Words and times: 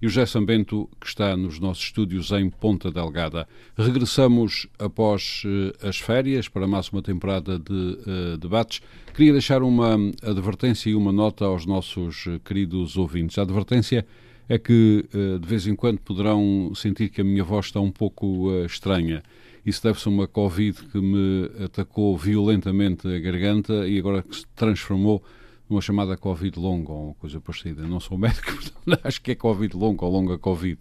e 0.00 0.06
o 0.06 0.08
José 0.08 0.26
Sambento, 0.26 0.88
que 1.00 1.06
está 1.06 1.36
nos 1.36 1.58
nossos 1.58 1.84
estúdios 1.84 2.30
em 2.30 2.48
Ponta 2.48 2.90
Delgada. 2.90 3.48
Regressamos 3.76 4.68
após 4.78 5.42
uh, 5.44 5.86
as 5.86 5.98
férias 5.98 6.48
para 6.48 6.66
mais 6.66 6.88
uma 6.90 7.02
temporada 7.02 7.58
de 7.58 7.72
uh, 7.72 8.38
debates. 8.38 8.80
Queria 9.12 9.32
deixar 9.32 9.62
uma 9.62 9.96
advertência 10.22 10.90
e 10.90 10.94
uma 10.94 11.10
nota 11.10 11.44
aos 11.44 11.66
nossos 11.66 12.26
uh, 12.26 12.38
queridos 12.44 12.96
ouvintes. 12.96 13.38
A 13.38 13.42
advertência 13.42 14.06
é 14.48 14.56
que 14.56 15.06
de 15.12 15.46
vez 15.46 15.66
em 15.66 15.76
quando 15.76 15.98
poderão 15.98 16.72
sentir 16.74 17.10
que 17.10 17.20
a 17.20 17.24
minha 17.24 17.44
voz 17.44 17.66
está 17.66 17.80
um 17.80 17.90
pouco 17.90 18.50
estranha. 18.64 19.22
Isso 19.66 19.82
deve-se 19.82 20.08
a 20.08 20.10
uma 20.10 20.26
Covid 20.26 20.86
que 20.90 20.98
me 20.98 21.50
atacou 21.62 22.16
violentamente 22.16 23.06
a 23.06 23.18
garganta 23.18 23.86
e 23.86 23.98
agora 23.98 24.22
que 24.22 24.34
se 24.34 24.46
transformou 24.56 25.22
numa 25.68 25.80
chamada 25.80 26.16
Covid 26.16 26.58
longa 26.58 26.92
ou 26.92 27.06
uma 27.06 27.14
coisa 27.14 27.40
parecida. 27.40 27.82
Não 27.86 28.00
sou 28.00 28.18
médico, 28.18 28.58
acho 29.04 29.20
que 29.20 29.32
é 29.32 29.34
Covid 29.34 29.76
longa 29.76 30.04
ou 30.04 30.12
longa 30.12 30.38
Covid. 30.38 30.80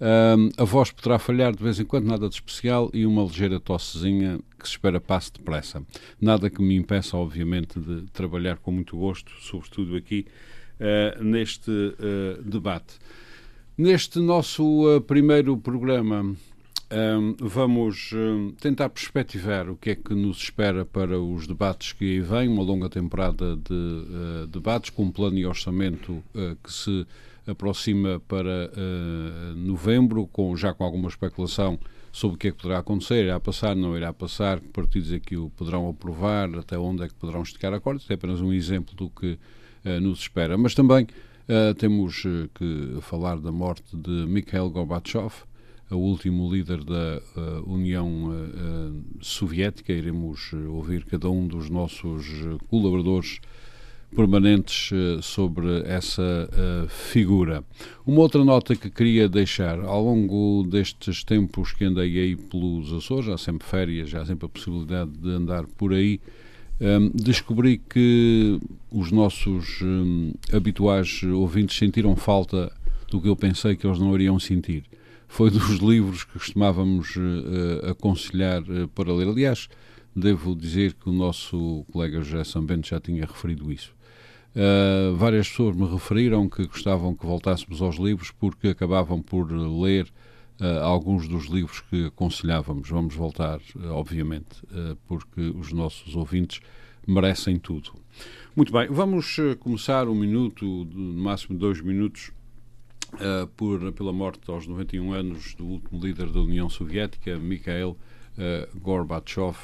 Um, 0.00 0.50
a 0.56 0.64
voz 0.64 0.92
poderá 0.92 1.18
falhar 1.18 1.54
de 1.54 1.62
vez 1.62 1.80
em 1.80 1.84
quando, 1.84 2.06
nada 2.06 2.28
de 2.28 2.34
especial, 2.34 2.88
e 2.94 3.04
uma 3.04 3.22
ligeira 3.22 3.58
tossezinha 3.58 4.38
que 4.58 4.66
se 4.66 4.72
espera 4.72 5.00
passe 5.00 5.32
depressa. 5.32 5.82
Nada 6.20 6.48
que 6.48 6.62
me 6.62 6.76
impeça, 6.76 7.16
obviamente, 7.16 7.80
de 7.80 8.02
trabalhar 8.12 8.58
com 8.58 8.70
muito 8.70 8.96
gosto, 8.96 9.32
sobretudo 9.40 9.96
aqui 9.96 10.26
uh, 10.78 11.22
neste 11.22 11.70
uh, 11.70 12.42
debate. 12.42 12.98
Neste 13.76 14.20
nosso 14.20 14.96
uh, 14.96 15.00
primeiro 15.00 15.56
programa, 15.56 16.34
um, 16.90 17.36
vamos 17.38 18.12
um, 18.14 18.52
tentar 18.52 18.88
perspectivar 18.88 19.68
o 19.68 19.76
que 19.76 19.90
é 19.90 19.94
que 19.94 20.14
nos 20.14 20.38
espera 20.38 20.84
para 20.86 21.20
os 21.20 21.46
debates 21.46 21.92
que 21.92 22.04
aí 22.04 22.20
vêm, 22.20 22.48
uma 22.48 22.62
longa 22.62 22.88
temporada 22.88 23.56
de 23.56 23.74
uh, 23.74 24.46
debates 24.46 24.90
com 24.90 25.04
um 25.04 25.10
plano 25.10 25.36
e 25.38 25.44
orçamento 25.44 26.12
uh, 26.12 26.56
que 26.62 26.72
se 26.72 27.06
aproxima 27.46 28.20
para 28.26 28.70
uh, 28.72 29.54
novembro, 29.54 30.26
com, 30.28 30.56
já 30.56 30.72
com 30.72 30.82
alguma 30.82 31.08
especulação 31.08 31.78
sobre 32.10 32.36
o 32.36 32.38
que 32.38 32.48
é 32.48 32.50
que 32.50 32.56
poderá 32.56 32.78
acontecer, 32.78 33.26
irá 33.26 33.38
passar, 33.38 33.76
não 33.76 33.94
irá 33.96 34.12
passar, 34.12 34.58
que 34.58 34.68
partidos 34.68 35.12
é 35.12 35.18
que 35.18 35.36
o 35.36 35.50
poderão 35.50 35.88
aprovar, 35.90 36.48
até 36.58 36.78
onde 36.78 37.02
é 37.02 37.08
que 37.08 37.14
poderão 37.14 37.42
esticar 37.42 37.72
acordos, 37.74 38.10
é 38.10 38.14
apenas 38.14 38.40
um 38.40 38.52
exemplo 38.52 38.94
do 38.96 39.10
que 39.10 39.38
nos 40.00 40.20
espera. 40.20 40.58
Mas 40.58 40.74
também 40.74 41.06
temos 41.76 42.24
que 42.54 42.98
falar 43.02 43.38
da 43.38 43.52
morte 43.52 43.96
de 43.96 44.26
Mikhail 44.26 44.68
Gorbachev, 44.68 45.32
o 45.90 45.96
último 45.96 46.52
líder 46.52 46.84
da 46.84 47.20
uh, 47.36 47.72
União 47.72 48.30
uh, 48.30 49.02
Soviética. 49.20 49.92
Iremos 49.92 50.52
ouvir 50.52 51.04
cada 51.04 51.30
um 51.30 51.46
dos 51.46 51.70
nossos 51.70 52.26
colaboradores 52.68 53.40
permanentes 54.14 54.88
sobre 55.20 55.82
essa 55.84 56.48
figura. 56.88 57.62
Uma 58.06 58.22
outra 58.22 58.42
nota 58.42 58.74
que 58.74 58.88
queria 58.88 59.28
deixar, 59.28 59.78
ao 59.80 60.02
longo 60.02 60.66
destes 60.66 61.22
tempos 61.22 61.74
que 61.74 61.84
andei 61.84 62.18
aí 62.18 62.34
pelos 62.34 62.90
Açores, 62.90 63.28
há 63.28 63.36
sempre 63.36 63.68
férias, 63.68 64.14
há 64.14 64.24
sempre 64.24 64.46
a 64.46 64.48
possibilidade 64.48 65.10
de 65.10 65.28
andar 65.28 65.66
por 65.66 65.92
aí, 65.92 66.18
um, 66.80 67.10
descobri 67.12 67.78
que 67.78 68.60
os 68.90 69.10
nossos 69.10 69.82
um, 69.82 70.32
habituais 70.52 71.22
ouvintes 71.24 71.76
sentiram 71.76 72.14
falta 72.14 72.72
do 73.10 73.20
que 73.20 73.28
eu 73.28 73.34
pensei 73.34 73.74
que 73.74 73.84
eles 73.86 73.98
não 73.98 74.14
iriam 74.14 74.38
sentir 74.38 74.84
foi 75.28 75.50
dos 75.50 75.76
livros 75.78 76.24
que 76.24 76.32
costumávamos 76.32 77.14
uh, 77.14 77.90
aconselhar 77.90 78.62
uh, 78.62 78.88
para 78.88 79.12
ler. 79.12 79.28
Aliás, 79.28 79.68
devo 80.16 80.56
dizer 80.56 80.94
que 80.94 81.08
o 81.08 81.12
nosso 81.12 81.84
colega 81.92 82.22
José 82.22 82.42
Sambento 82.42 82.88
já 82.88 82.98
tinha 82.98 83.24
referido 83.24 83.70
isso. 83.70 83.94
Uh, 84.56 85.14
várias 85.14 85.48
pessoas 85.48 85.76
me 85.76 85.86
referiram 85.86 86.48
que 86.48 86.66
gostavam 86.66 87.14
que 87.14 87.24
voltássemos 87.24 87.80
aos 87.80 87.96
livros 87.96 88.32
porque 88.32 88.68
acabavam 88.68 89.22
por 89.22 89.52
ler 89.52 90.08
alguns 90.82 91.28
dos 91.28 91.44
livros 91.44 91.82
que 91.82 92.06
aconselhávamos. 92.06 92.88
Vamos 92.88 93.14
voltar, 93.14 93.60
obviamente, 93.90 94.60
porque 95.06 95.40
os 95.40 95.72
nossos 95.72 96.16
ouvintes 96.16 96.58
merecem 97.06 97.60
tudo. 97.60 97.92
Muito 98.56 98.72
bem, 98.72 98.88
vamos 98.90 99.36
começar 99.60 100.08
um 100.08 100.16
minuto, 100.16 100.66
no 100.92 101.22
máximo 101.22 101.56
dois 101.56 101.80
minutos, 101.80 102.32
uh, 103.14 103.46
por, 103.56 103.92
pela 103.92 104.12
morte 104.12 104.50
aos 104.50 104.66
91 104.66 105.12
anos 105.12 105.54
do 105.54 105.64
último 105.64 106.00
líder 106.00 106.30
da 106.30 106.40
União 106.40 106.68
Soviética, 106.68 107.38
Mikhail 107.38 107.90
uh, 107.90 108.78
Gorbachev, 108.78 109.56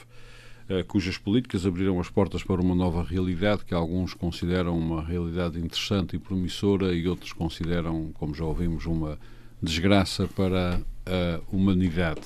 uh, 0.69 0.85
cujas 0.87 1.19
políticas 1.19 1.67
abriram 1.67 2.01
as 2.01 2.09
portas 2.09 2.43
para 2.43 2.61
uma 2.61 2.75
nova 2.75 3.03
realidade 3.03 3.65
que 3.65 3.75
alguns 3.75 4.15
consideram 4.15 4.77
uma 4.79 5.03
realidade 5.03 5.59
interessante 5.59 6.17
e 6.17 6.19
promissora 6.19 6.95
e 6.95 7.07
outros 7.07 7.33
consideram, 7.33 8.11
como 8.15 8.35
já 8.35 8.45
ouvimos, 8.45 8.87
uma 8.87 9.19
desgraça 9.63 10.27
para 10.29 10.81
a 11.07 11.41
humanidade. 11.51 12.23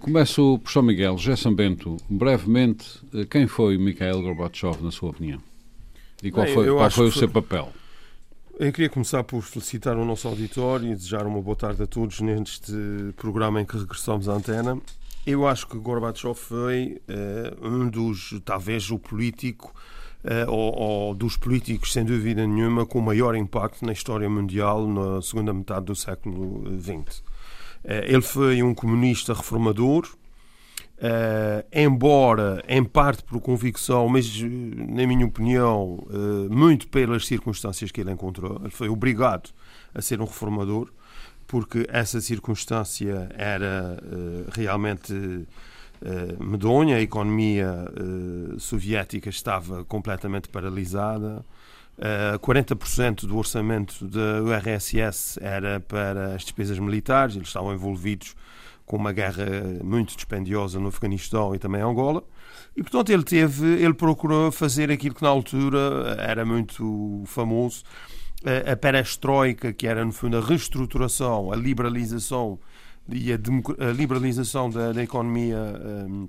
Começo 0.00 0.58
por 0.60 0.70
São 0.70 0.82
Miguel, 0.82 1.18
José 1.18 1.36
Sambento, 1.36 1.96
brevemente, 2.08 3.00
quem 3.30 3.46
foi 3.46 3.76
Mikhail 3.76 4.20
Gorbachev, 4.20 4.82
na 4.82 4.90
sua 4.90 5.10
opinião? 5.10 5.40
E 6.22 6.30
qual 6.30 6.46
Bem, 6.46 6.54
foi, 6.54 6.66
qual 6.66 6.90
foi 6.90 7.06
o 7.06 7.12
seu 7.12 7.28
papel? 7.28 7.72
Eu 8.56 8.72
queria 8.72 8.88
começar 8.88 9.24
por 9.24 9.42
felicitar 9.42 9.96
o 9.96 10.04
nosso 10.04 10.28
auditório 10.28 10.86
e 10.86 10.94
desejar 10.94 11.26
uma 11.26 11.42
boa 11.42 11.56
tarde 11.56 11.82
a 11.82 11.86
todos 11.88 12.20
neste 12.20 12.72
programa 13.16 13.60
em 13.60 13.64
que 13.64 13.76
regressamos 13.76 14.28
à 14.28 14.34
antena. 14.34 14.80
Eu 15.26 15.44
acho 15.44 15.66
que 15.66 15.76
Gorbachev 15.76 16.36
foi 16.36 17.02
uh, 17.08 17.66
um 17.66 17.88
dos, 17.88 18.40
talvez, 18.44 18.92
o 18.92 18.98
político, 18.98 19.74
uh, 20.22 20.48
ou, 20.48 20.78
ou, 20.78 21.14
dos 21.16 21.36
políticos, 21.36 21.92
sem 21.92 22.04
dúvida 22.04 22.46
nenhuma, 22.46 22.86
com 22.86 23.00
maior 23.00 23.34
impacto 23.34 23.84
na 23.84 23.92
história 23.92 24.30
mundial 24.30 24.86
na 24.86 25.20
segunda 25.20 25.52
metade 25.52 25.86
do 25.86 25.96
século 25.96 26.62
XX. 26.80 27.18
Uh, 27.18 27.24
ele 28.04 28.22
foi 28.22 28.62
um 28.62 28.72
comunista 28.72 29.34
reformador, 29.34 30.08
Uh, 30.96 31.66
embora 31.72 32.62
em 32.68 32.84
parte 32.84 33.24
por 33.24 33.40
convicção, 33.40 34.08
mas 34.08 34.40
na 34.40 35.04
minha 35.06 35.26
opinião, 35.26 36.06
uh, 36.06 36.48
muito 36.48 36.86
pelas 36.86 37.26
circunstâncias 37.26 37.90
que 37.90 38.00
ele 38.00 38.12
encontrou, 38.12 38.60
ele 38.60 38.70
foi 38.70 38.88
obrigado 38.88 39.50
a 39.92 40.00
ser 40.00 40.20
um 40.20 40.24
reformador, 40.24 40.88
porque 41.48 41.84
essa 41.90 42.20
circunstância 42.20 43.28
era 43.36 43.98
uh, 44.02 44.50
realmente 44.52 45.46
medonha, 46.38 46.96
a 46.96 47.00
economia 47.00 47.86
soviética 48.58 49.30
estava 49.30 49.86
completamente 49.86 50.50
paralisada. 50.50 51.42
40% 52.42 53.24
do 53.24 53.38
orçamento 53.38 54.06
da 54.06 54.42
URSS 54.42 55.38
era 55.40 55.80
para 55.80 56.34
as 56.34 56.42
despesas 56.42 56.78
militares, 56.78 57.36
eles 57.36 57.48
estavam 57.48 57.72
envolvidos 57.72 58.36
com 58.86 58.96
uma 58.96 59.12
guerra 59.12 59.46
muito 59.82 60.14
dispendiosa 60.14 60.78
no 60.78 60.88
Afeganistão 60.88 61.54
e 61.54 61.58
também 61.58 61.80
em 61.80 61.84
Angola. 61.84 62.22
E, 62.76 62.82
portanto, 62.82 63.10
ele 63.10 63.22
teve, 63.22 63.66
ele 63.82 63.94
procurou 63.94 64.50
fazer 64.52 64.90
aquilo 64.90 65.14
que 65.14 65.22
na 65.22 65.28
altura 65.28 66.16
era 66.18 66.44
muito 66.44 67.22
famoso, 67.26 67.82
a 68.70 68.76
perestroika, 68.76 69.72
que 69.72 69.86
era, 69.86 70.04
no 70.04 70.12
fundo, 70.12 70.36
a 70.36 70.40
reestruturação, 70.40 71.50
a 71.50 71.56
liberalização 71.56 72.58
e 73.08 73.32
a, 73.32 73.36
a 73.36 73.92
liberalização 73.92 74.68
da, 74.68 74.92
da 74.92 75.02
economia 75.02 75.56
um, 76.08 76.28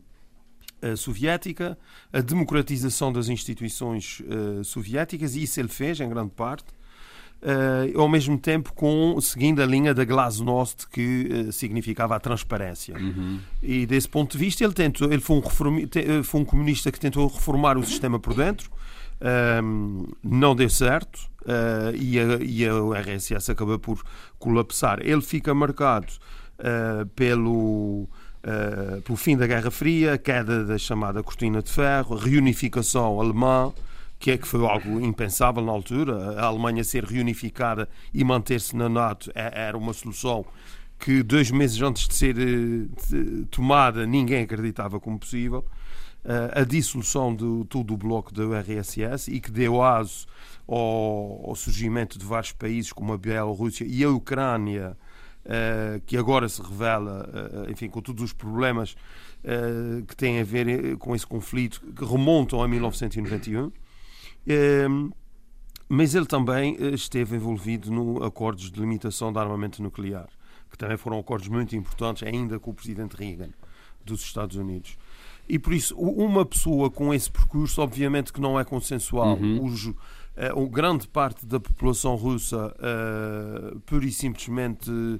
soviética, 0.95 1.77
a 2.13 2.21
democratização 2.21 3.11
das 3.11 3.27
instituições 3.27 4.21
uh, 4.21 4.63
soviéticas, 4.63 5.35
e 5.35 5.43
isso 5.43 5.59
ele 5.59 5.67
fez, 5.67 5.99
em 5.99 6.07
grande 6.07 6.31
parte 6.31 6.65
uh, 7.41 7.99
ao 7.99 8.07
mesmo 8.07 8.37
tempo 8.37 8.73
com 8.73 9.19
seguindo 9.21 9.61
a 9.61 9.65
linha 9.65 9.93
da 9.93 10.03
glasnost 10.03 10.87
que 10.89 11.47
uh, 11.47 11.51
significava 11.51 12.15
a 12.15 12.19
transparência. 12.19 12.97
Uhum. 12.97 13.39
E 13.61 13.85
desse 13.85 14.09
ponto 14.09 14.33
de 14.33 14.37
vista 14.37 14.63
ele 14.63 14.73
tentou, 14.73 15.11
ele 15.11 15.21
foi 15.21 15.37
um, 15.37 15.41
reformi, 15.41 15.89
eh, 15.95 16.23
foi 16.23 16.41
um 16.41 16.45
comunista 16.45 16.91
que 16.91 16.99
tentou 16.99 17.27
reformar 17.27 17.77
o 17.77 17.83
sistema 17.85 18.19
por 18.19 18.33
dentro. 18.33 18.69
Um, 19.63 20.07
não 20.21 20.53
deu 20.53 20.69
certo 20.69 21.17
uh, 21.43 21.95
e, 21.95 22.19
a, 22.19 22.23
e 22.41 22.65
a 22.67 22.99
RSS 22.99 23.51
acabou 23.51 23.79
por 23.79 24.03
colapsar. 24.37 24.99
Ele 25.01 25.21
fica 25.21 25.53
marcado 25.53 26.11
uh, 26.59 27.05
pelo, 27.15 28.09
uh, 28.43 29.01
pelo 29.03 29.17
fim 29.17 29.37
da 29.37 29.47
Guerra 29.47 29.71
Fria, 29.71 30.17
queda 30.17 30.65
da 30.65 30.77
chamada 30.77 31.23
cortina 31.23 31.61
de 31.61 31.71
ferro, 31.71 32.15
reunificação 32.15 33.19
alemã, 33.19 33.71
que 34.25 34.31
é 34.31 34.39
que 34.39 34.47
foi 34.47 34.65
algo 34.65 34.99
impensável 34.99 35.63
na 35.63 35.71
altura. 35.71 36.41
A 36.41 36.45
Alemanha 36.45 36.83
ser 36.83 37.03
reunificada 37.03 37.87
e 38.11 38.23
manter-se 38.23 38.75
na 38.75 38.89
NATO 38.89 39.31
é, 39.35 39.67
era 39.67 39.77
uma 39.77 39.93
solução 39.93 40.43
que 40.97 41.21
dois 41.21 41.51
meses 41.51 41.79
antes 41.79 42.07
de 42.07 42.15
ser 42.15 42.35
eh, 42.39 43.45
tomada 43.51 44.03
ninguém 44.07 44.41
acreditava 44.41 44.99
como 44.99 45.19
possível. 45.19 45.63
Eh, 46.23 46.61
a 46.61 46.63
dissolução 46.63 47.35
de 47.35 47.65
todo 47.69 47.93
o 47.93 47.97
bloco 47.97 48.33
da 48.33 48.43
URSS 48.47 49.27
e 49.27 49.39
que 49.39 49.51
deu 49.51 49.83
aso 49.83 50.25
ao, 50.67 51.49
ao 51.49 51.55
surgimento 51.55 52.17
de 52.17 52.25
vários 52.25 52.51
países 52.51 52.91
como 52.91 53.13
a 53.13 53.19
Bielorrússia 53.19 53.85
e 53.87 54.03
a 54.03 54.09
Ucrânia, 54.09 54.97
uh, 55.45 56.01
que 56.07 56.17
agora 56.17 56.49
se 56.49 56.63
revela, 56.63 57.29
enfim, 57.69 57.89
com 57.89 58.01
todos 58.01 58.23
os 58.23 58.33
problemas 58.33 58.95
que 60.07 60.15
têm 60.15 60.39
a 60.39 60.43
ver 60.43 60.97
com 60.97 61.15
esse 61.15 61.27
conflito, 61.27 61.79
que 61.95 62.03
remontam 62.03 62.63
a 62.63 62.67
1991. 62.67 63.71
Mas 65.87 66.15
ele 66.15 66.25
também 66.25 66.75
esteve 66.93 67.35
envolvido 67.35 67.91
no 67.91 68.23
acordos 68.23 68.71
de 68.71 68.79
limitação 68.79 69.31
da 69.31 69.41
armamento 69.41 69.81
nuclear, 69.81 70.27
que 70.69 70.77
também 70.77 70.97
foram 70.97 71.19
acordos 71.19 71.47
muito 71.47 71.75
importantes, 71.75 72.23
ainda 72.23 72.59
com 72.59 72.71
o 72.71 72.73
presidente 72.73 73.15
Reagan 73.15 73.49
dos 74.03 74.21
Estados 74.21 74.55
Unidos. 74.55 74.97
E 75.47 75.59
por 75.59 75.73
isso, 75.73 75.95
uma 75.95 76.43
pessoa 76.45 76.89
com 76.89 77.13
esse 77.13 77.29
percurso, 77.29 77.81
obviamente 77.81 78.33
que 78.33 78.41
não 78.41 78.59
é 78.59 78.63
consensual. 78.63 79.37
Uhum. 79.37 79.63
Os, 79.63 79.85
uh, 79.85 79.93
grande 80.69 81.07
parte 81.07 81.45
da 81.45 81.59
população 81.59 82.15
russa, 82.15 82.75
uh, 82.75 83.79
pura 83.81 84.05
e 84.05 84.11
simplesmente, 84.11 84.89
uh, 84.89 85.19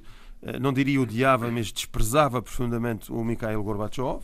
não 0.60 0.72
diria 0.72 1.00
odiava, 1.00 1.48
mas 1.50 1.72
desprezava 1.72 2.42
profundamente 2.42 3.12
o 3.12 3.24
Mikhail 3.24 3.62
Gorbachev. 3.62 4.20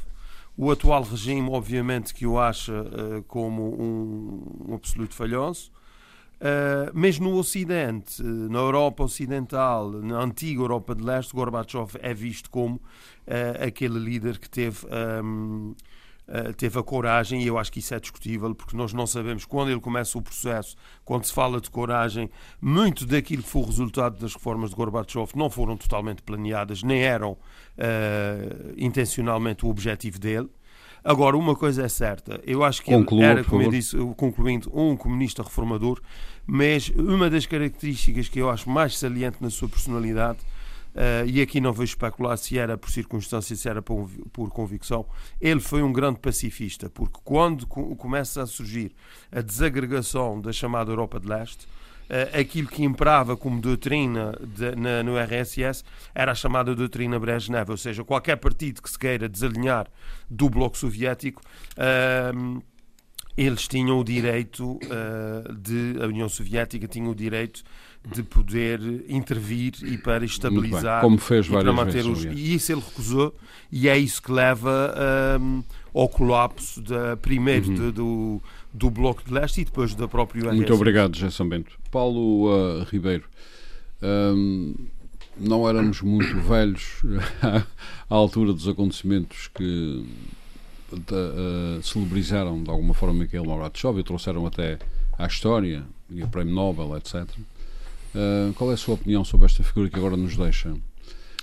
O 0.56 0.70
atual 0.70 1.02
regime, 1.02 1.48
obviamente, 1.50 2.12
que 2.12 2.26
o 2.26 2.38
acha 2.38 2.72
uh, 2.72 3.22
como 3.24 3.80
um, 3.80 4.68
um, 4.68 4.74
absoluto 4.74 5.14
falhanço. 5.14 5.72
Uh, 6.42 6.90
mas 6.92 7.18
no 7.18 7.36
Ocidente, 7.36 8.22
na 8.22 8.58
Europa 8.58 9.04
Ocidental, 9.04 9.90
na 9.92 10.18
antiga 10.18 10.60
Europa 10.60 10.94
de 10.94 11.02
Leste, 11.02 11.32
Gorbachev 11.32 11.96
é 12.00 12.12
visto 12.12 12.50
como 12.50 12.76
uh, 12.76 13.64
aquele 13.64 13.98
líder 13.98 14.38
que 14.38 14.50
teve 14.50 14.84
um, 15.24 15.74
eh, 15.78 15.91
teve 16.56 16.78
a 16.78 16.82
coragem, 16.82 17.42
e 17.42 17.46
eu 17.46 17.58
acho 17.58 17.70
que 17.70 17.80
isso 17.80 17.94
é 17.94 18.00
discutível, 18.00 18.54
porque 18.54 18.76
nós 18.76 18.92
não 18.92 19.06
sabemos 19.06 19.44
quando 19.44 19.70
ele 19.70 19.80
começa 19.80 20.16
o 20.16 20.22
processo, 20.22 20.76
quando 21.04 21.24
se 21.24 21.32
fala 21.32 21.60
de 21.60 21.70
coragem, 21.70 22.30
muito 22.60 23.04
daquilo 23.06 23.42
que 23.42 23.48
foi 23.48 23.62
o 23.62 23.66
resultado 23.66 24.18
das 24.18 24.34
reformas 24.34 24.70
de 24.70 24.76
Gorbachev 24.76 25.30
não 25.34 25.50
foram 25.50 25.76
totalmente 25.76 26.22
planeadas, 26.22 26.82
nem 26.82 27.02
eram 27.02 27.32
uh, 27.32 28.74
intencionalmente 28.76 29.66
o 29.66 29.68
objetivo 29.68 30.18
dele. 30.18 30.48
Agora, 31.04 31.36
uma 31.36 31.56
coisa 31.56 31.82
é 31.82 31.88
certa, 31.88 32.40
eu 32.46 32.62
acho 32.62 32.80
que 32.80 32.92
Conclua, 32.92 33.24
ele 33.24 33.30
era, 33.32 33.44
como 33.44 33.62
eu 33.62 33.70
disse, 33.70 33.96
concluindo, 34.16 34.70
um 34.72 34.96
comunista 34.96 35.42
reformador, 35.42 36.00
mas 36.46 36.90
uma 36.90 37.28
das 37.28 37.44
características 37.44 38.28
que 38.28 38.38
eu 38.38 38.48
acho 38.48 38.70
mais 38.70 38.96
saliente 38.96 39.38
na 39.40 39.50
sua 39.50 39.68
personalidade 39.68 40.38
Uh, 40.94 41.26
e 41.26 41.40
aqui 41.40 41.58
não 41.60 41.72
vou 41.72 41.84
especular 41.84 42.36
se 42.36 42.58
era 42.58 42.76
por 42.76 42.90
circunstância, 42.90 43.56
se 43.56 43.68
era 43.68 43.80
por, 43.80 44.08
por, 44.32 44.50
convicção. 44.50 45.06
Ele 45.40 45.60
foi 45.60 45.82
um 45.82 45.92
grande 45.92 46.20
pacifista, 46.20 46.90
porque 46.90 47.18
quando 47.24 47.66
começa 47.66 48.42
a 48.42 48.46
surgir 48.46 48.92
a 49.30 49.40
desagregação 49.40 50.38
da 50.38 50.52
chamada 50.52 50.90
Europa 50.90 51.18
de 51.18 51.26
Leste, 51.26 51.64
uh, 51.64 52.38
aquilo 52.38 52.68
que 52.68 52.84
imperava 52.84 53.36
como 53.38 53.58
doutrina 53.58 54.38
de, 54.42 54.76
na, 54.76 55.02
no 55.02 55.16
RSS 55.18 55.82
era 56.14 56.32
a 56.32 56.34
chamada 56.34 56.74
doutrina 56.74 57.18
Brezhnev, 57.18 57.70
ou 57.70 57.76
seja, 57.78 58.04
qualquer 58.04 58.36
partido 58.36 58.82
que 58.82 58.90
se 58.90 58.98
queira 58.98 59.28
desalinhar 59.28 59.88
do 60.28 60.50
bloco 60.50 60.76
soviético. 60.76 61.40
Uh, 61.72 62.62
eles 63.34 63.66
tinham 63.66 63.98
o 63.98 64.04
direito 64.04 64.78
de 65.58 65.96
a 66.02 66.06
União 66.06 66.28
Soviética 66.28 66.86
tinha 66.86 67.08
o 67.08 67.14
direito 67.14 67.62
de 68.04 68.22
poder 68.22 68.80
intervir 69.08 69.74
e 69.82 69.96
para 69.96 70.24
estabilizar 70.24 71.00
Como 71.00 71.18
fez 71.18 71.46
e 71.46 71.50
para 71.50 71.72
manter 71.72 72.02
vezes, 72.02 72.06
os 72.06 72.24
e 72.24 72.54
isso 72.54 72.72
ele 72.72 72.80
recusou 72.80 73.34
e 73.70 73.88
é 73.88 73.96
isso 73.96 74.20
que 74.20 74.32
leva 74.32 74.94
um, 75.40 75.62
ao 75.94 76.08
colapso 76.08 76.80
da, 76.82 77.16
primeiro 77.16 77.68
uhum. 77.68 77.74
de, 77.74 77.92
do, 77.92 78.42
do 78.72 78.90
Bloco 78.90 79.22
de 79.24 79.32
Leste 79.32 79.60
e 79.60 79.64
depois 79.64 79.94
da 79.94 80.08
própria 80.08 80.42
URSS. 80.42 80.56
Muito 80.56 80.74
obrigado, 80.74 81.16
José 81.16 81.30
São 81.30 81.48
Bento. 81.48 81.78
Paulo 81.90 82.48
uh, 82.48 82.84
Ribeiro, 82.90 83.24
um, 84.02 84.74
não 85.38 85.68
éramos 85.68 86.02
muito 86.02 86.40
velhos 86.40 87.02
à 87.40 88.14
altura 88.14 88.52
dos 88.52 88.66
acontecimentos 88.68 89.48
que 89.54 90.04
uh, 90.92 91.82
celebrizaram 91.82 92.62
de 92.62 92.70
alguma 92.70 92.94
forma 92.94 93.20
Mikhail 93.20 93.44
Gorbachev 93.44 93.98
e 93.98 94.02
trouxeram 94.02 94.46
até 94.46 94.78
à 95.18 95.26
história 95.26 95.84
e 96.10 96.22
o 96.22 96.28
Prémio 96.28 96.54
Nobel, 96.54 96.96
etc. 96.96 97.26
Uh, 98.14 98.52
qual 98.54 98.70
é 98.70 98.74
a 98.74 98.76
sua 98.76 98.94
opinião 98.94 99.24
sobre 99.24 99.46
esta 99.46 99.62
figura 99.62 99.88
que 99.88 99.96
agora 99.96 100.16
nos 100.16 100.36
deixa? 100.36 100.74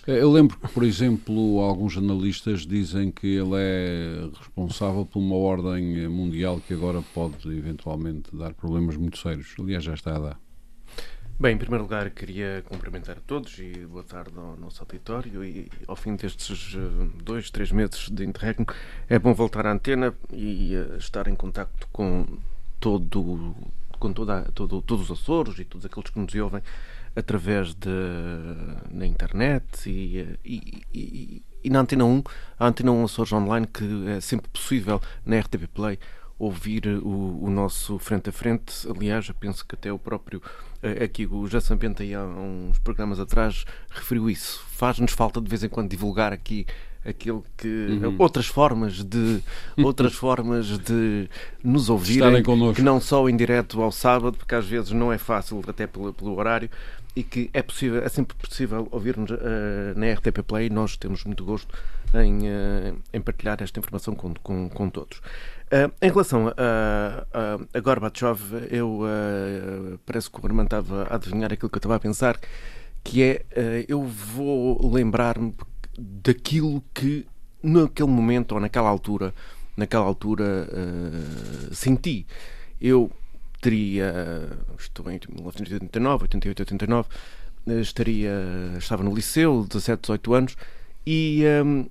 Eh, 0.08 0.22
eu 0.22 0.32
lembro 0.32 0.58
que, 0.58 0.68
por 0.68 0.84
exemplo, 0.84 1.60
alguns 1.60 1.94
jornalistas 1.94 2.66
dizem 2.66 3.12
que 3.12 3.28
ele 3.28 3.56
é 3.56 4.30
responsável 4.38 5.06
por 5.06 5.20
uma 5.20 5.36
ordem 5.36 6.08
mundial 6.08 6.60
que 6.66 6.74
agora 6.74 7.04
pode 7.14 7.48
eventualmente 7.56 8.36
dar 8.36 8.54
problemas 8.54 8.98
muito 8.98 9.18
sérios. 9.18 9.54
Aliás, 9.60 9.84
já 9.84 9.94
está 9.94 10.16
a 10.16 10.20
dar. 10.20 10.40
Bem, 11.40 11.56
em 11.56 11.58
primeiro 11.58 11.84
lugar, 11.84 12.10
queria 12.10 12.64
cumprimentar 12.68 13.18
a 13.18 13.22
todos 13.22 13.58
e 13.60 13.86
boa 13.86 14.04
tarde 14.04 14.34
ao 14.36 14.58
nosso 14.58 14.82
auditório. 14.82 15.44
E 15.44 15.70
ao 15.88 15.96
fim 15.96 16.16
destes 16.16 16.76
eh, 16.76 17.08
dois, 17.24 17.52
três 17.52 17.72
meses 17.72 18.10
de 18.10 18.26
interregno, 18.26 18.66
é 19.08 19.20
bom 19.20 19.34
voltar 19.34 19.68
à 19.68 19.72
antena 19.72 20.14
e 20.34 20.74
estar 20.98 21.28
em 21.28 21.36
contacto 21.36 21.88
com 21.92 22.26
todo 22.80 23.56
com 24.00 24.14
toda, 24.14 24.44
todo, 24.54 24.82
todos 24.82 25.10
os 25.10 25.20
Açores 25.20 25.60
e 25.60 25.66
todos 25.66 25.86
aqueles 25.86 26.10
que 26.10 26.20
nos 26.20 26.34
ouvem 26.36 26.62
através 27.16 27.74
de 27.74 27.90
na 28.92 29.06
internet 29.06 29.90
e, 29.90 30.38
e, 30.46 30.84
e, 30.94 31.44
e, 31.64 31.70
na 31.70 31.80
Antena 31.82 32.06
1, 32.06 32.24
a 32.58 32.68
Antena 32.68 32.92
1 32.92 33.04
Açores 33.04 33.34
Online, 33.34 33.68
que 33.68 34.08
é 34.08 34.22
sempre 34.22 34.50
possível 34.50 35.02
na 35.26 35.40
RTP 35.40 35.68
Play 35.74 36.00
ouvir 36.40 36.88
o, 36.88 37.44
o 37.44 37.50
nosso 37.50 38.00
frente 38.00 38.30
a 38.30 38.32
frente. 38.32 38.88
Aliás, 38.90 39.28
eu 39.28 39.36
penso 39.36 39.66
que 39.66 39.76
até 39.76 39.92
o 39.92 40.00
próprio 40.00 40.42
eh, 40.82 41.04
aqui 41.04 41.26
o 41.26 41.48
Jason 41.50 41.78
Penta 41.78 42.02
há 42.02 42.26
uns 42.26 42.80
programas 42.80 43.20
atrás 43.20 43.66
referiu 43.90 44.30
isso. 44.30 44.64
Faz-nos 44.70 45.12
falta 45.12 45.42
de 45.42 45.50
vez 45.50 45.64
em 45.64 45.70
quando 45.70 45.90
divulgar 45.90 46.32
aqui 46.32 46.66
aquilo 47.06 47.44
que 47.58 47.68
uhum. 47.68 48.16
outras 48.20 48.46
formas 48.48 49.04
de 49.04 49.42
outras 49.82 50.14
formas 50.14 50.78
de 50.80 51.30
nos 51.64 51.90
ouvirem 51.90 52.44
que 52.76 52.82
não 52.82 53.00
só 53.00 53.28
em 53.30 53.38
direto 53.38 53.82
ao 53.82 53.92
sábado 53.92 54.38
porque 54.38 54.54
às 54.54 54.66
vezes 54.66 54.92
não 54.92 55.12
é 55.12 55.18
fácil 55.18 55.62
até 55.68 55.88
pelo, 55.88 56.14
pelo 56.14 56.38
horário 56.38 56.70
e 57.16 57.24
que 57.24 57.50
é 57.54 57.62
possível 57.62 58.04
é 58.04 58.10
sempre 58.10 58.36
possível 58.38 58.88
ouvir-nos 58.92 59.32
uh, 59.32 59.38
na 59.96 60.12
RTP 60.14 60.42
Play. 60.46 60.70
Nós 60.70 60.96
temos 60.96 61.24
muito 61.24 61.44
gosto 61.44 61.68
em, 62.14 62.48
uh, 62.48 62.98
em 63.14 63.22
partilhar 63.22 63.62
esta 63.62 63.80
informação 63.80 64.16
com, 64.16 64.34
com, 64.36 64.70
com 64.70 64.90
todos. 64.90 65.18
Uh, 65.18 65.92
em 66.02 66.10
relação 66.10 66.48
a, 66.50 67.26
a, 67.34 67.78
a 67.78 67.80
Gorbachev 67.82 68.40
eu 68.72 69.02
parece 70.06 70.30
que 70.30 70.40
o 70.40 70.46
Armando 70.46 70.68
estava 70.68 71.04
a 71.10 71.16
adivinhar 71.16 71.52
aquilo 71.52 71.70
que 71.70 71.76
eu 71.76 71.80
estava 71.80 71.96
a 71.96 72.00
pensar 72.00 72.40
que 73.04 73.22
é 73.24 73.46
eu 73.88 74.02
vou 74.04 74.92
lembrar-me 74.92 75.54
daquilo 76.00 76.84
que 76.94 77.26
naquele 77.62 78.10
momento 78.10 78.54
ou 78.54 78.60
naquela 78.60 78.90
altura, 78.90 79.34
naquela 79.76 80.06
altura 80.06 80.68
uh, 80.72 81.76
senti. 81.76 82.26
Eu 82.80 83.12
teria, 83.62 84.14
estou 84.78 85.10
em 85.12 85.20
1989, 85.28 86.24
88, 86.24 86.60
89, 86.62 87.10
estaria, 87.82 88.32
estava 88.78 89.04
no 89.04 89.14
liceu, 89.14 89.66
17, 89.68 90.02
18 90.02 90.34
anos, 90.34 90.58
e 91.06 91.44
um, 91.64 91.86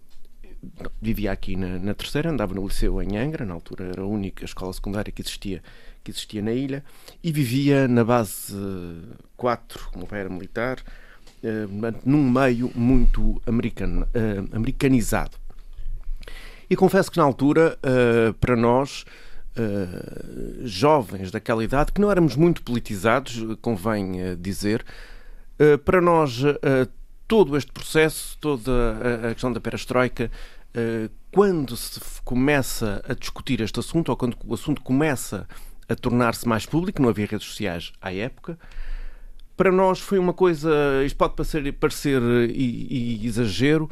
vivia 1.00 1.32
aqui 1.32 1.56
na, 1.56 1.78
na, 1.78 1.94
terceira, 1.94 2.30
andava 2.30 2.54
no 2.54 2.66
liceu 2.66 3.00
em 3.02 3.16
Angra, 3.18 3.44
na 3.44 3.54
altura 3.54 3.84
era 3.84 4.02
a 4.02 4.06
única 4.06 4.44
escola 4.44 4.72
secundária 4.72 5.12
que 5.12 5.22
existia, 5.22 5.62
que 6.02 6.10
existia 6.10 6.42
na 6.42 6.52
ilha, 6.52 6.82
e 7.22 7.30
vivia 7.30 7.86
na 7.86 8.04
base 8.04 8.54
4, 9.36 9.90
como 9.92 10.08
era 10.10 10.28
militar, 10.28 10.82
num 12.04 12.30
meio 12.30 12.70
muito 12.74 13.40
americano, 13.46 14.02
uh, 14.02 14.56
americanizado. 14.56 15.36
E 16.68 16.76
confesso 16.76 17.10
que 17.10 17.16
na 17.16 17.24
altura, 17.24 17.78
uh, 17.78 18.34
para 18.34 18.56
nós, 18.56 19.04
jovens 20.62 21.32
daquela 21.32 21.64
idade, 21.64 21.90
que 21.92 22.00
não 22.00 22.12
éramos 22.12 22.36
muito 22.36 22.62
politizados, 22.62 23.44
convém 23.60 24.36
dizer, 24.40 24.84
para 25.84 26.00
nós 26.00 26.44
todo 27.26 27.56
este 27.56 27.72
processo, 27.72 28.38
toda 28.40 28.70
a 29.28 29.32
questão 29.32 29.52
da 29.52 29.60
perestroika, 29.60 30.30
quando 31.32 31.76
se 31.76 32.00
começa 32.24 33.02
a 33.08 33.14
discutir 33.14 33.60
este 33.60 33.80
assunto, 33.80 34.10
ou 34.10 34.16
quando 34.16 34.36
o 34.46 34.54
assunto 34.54 34.80
começa 34.80 35.44
a 35.88 35.94
tornar-se 35.96 36.46
mais 36.46 36.64
público, 36.64 37.02
não 37.02 37.08
havia 37.08 37.26
redes 37.26 37.48
sociais 37.48 37.92
à 38.00 38.14
época, 38.14 38.56
para 39.58 39.72
nós 39.72 39.98
foi 39.98 40.20
uma 40.20 40.32
coisa, 40.32 40.70
isto 41.04 41.16
pode 41.16 41.34
parecer, 41.34 41.72
parecer 41.74 42.22
e, 42.48 43.18
e 43.20 43.26
exagero, 43.26 43.90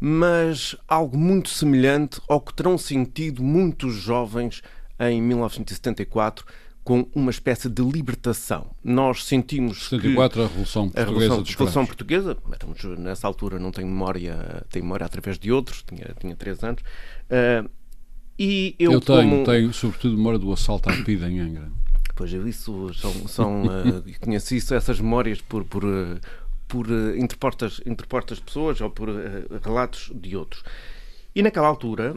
mas 0.00 0.74
algo 0.88 1.16
muito 1.16 1.48
semelhante 1.48 2.20
ao 2.28 2.40
que 2.40 2.52
terão 2.52 2.76
sentido 2.76 3.40
muitos 3.40 3.94
jovens 3.94 4.60
em 4.98 5.22
1974, 5.22 6.44
com 6.82 7.08
uma 7.14 7.30
espécie 7.30 7.68
de 7.68 7.80
libertação. 7.80 8.72
Nós 8.82 9.24
sentimos 9.24 9.84
74, 9.88 10.30
que 10.32 10.40
a 10.40 10.48
Revolução 10.48 10.88
Portuguesa 10.88 11.00
a 11.00 11.06
Revolução, 11.06 11.42
dos 11.42 11.50
Revolução. 11.52 11.86
Portuguesa, 11.86 12.36
estamos, 12.52 12.98
nessa 12.98 13.26
altura 13.28 13.60
não 13.60 13.70
tenho 13.70 13.86
memória, 13.86 14.64
tenho 14.68 14.84
memória 14.84 15.06
através 15.06 15.38
de 15.38 15.52
outros, 15.52 15.84
tinha, 15.86 16.12
tinha 16.18 16.34
três 16.34 16.64
anos, 16.64 16.82
uh, 16.82 17.70
e 18.36 18.74
eu, 18.80 18.92
Eu 18.92 19.00
tenho, 19.00 19.30
como... 19.30 19.44
tenho 19.44 19.72
sobretudo 19.72 20.16
memória 20.16 20.40
do 20.40 20.52
assalto 20.52 20.90
à 20.90 20.96
PIDA 21.04 21.30
em 21.30 21.38
Angra. 21.38 21.70
Pois 22.18 22.32
eu 22.32 22.48
isso 22.48 22.92
são, 22.94 23.28
são 23.28 23.62
uh, 23.70 24.20
conheci 24.20 24.56
isso, 24.56 24.74
essas 24.74 25.00
memórias 25.00 25.40
por, 25.40 25.64
por, 25.64 25.84
uh, 25.84 26.18
por 26.66 26.88
uh, 26.88 27.16
interportas, 27.16 27.80
interportas 27.86 28.40
pessoas 28.40 28.80
ou 28.80 28.90
por 28.90 29.08
relatos 29.64 30.10
de 30.12 30.36
outros. 30.36 30.64
E 31.32 31.42
naquela 31.42 31.68
altura, 31.68 32.16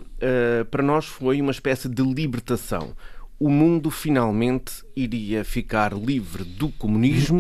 para 0.72 0.82
nós 0.82 1.06
foi 1.06 1.40
uma 1.40 1.52
espécie 1.52 1.88
de 1.88 2.02
libertação. 2.02 2.96
O 3.40 3.50
mundo 3.50 3.92
finalmente 3.92 4.84
iria 4.96 5.44
ficar 5.44 5.94
livre 5.94 6.44
do 6.44 6.70
comunismo, 6.70 7.40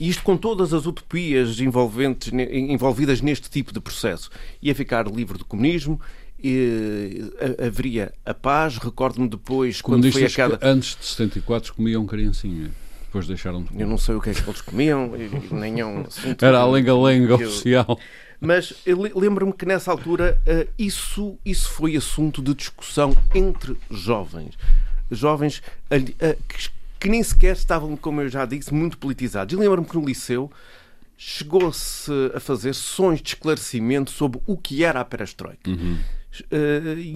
e 0.00 0.08
isto 0.08 0.22
com 0.22 0.38
todas 0.38 0.72
as 0.72 0.86
utopias 0.86 1.58
envolvidas 1.60 3.20
neste 3.20 3.50
tipo 3.50 3.74
de 3.74 3.80
processo. 3.80 4.30
Ia 4.62 4.74
ficar 4.74 5.06
livre 5.06 5.36
do 5.36 5.44
comunismo, 5.44 6.00
e, 6.42 7.30
ha- 7.60 7.66
haveria 7.66 8.12
a 8.24 8.32
paz. 8.34 8.78
Recordo-me 8.78 9.28
depois, 9.28 9.80
quando 9.80 10.02
foi 10.12 10.24
a 10.24 10.30
Comunistas 10.30 10.36
cada. 10.36 10.58
antes 10.70 10.96
de 10.96 11.04
74 11.06 11.74
comiam 11.74 12.06
criancinha. 12.06 12.70
Depois 13.06 13.26
deixaram 13.26 13.62
de 13.62 13.70
comer. 13.70 13.82
Eu 13.82 13.88
não 13.88 13.96
sei 13.98 14.14
o 14.16 14.20
que 14.20 14.30
é 14.30 14.34
que 14.34 14.42
eles 14.48 14.60
comiam, 14.60 15.12
e 15.16 15.54
nem 15.54 15.80
é 15.80 15.86
um 15.86 16.02
assunto 16.02 16.44
Era 16.44 16.58
a 16.58 16.66
lenga-lenga 16.70 17.34
oficial. 17.36 17.98
Mas 18.40 18.72
lembro-me 19.16 19.52
que 19.52 19.64
nessa 19.66 19.90
altura 19.90 20.38
eh, 20.46 20.68
isso, 20.78 21.38
isso 21.44 21.70
foi 21.70 21.96
assunto 21.96 22.40
de 22.42 22.54
discussão 22.54 23.16
entre 23.34 23.76
jovens. 23.90 24.56
Jovens 25.10 25.62
eh, 25.90 26.36
que, 26.46 26.68
que 27.00 27.08
nem 27.08 27.22
sequer 27.22 27.56
estavam, 27.56 27.96
como 27.96 28.20
eu 28.20 28.28
já 28.28 28.44
disse, 28.44 28.72
muito 28.74 28.98
politizados. 28.98 29.52
E 29.54 29.56
lembro-me 29.56 29.88
que 29.88 29.96
no 29.96 30.04
liceu 30.04 30.52
chegou-se 31.16 32.10
a 32.34 32.38
fazer 32.40 32.74
sessões 32.74 33.20
de 33.20 33.30
esclarecimento 33.30 34.10
sobre 34.10 34.40
o 34.46 34.56
que 34.56 34.84
era 34.84 35.00
a 35.00 35.04
perestroika. 35.04 35.68
Eh, 35.70 35.74
e 35.74 36.17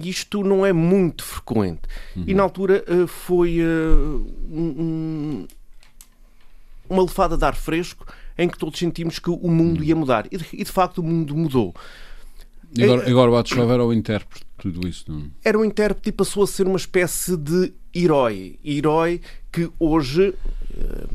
isto 0.03 0.43
não 0.43 0.65
é 0.65 0.73
muito 0.73 1.23
frequente. 1.23 1.81
E 2.15 2.33
na 2.33 2.43
altura 2.43 2.83
eh, 2.87 3.07
foi 3.07 3.59
eh, 3.59 3.65
um- 4.51 4.75
um, 4.79 5.47
uma 6.89 7.03
lefada 7.03 7.37
de 7.37 7.45
ar 7.45 7.55
fresco 7.55 8.05
em 8.37 8.49
que 8.49 8.57
todos 8.57 8.77
sentimos 8.79 9.19
que 9.19 9.29
o 9.29 9.47
mundo 9.49 9.83
ia 9.83 9.95
mudar. 9.95 10.25
E 10.31 10.37
de, 10.63 10.71
facto 10.71 10.97
o 10.99 11.03
mundo 11.03 11.35
mudou. 11.35 11.73
E 12.75 12.83
agora, 12.83 13.09
agora 13.09 13.31
o 13.31 13.33
Batchov 13.35 13.71
era 13.71 13.85
o 13.85 13.93
intérprete 13.93 14.45
tudo 14.63 14.87
isso. 14.87 15.05
Não? 15.07 15.19
é? 15.19 15.49
Era 15.49 15.59
um 15.59 15.65
intérprete 15.65 16.09
e 16.09 16.11
passou 16.11 16.43
a 16.43 16.47
ser 16.47 16.65
uma 16.67 16.77
espécie 16.77 17.37
de 17.37 17.73
herói. 17.93 18.57
Herói 18.65 19.21
que 19.51 19.69
hoje. 19.79 20.33
eh, 20.75 21.05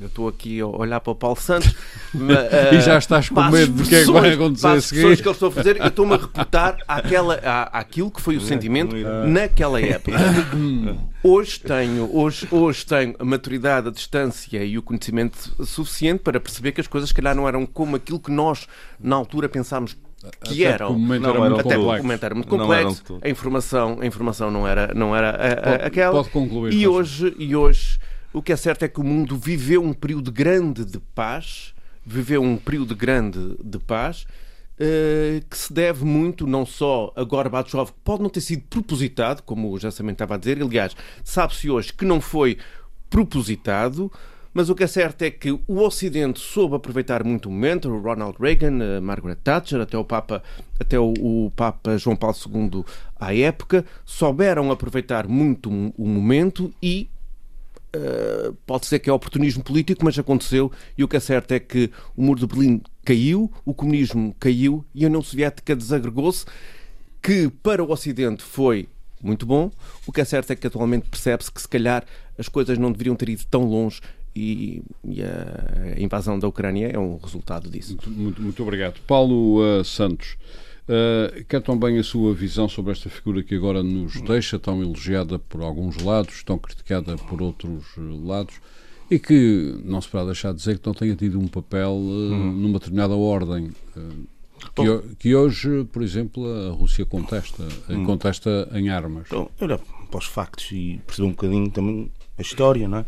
Eu 0.00 0.06
estou 0.08 0.26
aqui 0.26 0.58
a 0.60 0.66
olhar 0.66 0.98
para 1.00 1.12
o 1.12 1.14
Paulo 1.14 1.36
Santos 1.40 1.72
mas, 2.12 2.36
eh, 2.52 2.74
E 2.74 2.80
já 2.80 2.98
estás 2.98 3.28
com 3.28 3.38
as 3.38 3.52
medo 3.52 3.72
do 3.74 3.84
que 3.88 3.94
é 3.94 4.04
que 4.04 4.10
vai 4.10 4.32
acontecer 4.32 4.66
a 4.66 4.72
as 4.72 4.84
seguir. 4.86 4.98
expressões 5.00 5.20
que 5.20 5.28
eu 5.28 5.32
estou 5.32 5.48
a 5.48 5.52
fazer, 5.52 5.76
eu 5.80 5.86
estou-me 5.86 6.14
a 6.14 6.16
reportar 6.16 6.78
àquela, 6.88 7.34
à, 7.36 7.78
àquilo 7.78 8.10
que 8.10 8.20
foi 8.20 8.36
o 8.36 8.40
sentimento 8.40 8.96
naquela 9.28 9.80
época. 9.80 10.16
Hoje 11.22 11.58
tenho, 11.60 12.08
hoje, 12.16 12.46
hoje 12.52 12.86
tenho 12.86 13.14
a 13.18 13.24
maturidade, 13.24 13.88
a 13.88 13.90
distância 13.90 14.64
e 14.64 14.78
o 14.78 14.82
conhecimento 14.82 15.36
suficiente 15.64 16.20
para 16.20 16.38
perceber 16.38 16.70
que 16.72 16.80
as 16.80 16.86
coisas, 16.86 17.08
se 17.08 17.14
calhar, 17.14 17.34
não 17.34 17.48
eram 17.48 17.66
como 17.66 17.96
aquilo 17.96 18.20
que 18.20 18.30
nós, 18.30 18.66
na 19.00 19.16
altura, 19.16 19.48
pensámos 19.48 19.96
que 20.42 20.62
Até 20.62 20.62
eram. 20.62 20.86
porque 20.88 20.98
o 20.98 21.02
momento 21.06 21.22
Não 21.22 21.30
era 21.30 21.38
muito 21.40 21.52
Até 21.54 21.62
porque 21.62 21.74
o 21.76 21.80
complexo. 21.82 22.02
momento 22.04 22.24
era 22.24 22.34
muito 22.34 22.48
complexo, 22.48 23.18
a 23.22 23.28
informação, 23.28 23.98
a 24.00 24.06
informação 24.06 24.50
não 24.50 24.66
era, 24.66 24.92
não 24.94 25.14
era 25.16 25.30
a- 25.30 25.52
a- 25.52 25.56
Pode- 25.72 25.84
aquela. 25.84 26.12
pode 26.14 26.30
concluir, 26.30 26.72
e 26.74 26.86
hoje, 26.88 27.34
e 27.38 27.54
hoje 27.54 27.98
o 28.32 28.42
que 28.42 28.52
é 28.52 28.56
certo 28.56 28.82
é 28.84 28.88
que 28.88 29.00
o 29.00 29.04
mundo 29.04 29.36
viveu 29.36 29.82
um 29.82 29.92
período 29.92 30.32
grande 30.32 30.84
de 30.84 30.98
paz, 31.14 31.74
viveu 32.04 32.42
um 32.42 32.56
período 32.56 32.94
grande 32.96 33.56
de 33.62 33.78
paz, 33.78 34.26
eh, 34.78 35.42
que 35.48 35.56
se 35.56 35.72
deve 35.72 36.04
muito 36.04 36.46
não 36.46 36.66
só 36.66 37.12
a 37.16 37.22
Gorbachev, 37.24 37.86
que 37.86 37.98
pode 38.04 38.22
não 38.22 38.28
ter 38.30 38.40
sido 38.42 38.62
propositado, 38.68 39.42
como 39.42 39.70
o 39.70 39.78
Jassamento 39.78 40.14
estava 40.16 40.34
a 40.34 40.38
dizer, 40.38 40.60
aliás, 40.62 40.94
sabe-se 41.24 41.70
hoje 41.70 41.92
que 41.92 42.04
não 42.04 42.20
foi 42.20 42.58
propositado, 43.08 44.10
mas 44.56 44.70
o 44.70 44.74
que 44.74 44.84
é 44.84 44.86
certo 44.86 45.20
é 45.20 45.30
que 45.30 45.52
o 45.52 45.80
Ocidente 45.82 46.40
soube 46.40 46.76
aproveitar 46.76 47.22
muito 47.22 47.46
o 47.46 47.52
momento, 47.52 47.90
o 47.90 48.00
Ronald 48.00 48.38
Reagan, 48.40 48.96
a 48.96 49.00
Margaret 49.02 49.36
Thatcher, 49.44 49.82
até 49.82 49.98
o 49.98 50.04
Papa, 50.04 50.42
até 50.80 50.98
o, 50.98 51.12
o 51.20 51.52
Papa 51.54 51.98
João 51.98 52.16
Paulo 52.16 52.34
II 52.72 52.82
à 53.20 53.36
época, 53.36 53.84
souberam 54.02 54.70
aproveitar 54.70 55.28
muito 55.28 55.70
o 55.70 55.92
o 55.98 56.08
momento 56.08 56.72
e 56.82 57.10
Uh, 57.94 58.52
pode 58.66 58.84
ser 58.84 58.98
que 58.98 59.08
é 59.08 59.12
oportunismo 59.12 59.62
político, 59.64 60.04
mas 60.04 60.18
aconteceu. 60.18 60.70
E 60.98 61.04
o 61.04 61.08
que 61.08 61.16
é 61.16 61.20
certo 61.20 61.52
é 61.52 61.58
que 61.58 61.90
o 62.14 62.22
muro 62.22 62.40
de 62.40 62.46
Berlim 62.46 62.82
caiu, 63.02 63.50
o 63.64 63.72
comunismo 63.72 64.36
caiu 64.38 64.84
e 64.94 65.04
a 65.04 65.08
União 65.08 65.22
Soviética 65.22 65.74
desagregou-se, 65.74 66.44
que 67.22 67.48
para 67.62 67.82
o 67.82 67.90
Ocidente 67.90 68.42
foi 68.42 68.86
muito 69.22 69.46
bom. 69.46 69.70
O 70.06 70.12
que 70.12 70.20
é 70.20 70.24
certo 70.24 70.50
é 70.50 70.56
que 70.56 70.66
atualmente 70.66 71.08
percebe-se 71.08 71.50
que 71.50 71.60
se 71.60 71.68
calhar 71.68 72.04
as 72.38 72.48
coisas 72.48 72.76
não 72.76 72.92
deveriam 72.92 73.16
ter 73.16 73.30
ido 73.30 73.44
tão 73.46 73.64
longe 73.64 74.00
e, 74.36 74.82
e 75.04 75.22
a 75.22 75.98
invasão 75.98 76.38
da 76.38 76.46
Ucrânia 76.46 76.88
é 76.88 76.98
um 76.98 77.16
resultado 77.16 77.70
disso. 77.70 77.92
Muito, 77.92 78.10
muito, 78.10 78.42
muito 78.42 78.62
obrigado. 78.62 79.00
Paulo 79.06 79.60
uh, 79.60 79.82
Santos, 79.82 80.36
uh, 80.88 81.44
quer 81.46 81.62
também 81.62 81.98
a 81.98 82.02
sua 82.02 82.34
visão 82.34 82.68
sobre 82.68 82.92
esta 82.92 83.08
figura 83.08 83.42
que 83.42 83.54
agora 83.54 83.82
nos 83.82 84.20
deixa, 84.20 84.58
tão 84.58 84.82
elogiada 84.82 85.38
por 85.38 85.62
alguns 85.62 85.96
lados, 85.96 86.42
tão 86.42 86.58
criticada 86.58 87.16
por 87.16 87.40
outros 87.40 87.96
uh, 87.96 88.26
lados, 88.26 88.54
e 89.10 89.18
que 89.18 89.80
não 89.84 90.00
se 90.00 90.08
pode 90.08 90.26
deixar 90.26 90.52
de 90.52 90.58
dizer 90.58 90.78
que 90.78 90.86
não 90.86 90.94
tenha 90.94 91.16
tido 91.16 91.38
um 91.38 91.48
papel 91.48 91.92
uh, 91.92 92.34
numa 92.34 92.78
determinada 92.78 93.14
ordem. 93.14 93.70
uh, 93.96 94.36
que, 94.74 95.16
que 95.18 95.34
hoje, 95.34 95.84
por 95.92 96.02
exemplo, 96.02 96.46
a 96.46 96.70
Rússia 96.70 97.04
contesta, 97.04 97.62
uh, 97.62 98.04
contesta 98.04 98.68
em 98.72 98.88
armas. 98.88 99.26
Então, 99.26 99.50
olha 99.60 99.78
para 100.10 100.18
os 100.18 100.26
factos 100.26 100.70
e 100.72 101.00
perceber 101.06 101.28
um 101.28 101.30
bocadinho 101.30 101.70
também 101.70 102.10
a 102.38 102.42
história, 102.42 102.88
não 102.88 102.98
é? 102.98 103.06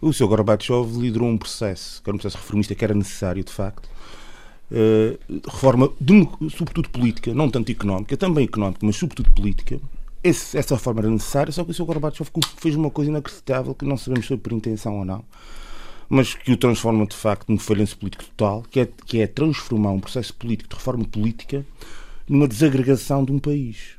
O 0.00 0.12
Sr. 0.12 0.26
Gorbachev 0.26 0.98
liderou 0.98 1.28
um 1.28 1.38
processo, 1.38 2.02
que 2.02 2.10
era 2.10 2.14
um 2.14 2.18
processo 2.18 2.36
reformista 2.42 2.74
que 2.74 2.84
era 2.84 2.94
necessário, 2.94 3.42
de 3.42 3.52
facto. 3.52 3.88
Eh, 4.70 5.16
reforma, 5.46 5.90
demo- 6.00 6.36
sobretudo 6.50 6.90
política, 6.90 7.32
não 7.32 7.48
tanto 7.48 7.70
económica, 7.70 8.16
também 8.16 8.44
económica, 8.44 8.80
mas 8.84 8.96
sobretudo 8.96 9.30
política. 9.30 9.78
Essa 10.24 10.74
reforma 10.74 11.00
era 11.02 11.10
necessária, 11.10 11.52
só 11.52 11.64
que 11.64 11.70
o 11.70 11.74
Sr. 11.74 11.84
Gorbachev 11.84 12.28
fez 12.56 12.74
uma 12.74 12.90
coisa 12.90 13.10
inacreditável 13.10 13.74
que 13.74 13.84
não 13.84 13.96
sabemos 13.96 14.24
se 14.24 14.28
foi 14.28 14.36
por 14.36 14.52
intenção 14.52 14.98
ou 14.98 15.04
não, 15.04 15.24
mas 16.08 16.34
que 16.34 16.50
o 16.52 16.56
transforma 16.56 17.06
de 17.06 17.14
facto 17.16 17.48
num 17.48 17.58
falhanço 17.58 17.96
político 17.96 18.24
total, 18.24 18.64
que 18.70 18.80
é, 18.80 18.88
que 19.06 19.20
é 19.20 19.26
transformar 19.28 19.90
um 19.92 20.00
processo 20.00 20.34
político 20.34 20.70
de 20.70 20.76
reforma 20.76 21.04
política 21.04 21.64
numa 22.28 22.48
desagregação 22.48 23.24
de 23.24 23.30
um 23.32 23.38
país. 23.38 23.95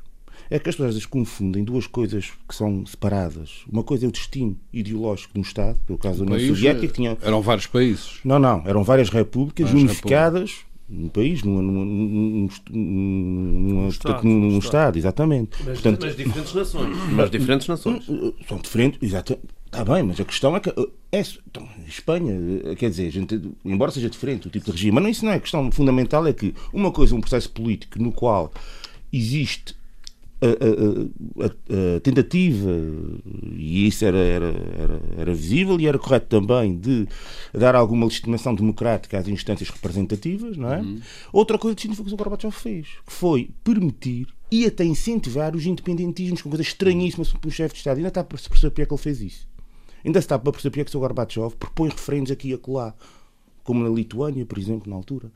É 0.50 0.60
que 0.60 0.70
as 0.70 0.76
pessoas 0.76 0.90
às 0.90 0.96
vezes 0.96 1.06
confundem 1.06 1.64
duas 1.64 1.88
coisas 1.88 2.32
que 2.48 2.56
são 2.56 2.86
separadas. 2.86 3.64
Uma 3.72 3.84
coisa 3.84 4.06
é 4.06 4.10
o 4.10 4.12
destino 4.12 4.58
ideológico 4.72 5.34
de 5.34 5.40
um 5.40 5.44
Estado, 5.44 5.78
pelo 5.86 6.00
caso 6.00 6.26
da 6.26 6.34
União 6.34 6.48
Soviética, 6.48 6.88
que 6.88 6.94
tinha. 6.94 7.18
Eram 7.22 7.42
vários 7.42 7.68
países. 7.68 8.20
Não, 8.24 8.40
não, 8.40 8.64
eram 8.66 8.84
várias 8.84 9.10
repúblicas 9.10 9.70
Várias 9.70 9.84
unificadas 9.84 10.68
num 10.90 11.10
país, 11.10 11.44
num, 11.44 11.62
num, 11.62 11.86
num, 11.86 12.50
num, 12.70 12.80
num, 12.80 13.88
Estado, 13.90 14.14
portanto, 14.14 14.26
num- 14.26 14.48
Estado. 14.48 14.64
Estado, 14.64 14.98
exatamente. 14.98 15.64
Portanto, 15.64 16.06
mas 16.06 16.16
diferentes 16.16 16.54
nações. 16.54 16.98
Mas 17.12 17.30
diferentes 17.30 17.68
nações. 17.68 18.08
Uh, 18.08 18.34
São 18.48 18.58
diferentes, 18.58 19.00
exato. 19.02 19.38
Está 19.66 19.84
bem, 19.84 20.02
mas 20.02 20.18
a 20.18 20.24
questão 20.24 20.56
é 20.56 20.62
que 20.62 20.70
uh, 20.70 20.92
é, 21.12 21.22
então, 21.46 21.68
Espanha, 21.86 22.34
uh, 22.36 22.76
quer 22.78 22.90
dizer, 22.90 23.08
a 23.08 23.12
gente, 23.12 23.42
embora 23.66 23.92
seja 23.92 24.10
diferente 24.10 24.48
o 24.48 24.50
tipo 24.50 24.66
de 24.68 24.72
regime, 24.72 24.94
mas 24.94 25.04
não, 25.04 25.10
isso 25.10 25.26
não 25.26 25.32
é 25.34 25.36
a 25.36 25.40
questão 25.42 25.70
fundamental, 25.72 26.26
é 26.26 26.32
que 26.32 26.56
uma 26.72 26.90
coisa 26.90 27.14
é 27.14 27.18
um 27.18 27.22
processo 27.22 27.52
político 27.52 28.02
no 28.02 28.14
qual 28.14 28.52
existe 29.12 29.76
a, 30.42 31.44
a- 31.44 31.46
a- 31.48 32.00
tentativa, 32.02 32.70
e 33.56 33.88
isso 33.88 34.06
era, 34.06 34.18
era, 34.18 34.46
era, 34.78 35.02
era 35.18 35.34
visível 35.34 35.80
e 35.80 35.88
era 35.88 35.98
correto 35.98 36.28
também, 36.28 36.78
de 36.78 37.08
dar 37.54 37.76
alguma 37.76 38.06
legitimação 38.06 38.54
democrática 38.54 39.18
às 39.18 39.28
instâncias 39.28 39.70
representativas, 39.70 40.56
não 40.58 40.72
é? 40.72 40.84
Outra 41.34 41.58
coisa 41.58 41.76
distinta 41.76 41.96
foi 41.96 42.04
o 42.06 42.08
que 42.08 42.14
o 42.14 42.18
Gorbachev 42.18 42.52
fez, 42.54 42.88
que 43.06 43.14
foi 43.14 43.50
permitir 43.64 44.28
e 44.52 44.66
até 44.66 44.84
incentivar 44.86 45.56
os 45.56 45.66
independentismos, 45.66 46.42
com 46.42 46.50
coisa 46.50 46.62
estranhíssima 46.64 47.26
para 47.26 47.48
um 47.48 47.52
chefe 47.52 47.74
de 47.74 47.80
Estado. 47.80 47.98
Ainda 47.98 48.08
está 48.10 48.24
para 48.24 48.38
se 48.38 48.48
perceber 48.50 48.70
porque 48.72 48.82
é 48.84 48.86
que 48.86 48.94
ele 48.94 49.02
fez 49.02 49.22
isso. 49.22 49.48
Ainda 50.06 50.22
se 50.22 50.26
está 50.26 50.40
para 50.40 50.52
perceber 50.52 50.82
é 50.82 50.84
que 50.86 50.96
o 50.96 51.00
Gorbachev 51.00 51.56
propõe 51.58 51.90
referendos 51.90 52.32
aqui 52.32 52.50
e 52.50 52.54
acolá, 52.54 52.94
como 53.64 53.84
na 53.84 53.90
Lituânia, 53.90 54.46
por 54.46 54.58
exemplo, 54.58 54.90
na 54.90 54.96
altura. 54.96 55.30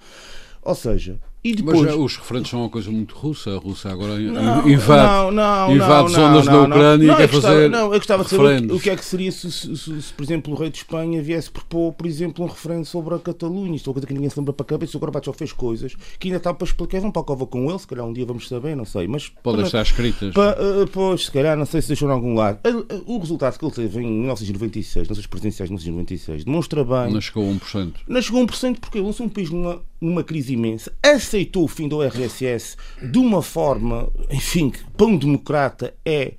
Ou 0.61 0.75
seja, 0.75 1.19
E 1.43 1.55
depois... 1.55 1.81
Mas 1.81 1.95
os 1.95 2.17
referentes 2.17 2.51
são 2.51 2.59
uma 2.59 2.69
coisa 2.69 2.91
muito 2.91 3.15
russa. 3.15 3.55
A 3.55 3.57
Rússia 3.57 3.91
agora 3.91 4.17
não, 4.19 4.69
invade, 4.69 5.01
não, 5.07 5.31
não, 5.31 5.75
invade 5.75 6.11
zonas 6.11 6.45
da 6.45 6.61
Ucrânia 6.61 7.07
não, 7.07 7.13
e 7.13 7.17
quer 7.17 7.27
gostava, 7.27 7.53
fazer. 7.55 7.69
Não, 7.69 7.93
eu 7.93 7.99
gostava 7.99 8.23
de 8.23 8.29
saber 8.29 8.71
o 8.71 8.79
que 8.79 8.89
é 8.91 8.95
que 8.95 9.03
seria 9.03 9.31
se, 9.31 9.51
se, 9.51 9.75
se, 9.75 10.01
se, 10.01 10.13
por 10.13 10.23
exemplo, 10.23 10.53
o 10.53 10.55
rei 10.55 10.69
de 10.69 10.77
Espanha 10.77 11.21
viesse 11.21 11.49
propor, 11.49 11.93
por 11.93 12.05
exemplo, 12.05 12.45
um 12.45 12.47
referendo 12.47 12.85
sobre 12.85 13.15
a 13.15 13.19
Catalunha. 13.19 13.75
Isto 13.75 13.87
é 13.87 13.89
uma 13.89 13.93
coisa 13.95 14.07
que 14.07 14.13
ninguém 14.13 14.29
se 14.29 14.37
lembra 14.37 14.53
para 14.53 14.63
a 14.63 14.67
cabeça. 14.67 14.97
O 14.97 14.99
Gorbachev 14.99 15.35
fez 15.35 15.51
coisas 15.51 15.95
que 16.19 16.27
ainda 16.27 16.37
está 16.37 16.53
para 16.53 16.65
explicar. 16.65 17.01
Vão 17.01 17.11
para 17.11 17.23
a 17.23 17.25
cova 17.25 17.47
com 17.47 17.69
ele, 17.69 17.79
se 17.79 17.87
calhar 17.87 18.05
um 18.05 18.13
dia 18.13 18.25
vamos 18.25 18.47
saber, 18.47 18.75
não 18.75 18.85
sei. 18.85 19.07
Mas, 19.07 19.29
Podem 19.41 19.65
estar 19.65 19.81
escritas. 19.81 20.35
Para, 20.35 20.61
uh, 20.61 20.87
pois, 20.87 21.25
se 21.25 21.31
calhar, 21.31 21.57
não 21.57 21.65
sei 21.65 21.81
se 21.81 21.87
deixou 21.87 22.07
em 22.07 22.11
algum 22.11 22.35
lado. 22.35 22.59
O 23.07 23.17
resultado 23.17 23.57
que 23.57 23.65
ele 23.65 23.73
teve 23.73 23.99
em 23.99 24.11
1996, 24.11 25.07
nas 25.07 25.17
suas 25.17 25.25
presidenciais 25.25 25.69
de 25.69 25.73
1996, 25.73 26.43
demonstra 26.43 26.83
bem. 26.83 27.13
Não 27.13 27.21
chegou 27.21 27.49
a 27.49 27.53
1%. 27.53 27.93
Não 28.07 28.21
chegou 28.21 28.41
a 28.43 28.45
1% 28.45 28.77
porque 28.79 28.99
ele 28.99 29.07
lançou 29.07 29.25
um 29.25 29.29
país 29.29 29.49
numa, 29.49 29.81
numa 30.01 30.23
crise 30.23 30.53
imensa, 30.53 30.91
aceitou 31.03 31.63
o 31.63 31.67
fim 31.67 31.87
do 31.87 32.01
RSS 32.01 32.75
de 33.01 33.19
uma 33.19 33.43
forma, 33.43 34.09
enfim, 34.31 34.73
para 34.97 35.05
um 35.05 35.15
democrata 35.15 35.93
é. 36.03 36.33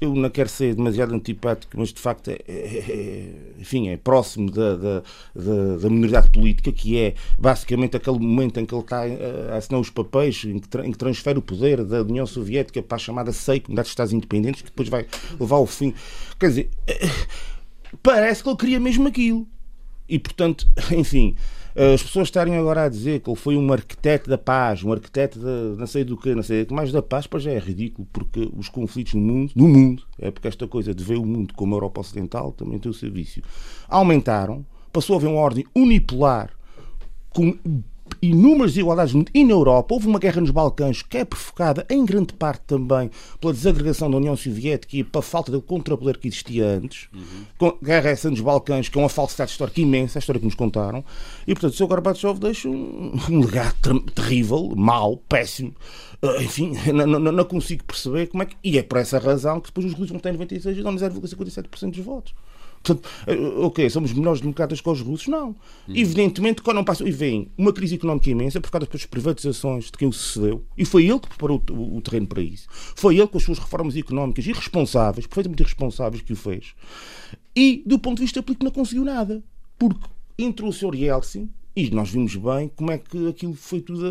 Eu 0.00 0.12
não 0.14 0.28
quero 0.28 0.48
ser 0.48 0.74
demasiado 0.74 1.14
antipático, 1.14 1.78
mas 1.78 1.90
de 1.90 2.00
facto 2.00 2.28
é, 2.28 2.38
é 2.46 3.30
enfim, 3.58 3.88
é 3.88 3.96
próximo 3.96 4.50
da, 4.50 4.76
da, 4.76 5.02
da, 5.34 5.76
da, 5.80 5.88
minoridade 5.88 6.28
política, 6.30 6.70
que 6.72 6.98
é 6.98 7.14
basicamente 7.38 7.96
aquele 7.96 8.18
momento 8.18 8.60
em 8.60 8.66
que 8.66 8.74
ele 8.74 8.82
está 8.82 9.02
a 9.02 9.56
assinar 9.56 9.80
os 9.80 9.88
papéis, 9.88 10.44
em 10.44 10.58
que, 10.58 10.78
em 10.78 10.92
que 10.92 10.98
transfere 10.98 11.38
o 11.38 11.42
poder 11.42 11.84
da 11.84 12.02
União 12.02 12.26
Soviética 12.26 12.82
para 12.82 12.96
a 12.96 12.98
chamada 12.98 13.32
SEI, 13.32 13.60
Comunidade 13.60 13.86
de 13.86 13.92
Estados 13.92 14.12
Independentes, 14.12 14.60
que 14.60 14.68
depois 14.68 14.88
vai 14.88 15.06
levar 15.40 15.56
ao 15.56 15.66
fim. 15.66 15.94
Quer 16.38 16.48
dizer, 16.48 16.70
parece 18.02 18.42
que 18.42 18.48
ele 18.48 18.58
queria 18.58 18.80
mesmo 18.80 19.08
aquilo. 19.08 19.46
E 20.06 20.18
portanto, 20.18 20.68
enfim, 20.92 21.34
as 21.76 22.02
pessoas 22.02 22.28
estarem 22.28 22.56
agora 22.56 22.84
a 22.84 22.88
dizer 22.88 23.20
que 23.20 23.28
ele 23.28 23.36
foi 23.36 23.56
um 23.56 23.72
arquiteto 23.72 24.30
da 24.30 24.38
paz, 24.38 24.84
um 24.84 24.92
arquiteto 24.92 25.38
de 25.40 25.78
não 25.78 25.86
sei 25.86 26.04
do 26.04 26.16
que, 26.16 26.34
não 26.34 26.42
sei 26.42 26.64
do 26.64 26.68
que 26.68 26.74
mais 26.74 26.92
da 26.92 27.02
paz, 27.02 27.26
para 27.26 27.40
já 27.40 27.50
é 27.50 27.58
ridículo, 27.58 28.06
porque 28.12 28.48
os 28.56 28.68
conflitos 28.68 29.14
no 29.14 29.20
mundo, 29.20 29.52
no 29.56 29.68
mundo, 29.68 30.04
é 30.18 30.30
porque 30.30 30.46
esta 30.46 30.68
coisa 30.68 30.94
de 30.94 31.02
ver 31.02 31.16
o 31.16 31.26
mundo 31.26 31.52
como 31.54 31.74
a 31.74 31.76
Europa 31.76 32.00
Ocidental 32.00 32.52
também 32.52 32.78
tem 32.78 32.90
o 32.90 32.94
seu 32.94 33.10
vício, 33.10 33.42
aumentaram, 33.88 34.64
passou 34.92 35.14
a 35.14 35.18
haver 35.18 35.28
uma 35.28 35.40
ordem 35.40 35.64
unipolar 35.74 36.50
com 37.30 37.56
inúmeras 38.30 38.72
desigualdades 38.72 39.14
e 39.32 39.44
na 39.44 39.52
Europa. 39.52 39.94
Houve 39.94 40.06
uma 40.06 40.18
guerra 40.18 40.40
nos 40.40 40.50
Balcãs 40.50 41.02
que 41.02 41.18
é 41.18 41.24
provocada 41.24 41.86
em 41.90 42.04
grande 42.04 42.32
parte 42.34 42.62
também 42.66 43.10
pela 43.40 43.52
desagregação 43.52 44.10
da 44.10 44.16
União 44.16 44.36
Soviética 44.36 44.96
e 44.96 45.04
pela 45.04 45.22
falta 45.22 45.52
de 45.52 45.60
contrapoder 45.60 46.18
que 46.18 46.28
existia 46.28 46.66
antes. 46.66 47.08
Uhum. 47.12 47.72
Guerra 47.82 48.10
essa 48.10 48.30
nos 48.30 48.40
Balcãs, 48.40 48.88
que 48.88 48.98
é 48.98 49.02
uma 49.02 49.08
falsidade 49.08 49.50
histórica 49.50 49.80
imensa, 49.80 50.18
a 50.18 50.20
história 50.20 50.38
que 50.38 50.46
nos 50.46 50.54
contaram. 50.54 51.04
E, 51.46 51.54
portanto, 51.54 51.72
o 51.72 51.76
Sr. 51.76 51.86
Gorbachev 51.86 52.38
deixa 52.38 52.68
um, 52.68 53.12
um 53.28 53.40
legado 53.40 53.74
ter 53.82 54.12
terrível, 54.12 54.72
mau, 54.76 55.16
péssimo. 55.28 55.74
Uh, 56.22 56.40
enfim, 56.40 56.72
não, 56.92 57.06
não, 57.06 57.32
não, 57.32 57.44
consigo 57.44 57.84
perceber 57.84 58.28
como 58.28 58.42
é 58.42 58.46
que. 58.46 58.56
E 58.64 58.78
é 58.78 58.82
por 58.82 58.98
essa 58.98 59.18
razão 59.18 59.60
que 59.60 59.68
depois 59.68 59.86
os 59.86 59.92
russos 59.92 60.10
vão 60.10 60.20
ter 60.20 60.32
96 60.32 60.78
e 60.78 60.82
não 60.82 60.94
0,57% 60.94 61.90
dos 61.90 62.04
votos. 62.04 62.34
Portanto, 62.84 63.08
eh, 63.26 63.34
ok, 63.58 63.88
somos 63.88 64.12
melhores 64.12 64.42
democratas 64.42 64.80
que 64.80 64.88
os 64.90 65.00
russos? 65.00 65.26
Não. 65.26 65.50
Hum. 65.50 65.56
Evidentemente, 65.94 66.60
quando 66.60 66.76
não 66.76 66.84
passa. 66.84 67.08
E 67.08 67.10
vem 67.10 67.50
uma 67.56 67.72
crise 67.72 67.94
económica 67.94 68.28
imensa 68.28 68.60
por 68.60 68.70
causa 68.70 68.86
das 68.86 69.06
privatizações 69.06 69.86
de 69.86 69.92
quem 69.92 70.06
o 70.06 70.12
sucedeu. 70.12 70.62
E 70.76 70.84
foi 70.84 71.06
ele 71.06 71.18
que 71.18 71.28
preparou 71.28 71.62
o, 71.70 71.96
o, 71.96 72.02
terreno 72.02 72.26
para 72.26 72.42
isso. 72.42 72.68
Foi 72.70 73.16
ele 73.16 73.26
com 73.26 73.38
as 73.38 73.44
suas 73.44 73.58
reformas 73.58 73.96
económicas 73.96 74.46
irresponsáveis, 74.46 75.26
perfeitamente 75.26 75.62
irresponsáveis, 75.62 76.22
que 76.22 76.34
o 76.34 76.36
fez. 76.36 76.74
E, 77.56 77.82
do 77.86 77.98
ponto 77.98 78.18
de 78.18 78.24
vista 78.24 78.42
político, 78.42 78.64
não 78.64 78.72
conseguiu 78.72 79.04
nada. 79.04 79.42
Porque 79.78 80.06
entrou 80.38 80.68
o 80.68 80.72
Sr. 80.72 80.94
Yeltsin, 80.94 81.48
e 81.76 81.90
nós 81.90 82.10
vimos 82.10 82.36
bem 82.36 82.70
como 82.76 82.92
é 82.92 82.98
que 82.98 83.28
aquilo 83.28 83.54
foi 83.54 83.80
tudo 83.80 84.06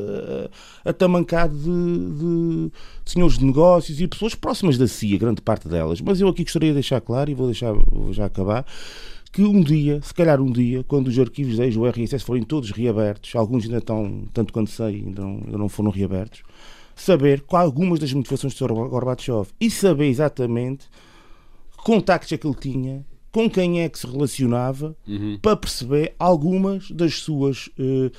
atamancado 0.84 1.56
de, 1.56 1.64
de, 1.64 2.72
de, 3.06 3.12
senhores 3.12 3.38
de 3.38 3.46
negócios 3.46 4.02
e 4.02 4.08
pessoas 4.08 4.36
próximas 4.36 4.78
da 4.78 4.88
CIA, 4.88 5.18
grande 5.18 5.42
parte 5.42 5.68
delas. 5.68 6.02
Mas 6.02 6.20
eu 6.20 6.28
aqui 6.28 6.44
gostaria 6.44 6.70
de 6.70 6.76
deixar 6.76 7.00
claro, 7.00 7.32
e 7.32 7.34
vou, 7.34 7.48
deixar, 7.48 7.74
vou 7.74 8.12
já 8.12 8.26
acabar, 8.26 8.66
que 9.32 9.42
um 9.44 9.62
dia, 9.62 10.02
se 10.02 10.14
calhar 10.14 10.42
um 10.42 10.52
dia, 10.52 10.84
quando 10.84 11.08
os 11.08 11.18
arquivos 11.18 11.58
da 11.58 11.64
o 11.64 11.88
RSS 11.88 12.24
forem 12.24 12.44
todos 12.44 12.70
reabertos, 12.72 13.34
alguns 13.36 13.64
ainda 13.64 13.78
estão, 13.78 14.26
tanto 14.34 14.52
quanto 14.52 14.70
sei, 14.70 15.04
ainda 15.06 15.22
não, 15.22 15.42
ainda 15.46 15.58
não 15.58 15.70
foram 15.70 15.90
reabertos, 15.90 16.44
saber 16.96 17.42
qual 17.42 17.64
algumas 17.64 18.00
das 18.00 18.14
motivações 18.14 18.54
do 18.54 18.58
Sr. 18.58 18.74
Gorbachev 18.74 19.48
e 19.60 19.72
saber 19.72 20.08
exatamente 20.08 20.88
contactos 21.78 22.32
é 22.32 22.38
que 22.38 22.46
ele 22.46 22.56
tinha 22.56 23.06
com 23.34 23.50
quem 23.50 23.82
é 23.82 23.90
que 23.90 23.98
se 23.98 24.06
relacionava 24.06 24.96
uhum. 25.08 25.40
para 25.42 25.58
perceber 25.58 26.14
algumas 26.18 26.90
das 26.92 27.16
suas. 27.16 27.68
Uh, 27.70 28.12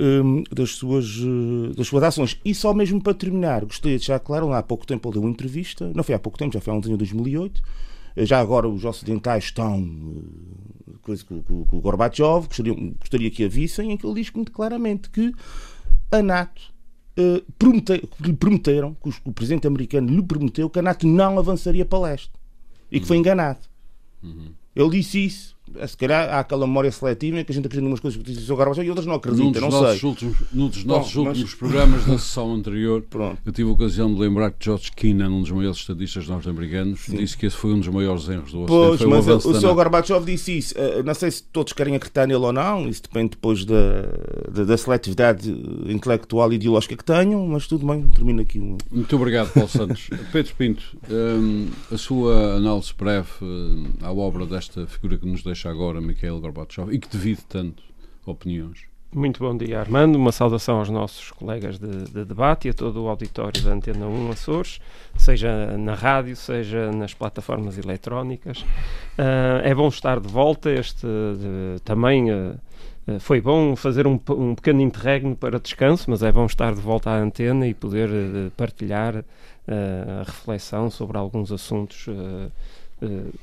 um, 0.00 0.44
das, 0.54 0.70
suas, 0.76 1.16
uh, 1.18 1.74
das 1.76 1.88
suas 1.88 2.04
ações. 2.04 2.38
E 2.44 2.54
só 2.54 2.72
mesmo 2.72 3.02
para 3.02 3.14
terminar, 3.14 3.64
gostaria 3.64 3.98
de 3.98 4.06
deixar 4.06 4.20
claro, 4.20 4.52
há 4.52 4.62
pouco 4.62 4.86
tempo 4.86 5.08
ele 5.08 5.14
deu 5.14 5.22
uma 5.22 5.30
entrevista, 5.30 5.90
não 5.92 6.04
foi 6.04 6.14
há 6.14 6.20
pouco 6.20 6.38
tempo, 6.38 6.54
já 6.54 6.60
foi 6.60 6.70
há 6.70 6.76
um 6.76 6.78
ano 6.78 6.88
de 6.88 6.96
2008, 6.96 7.60
já 8.18 8.38
agora 8.38 8.68
os 8.68 8.84
ocidentais 8.84 9.44
estão 9.44 9.80
uh, 9.80 10.98
coisa, 11.02 11.24
com, 11.24 11.42
com, 11.42 11.64
com 11.64 11.78
o 11.78 11.80
Gorbachev, 11.80 12.46
gostaria, 12.46 12.74
gostaria 12.74 13.28
que 13.28 13.44
a 13.44 13.48
vissem, 13.48 13.90
em 13.90 13.96
que 13.96 14.06
ele 14.06 14.22
diz 14.22 14.30
muito 14.32 14.52
claramente 14.52 15.10
que 15.10 15.32
a 16.12 16.22
NATO 16.22 16.62
uh, 17.18 17.52
promete, 17.58 18.08
lhe 18.20 18.32
prometeram, 18.34 18.94
que 19.02 19.08
o, 19.08 19.14
o 19.24 19.32
presidente 19.32 19.66
americano 19.66 20.14
lhe 20.14 20.22
prometeu 20.22 20.70
que 20.70 20.78
a 20.78 20.82
NATO 20.82 21.08
não 21.08 21.40
avançaria 21.40 21.84
para 21.84 21.98
leste 21.98 22.30
e 22.88 23.00
que 23.00 23.06
foi 23.06 23.16
enganado. 23.16 23.58
Uhum. 24.22 24.52
Ele 24.74 24.90
disse 24.90 25.24
isso 25.24 25.57
se 25.86 25.96
calhar 25.96 26.28
há 26.28 26.40
aquela 26.40 26.66
memória 26.66 26.90
seletiva 26.90 27.40
em 27.40 27.44
que 27.44 27.52
a 27.52 27.54
gente 27.54 27.66
acredita 27.66 27.86
em 27.86 27.90
umas 27.90 28.00
coisas 28.00 28.20
que 28.20 28.52
o 28.52 28.56
Gorbachev 28.56 28.86
e 28.86 28.90
outras 28.90 29.06
não 29.06 29.14
acreditam, 29.14 29.70
não 29.70 29.70
sei. 29.70 30.08
Últimos, 30.08 30.36
num 30.52 30.68
dos 30.68 30.84
nossos 30.84 31.14
Bom, 31.14 31.28
últimos 31.28 31.50
mas... 31.50 31.54
programas 31.54 32.04
da 32.04 32.18
sessão 32.18 32.54
anterior, 32.54 33.02
Pronto. 33.10 33.38
eu 33.44 33.52
tive 33.52 33.68
a 33.68 33.72
ocasião 33.72 34.12
de 34.12 34.20
lembrar 34.20 34.50
que 34.50 34.64
George 34.64 34.90
Kennan, 34.92 35.30
um 35.30 35.42
dos 35.42 35.50
maiores 35.50 35.78
estadistas 35.78 36.28
norte-americanos, 36.28 37.06
disse 37.08 37.36
que 37.36 37.46
esse 37.46 37.56
foi 37.56 37.72
um 37.72 37.78
dos 37.78 37.88
maiores 37.88 38.28
erros 38.28 38.52
do 38.52 38.62
Ocidente. 38.62 39.04
Pois, 39.08 39.26
mas 39.26 39.44
o, 39.44 39.50
o 39.50 39.54
Sr. 39.60 39.74
Gorbachev 39.74 40.24
disse 40.24 40.58
isso. 40.58 40.74
Uh, 40.74 41.02
não 41.02 41.14
sei 41.14 41.30
se 41.30 41.42
todos 41.42 41.72
querem 41.72 41.96
acreditar 41.96 42.26
nele 42.26 42.44
ou 42.44 42.52
não, 42.52 42.88
isso 42.88 43.02
depende 43.02 43.30
depois 43.30 43.64
da, 43.64 44.02
da, 44.50 44.64
da 44.64 44.76
seletividade 44.76 45.50
intelectual 45.86 46.52
e 46.52 46.56
ideológica 46.56 46.96
que 46.96 47.04
tenham, 47.04 47.46
mas 47.46 47.66
tudo 47.66 47.86
bem, 47.86 48.02
termino 48.08 48.42
aqui. 48.42 48.58
Muito 48.58 49.16
obrigado, 49.16 49.52
Paulo 49.52 49.68
Santos. 49.68 50.08
Pedro 50.32 50.54
Pinto, 50.56 50.96
um, 51.10 51.68
a 51.92 51.96
sua 51.96 52.56
análise 52.56 52.92
breve 52.96 53.28
à 54.02 54.12
obra 54.12 54.46
desta 54.46 54.86
figura 54.86 55.18
que 55.18 55.26
nos 55.26 55.42
deixa 55.42 55.57
agora, 55.66 56.00
Mikhail 56.00 56.40
Gorbachev 56.40 56.92
e 56.92 56.98
que 56.98 57.08
divide 57.08 57.42
tanto 57.44 57.82
opiniões. 58.26 58.88
Muito 59.14 59.40
bom 59.40 59.56
dia, 59.56 59.80
Armando. 59.80 60.16
Uma 60.16 60.30
saudação 60.32 60.80
aos 60.80 60.90
nossos 60.90 61.30
colegas 61.30 61.78
de, 61.78 62.04
de, 62.10 62.26
debate 62.26 62.68
e 62.68 62.70
a 62.70 62.74
todo 62.74 63.02
o 63.02 63.08
auditório 63.08 63.62
da 63.62 63.72
Antena 63.72 64.06
1 64.06 64.30
Açores, 64.32 64.80
seja 65.16 65.78
na 65.78 65.94
rádio, 65.94 66.36
seja 66.36 66.92
nas 66.92 67.14
plataformas 67.14 67.78
eletrónicas. 67.78 68.60
Uh, 68.60 69.64
é 69.64 69.74
bom 69.74 69.88
estar 69.88 70.20
de 70.20 70.28
volta. 70.28 70.70
Este 70.70 71.06
de, 71.06 71.80
também 71.84 72.30
uh, 72.30 72.60
foi 73.18 73.40
bom 73.40 73.74
fazer 73.74 74.06
um, 74.06 74.20
um, 74.28 74.54
pequeno 74.54 74.82
interregno 74.82 75.34
para 75.34 75.58
descanso, 75.58 76.10
mas 76.10 76.22
é 76.22 76.30
bom 76.30 76.44
estar 76.44 76.74
de 76.74 76.80
volta 76.80 77.08
à 77.08 77.18
antena 77.18 77.66
e 77.66 77.72
poder 77.72 78.10
uh, 78.10 78.50
partilhar 78.58 79.24
a 79.70 80.22
reflexão 80.24 80.90
sobre 80.90 81.18
alguns 81.18 81.52
assuntos 81.52 82.06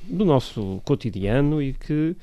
do 0.04 0.26
nosso 0.26 0.82
cotidiano 0.84 1.62
e 1.62 1.74
que 1.74 2.16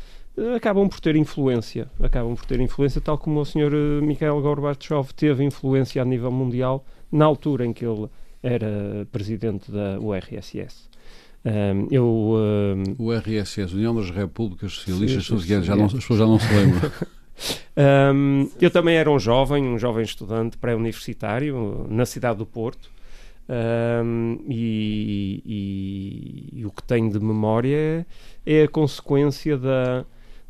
acabam 0.56 0.88
por 0.88 1.00
ter 1.00 1.16
influência, 1.16 1.88
acabam 2.02 2.34
por 2.34 2.46
ter 2.46 2.60
influência, 2.60 3.00
tal 3.00 3.18
como 3.18 3.40
o 3.40 3.44
Sr. 3.44 3.72
Eh, 3.72 4.00
Mikhail 4.00 4.40
Gorbachev 4.40 5.12
teve 5.14 5.44
influência 5.44 6.00
a 6.00 6.04
nível 6.04 6.30
mundial 6.30 6.84
na 7.10 7.26
altura 7.26 7.66
em 7.66 7.72
que 7.72 7.84
ele 7.84 8.08
era 8.42 9.06
presidente 9.12 9.70
da 9.70 9.98
URSS. 10.00 10.90
Um, 11.44 11.88
eu, 11.90 12.06
um, 12.06 12.94
o 12.98 13.12
RSS, 13.12 13.74
União 13.74 13.94
das 13.94 14.10
Repúblicas 14.10 14.72
Socialistas 14.72 15.26
Soviéticas, 15.26 15.66
já 15.66 15.76
não, 15.76 15.86
as 15.86 15.92
pessoas 15.92 16.18
já 16.18 16.26
não 16.26 16.38
se 16.38 16.54
lembram. 16.54 16.90
um, 18.14 18.48
eu 18.60 18.70
também 18.70 18.96
era 18.96 19.10
um 19.10 19.18
jovem, 19.18 19.64
um 19.64 19.78
jovem 19.78 20.04
estudante 20.04 20.56
pré-universitário 20.56 21.86
na 21.90 22.06
cidade 22.06 22.38
do 22.38 22.46
Porto. 22.46 22.90
E, 24.48 25.42
e, 25.44 26.60
e, 26.60 26.66
o 26.66 26.70
que 26.70 26.82
tenho 26.82 27.10
de 27.10 27.18
memória 27.18 28.06
é, 28.46 28.62
a 28.62 28.68
consequência 28.68 29.58
da, 29.58 30.04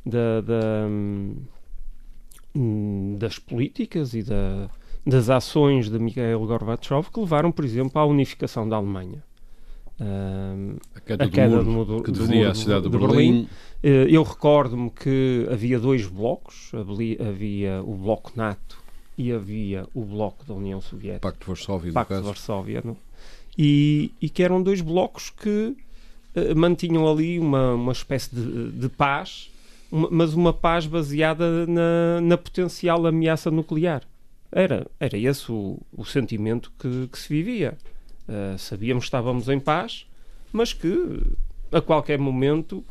da, 0.04 0.40
da, 0.40 0.86
hum, 2.54 3.16
das 3.18 3.38
políticas 3.38 4.14
e 4.14 4.22
da, 4.22 4.68
das 5.06 5.30
ações 5.30 5.88
de 5.88 5.98
Mikhail 5.98 6.38
Gorbachev 6.46 7.10
que 7.10 7.20
levaram, 7.20 7.50
por 7.50 7.64
exemplo, 7.64 8.00
à 8.00 8.04
unificação 8.04 8.68
da 8.68 8.76
Alemanha. 8.76 9.22
Uh, 10.00 10.80
a 10.94 11.00
queda, 11.00 11.24
a 11.24 11.28
queda 11.28 11.62
do, 11.62 11.70
muro, 11.70 11.96
do, 11.98 12.02
que 12.02 12.10
dividia 12.10 12.50
a 12.50 12.54
cidade 12.54 12.82
de, 12.82 12.90
de 12.90 12.98
Berlim. 12.98 13.16
Berlim. 13.16 13.48
Uh, 13.84 14.08
eu 14.08 14.22
recordo-me 14.22 14.90
que 14.90 15.46
havia 15.50 15.78
dois 15.78 16.06
blocos, 16.06 16.72
havia 16.74 17.82
o 17.84 17.94
bloco 17.94 18.32
NATO 18.34 18.81
e 19.22 19.32
havia 19.32 19.86
o 19.94 20.04
bloco 20.04 20.44
da 20.44 20.54
União 20.54 20.80
Soviética. 20.80 21.20
Pacto 21.20 21.40
de 21.40 21.46
Varsóvia, 21.46 21.92
Pacto 21.92 22.14
de 22.14 22.22
Varsóvia, 22.22 22.82
não? 22.84 22.96
E, 23.56 24.10
e 24.20 24.28
que 24.28 24.42
eram 24.42 24.62
dois 24.62 24.80
blocos 24.80 25.30
que 25.30 25.76
uh, 26.34 26.56
mantinham 26.56 27.10
ali 27.10 27.38
uma, 27.38 27.74
uma 27.74 27.92
espécie 27.92 28.34
de, 28.34 28.72
de 28.72 28.88
paz 28.88 29.52
uma, 29.92 30.08
mas 30.10 30.32
uma 30.32 30.52
paz 30.52 30.86
baseada 30.86 31.66
na, 31.66 32.20
na 32.22 32.38
potencial 32.38 33.06
ameaça 33.06 33.50
nuclear. 33.50 34.02
Era, 34.50 34.86
era 34.98 35.16
esse 35.16 35.52
o, 35.52 35.78
o 35.92 36.04
sentimento 36.04 36.72
que, 36.78 37.08
que, 37.12 37.18
se 37.18 37.28
vivia. 37.28 37.76
Uh, 38.26 38.58
sabíamos 38.58 39.04
que 39.04 39.08
estávamos 39.08 39.48
em 39.48 39.60
paz, 39.60 40.06
mas 40.52 40.72
que 40.72 41.22
a 41.70 41.80
qualquer 41.80 42.18
momento, 42.18 42.84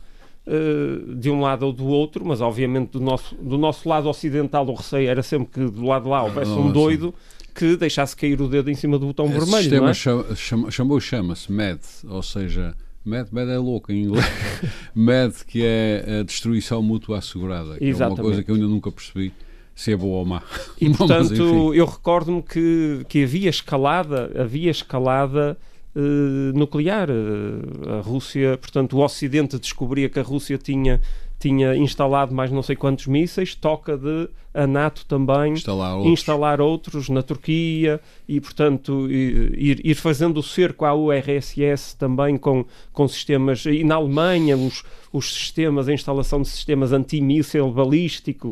de 1.16 1.30
um 1.30 1.40
lado 1.40 1.68
ou 1.68 1.72
do 1.72 1.86
outro, 1.86 2.26
mas 2.26 2.42
obviamente 2.42 2.92
do 2.92 3.00
nosso, 3.00 3.36
do 3.36 3.58
nosso 3.58 3.88
lado 3.88 4.10
ocidental, 4.10 4.68
o 4.68 4.74
receio 4.74 5.08
era 5.08 5.22
sempre 5.22 5.48
que 5.48 5.72
do 5.72 5.86
lado 5.86 6.04
de 6.04 6.10
lá 6.10 6.24
houvesse 6.24 6.52
um 6.52 6.72
doido 6.72 7.14
que 7.54 7.76
deixasse 7.76 8.16
cair 8.16 8.42
o 8.42 8.48
dedo 8.48 8.70
em 8.70 8.76
cima 8.76 8.98
do 8.98 9.08
botão 9.08 9.26
Esse 9.26 9.36
vermelho. 9.36 9.62
sistema 9.62 9.90
é? 9.90 9.94
chama, 9.94 10.36
chama, 10.36 10.72
chamou 10.72 11.00
chama-se 11.00 11.52
MED, 11.52 11.82
ou 12.08 12.24
seja, 12.24 12.74
MED, 13.06 13.30
MED 13.32 13.52
é 13.52 13.58
louco 13.58 13.92
em 13.92 14.04
inglês. 14.04 14.26
MED, 14.96 15.34
que 15.46 15.64
é 15.64 16.20
a 16.20 16.24
destruição 16.24 16.82
mútua 16.82 17.20
assegurada, 17.20 17.78
que 17.78 17.86
Exatamente. 17.86 18.20
é 18.20 18.22
uma 18.22 18.30
coisa 18.30 18.44
que 18.44 18.52
eu 18.52 18.56
ainda 18.56 18.68
nunca 18.68 18.92
percebi 18.92 19.34
se 19.76 19.92
é 19.92 19.98
boa 19.98 20.20
ou 20.20 20.26
má. 20.26 20.42
E 20.80 20.88
Mas, 20.90 20.98
portanto, 20.98 21.34
enfim. 21.34 21.76
eu 21.76 21.86
recordo-me 21.86 22.42
que, 22.42 23.06
que 23.08 23.24
havia 23.24 23.50
escalada, 23.50 24.32
havia 24.40 24.72
escalada 24.72 25.58
eh, 25.96 26.54
nuclear. 26.54 27.10
Eh, 27.10 28.00
a 28.00 28.02
Rússia, 28.02 28.58
portanto, 28.58 28.98
o 28.98 29.04
Ocidente 29.04 29.60
descobria 29.60 30.08
que 30.08 30.20
a 30.20 30.24
Rússia 30.24 30.58
tinha, 30.58 31.02
tinha 31.38 31.76
instalado 31.76 32.34
mais 32.34 32.50
não 32.50 32.64
sei 32.64 32.76
quantos 32.76 33.08
mísseis, 33.08 33.56
toca 33.56 33.98
de 33.98 34.30
a 34.54 34.68
NATO 34.68 35.06
também 35.06 35.54
instalar 35.54 35.96
outros. 35.96 36.14
instalar 36.14 36.62
outros 36.62 37.10
na 37.10 37.22
Turquia 37.22 38.02
e, 38.28 38.40
portanto, 38.40 39.10
ir, 39.10 39.80
ir 39.86 39.96
fazendo 39.96 40.40
o 40.40 40.44
cerco 40.44 40.86
à 40.86 40.94
URSS 40.94 41.96
também 41.98 42.38
com, 42.38 42.66
com 42.92 43.08
sistemas. 43.08 43.66
E 43.66 43.84
na 43.84 43.96
Alemanha, 43.96 44.58
os, 44.58 44.84
os 45.12 45.34
sistemas, 45.34 45.88
a 45.88 45.94
instalação 45.94 46.42
de 46.42 46.50
sistemas 46.50 46.92
antimíssil 46.92 47.72
balístico. 47.72 48.50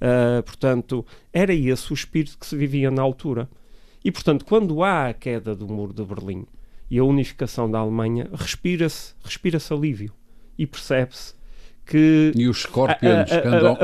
Uh, 0.00 0.42
portanto, 0.44 1.04
era 1.32 1.52
esse 1.52 1.92
o 1.92 1.94
espírito 1.94 2.38
que 2.38 2.46
se 2.46 2.56
vivia 2.56 2.90
na 2.90 3.02
altura. 3.02 3.48
E, 4.04 4.10
portanto, 4.10 4.44
quando 4.44 4.82
há 4.82 5.08
a 5.08 5.14
queda 5.14 5.54
do 5.54 5.66
muro 5.68 5.92
de 5.92 6.04
Berlim 6.04 6.46
e 6.90 6.98
a 6.98 7.04
unificação 7.04 7.70
da 7.70 7.78
Alemanha, 7.78 8.28
respira-se 8.34 9.14
respira 9.22 9.58
alívio 9.70 10.12
e 10.58 10.66
percebe-se 10.66 11.34
que 11.86 12.32
E 12.36 12.48
os 12.48 12.62
Scorpions 12.62 13.30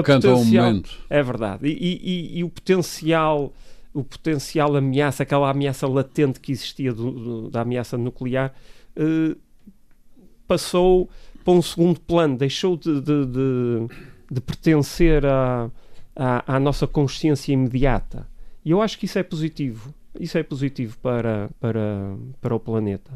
cantam, 0.04 0.34
potencial- 0.36 0.66
momento. 0.66 0.90
é 1.08 1.22
verdade. 1.22 1.66
E, 1.68 1.72
e- 1.72 2.38
e 2.38 2.44
o 2.44 2.48
potencial, 2.50 3.52
o 3.94 4.04
potencial 4.04 4.74
ameaça, 4.76 5.22
aquela 5.22 5.50
ameaça 5.50 5.86
latente 5.88 6.38
que 6.40 6.52
existia 6.52 6.92
do- 6.92 7.10
do- 7.12 7.50
da 7.50 7.62
ameaça 7.62 7.96
nuclear, 7.98 8.52
eh, 8.96 9.34
passou 10.46 11.08
para 11.44 11.54
um 11.54 11.62
segundo 11.62 12.00
plano, 12.00 12.36
deixou 12.36 12.76
de, 12.76 13.00
de- 13.00 13.26
de- 13.26 13.86
de 14.30 14.40
pertencer 14.40 15.24
à, 15.24 15.70
à, 16.14 16.56
à 16.56 16.60
nossa 16.60 16.86
consciência 16.86 17.52
imediata. 17.52 18.26
E 18.64 18.70
eu 18.70 18.82
acho 18.82 18.98
que 18.98 19.04
isso 19.06 19.18
é 19.18 19.22
positivo. 19.22 19.94
Isso 20.20 20.38
é 20.38 20.42
positivo 20.42 20.96
para, 20.98 21.50
para, 21.60 22.16
para 22.40 22.54
o 22.54 22.60
planeta. 22.60 23.12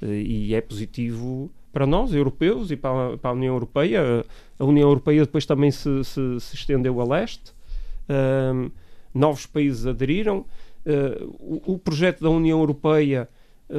Eh, 0.00 0.22
E 0.22 0.54
é 0.54 0.60
positivo 0.60 1.50
para 1.72 1.86
nós, 1.86 2.12
europeus, 2.12 2.70
e 2.70 2.76
para, 2.76 3.14
a- 3.14 3.18
para 3.18 3.30
a 3.30 3.34
União 3.34 3.54
Europeia. 3.54 4.24
A 4.58 4.64
União 4.64 4.88
Europeia 4.88 5.22
depois 5.22 5.46
também 5.46 5.70
se, 5.70 6.04
se- 6.04 6.40
se 6.40 6.54
estendeu 6.54 7.00
a 7.00 7.04
leste. 7.04 7.52
Ahm, 8.08 8.70
novos 9.14 9.46
países 9.46 9.86
aderiram. 9.86 10.44
Ah, 10.86 11.24
o, 11.38 11.74
o 11.74 11.78
projeto 11.78 12.20
da 12.22 12.30
União 12.30 12.58
Europeia 12.60 13.28
ah, 13.70 13.74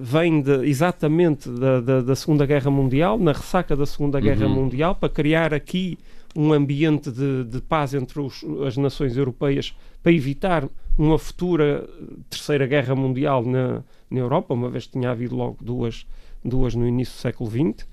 vem 0.00 0.40
de- 0.42 0.66
exatamente 0.66 1.48
da, 1.50 1.80
da- 1.80 2.00
da 2.02 2.14
Segunda 2.14 2.46
Guerra 2.46 2.70
Mundial, 2.70 3.18
na 3.18 3.32
ressaca 3.32 3.74
da 3.76 3.86
Segunda 3.86 4.20
Guerra 4.20 4.46
Uhum. 4.46 4.54
Mundial, 4.54 4.94
para 4.94 5.08
criar 5.08 5.52
aqui 5.54 5.98
um 6.36 6.52
ambiente 6.52 7.10
de, 7.10 7.44
de 7.44 7.60
paz 7.60 7.92
entre 7.92 8.20
os- 8.20 8.44
as 8.66 8.76
nações 8.76 9.16
europeias 9.16 9.74
para 10.02 10.12
evitar 10.12 10.68
uma 10.98 11.18
futura 11.18 11.88
Terceira 12.28 12.66
Guerra 12.66 12.94
Mundial 12.94 13.44
na, 13.44 13.82
na 14.10 14.18
Europa, 14.20 14.54
uma 14.54 14.70
vez 14.70 14.86
que 14.86 14.92
tinha 14.92 15.10
havido 15.10 15.34
logo 15.34 15.58
duas, 15.60 16.06
duas 16.44 16.74
no 16.74 16.86
início 16.86 17.14
do 17.14 17.20
século 17.20 17.50
XX. 17.50 17.86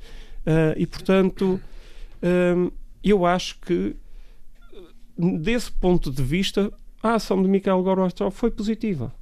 Ah, 0.45 0.73
e, 0.77 0.85
portanto, 0.85 1.59
hum, 2.23 2.71
eu 3.03 3.25
acho 3.25 3.59
que, 3.61 3.95
desse 5.17 5.71
ponto 5.71 6.11
de 6.11 6.23
vista, 6.23 6.71
a 7.01 7.15
ação 7.15 7.41
de 7.41 7.47
Mikhail 7.47 7.81
Gorbachev 7.81 8.31
foi 8.31 8.51
positiva. 8.51 9.13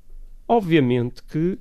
Obviamente 0.48 1.22
que 1.24 1.60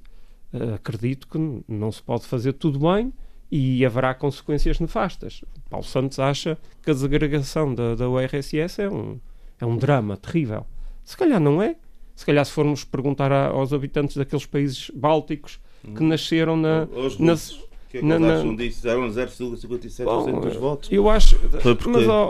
eh, 0.53 0.75
acredito 0.75 1.27
que 1.29 1.39
não 1.69 1.91
se 1.91 2.03
pode 2.03 2.25
fazer 2.25 2.55
tudo 2.55 2.79
bem 2.79 3.13
e 3.51 3.85
haverá 3.85 4.15
consequências 4.15 4.81
nefastas. 4.81 5.45
Paulo 5.69 5.85
Santos 5.85 6.19
acha 6.19 6.57
que 6.83 6.91
a 6.91 6.95
desagregação 6.95 7.75
da, 7.75 7.95
da 7.95 8.09
URSS 8.09 8.81
é 8.81 8.89
um, 8.89 9.21
é 9.61 9.67
um 9.67 9.77
drama 9.77 10.17
terrível. 10.17 10.67
Se 11.05 11.17
calhar 11.17 11.41
não 11.41 11.61
é. 11.61 11.77
Se 12.17 12.27
calhar 12.27 12.45
se 12.45 12.51
formos 12.51 12.83
perguntar 12.83 13.31
a- 13.31 13.49
aos 13.49 13.73
habitantes 13.73 14.17
daqueles 14.17 14.47
países 14.47 14.91
bálticos 14.95 15.61
que 15.95 16.03
nasceram 16.03 16.57
na... 16.57 16.89
Os 16.91 17.15
russos, 17.15 17.65
que 17.91 17.99
é 17.99 18.01
que 18.01 18.07
na- 18.07 18.17
eles 18.17 18.27
na- 18.27 18.35
acham 18.35 18.57
disso? 18.57 18.89
Eram 18.89 19.09
0,57% 19.09 20.05
Bom, 20.05 20.41
dos 20.41 20.57
votos. 20.57 20.91
Eu 20.91 21.09
acho. 21.09 21.39
Foi 21.61 21.75
porque- 21.77 21.91
mas, 21.91 22.03
ele 22.03 22.11
era 22.11 22.23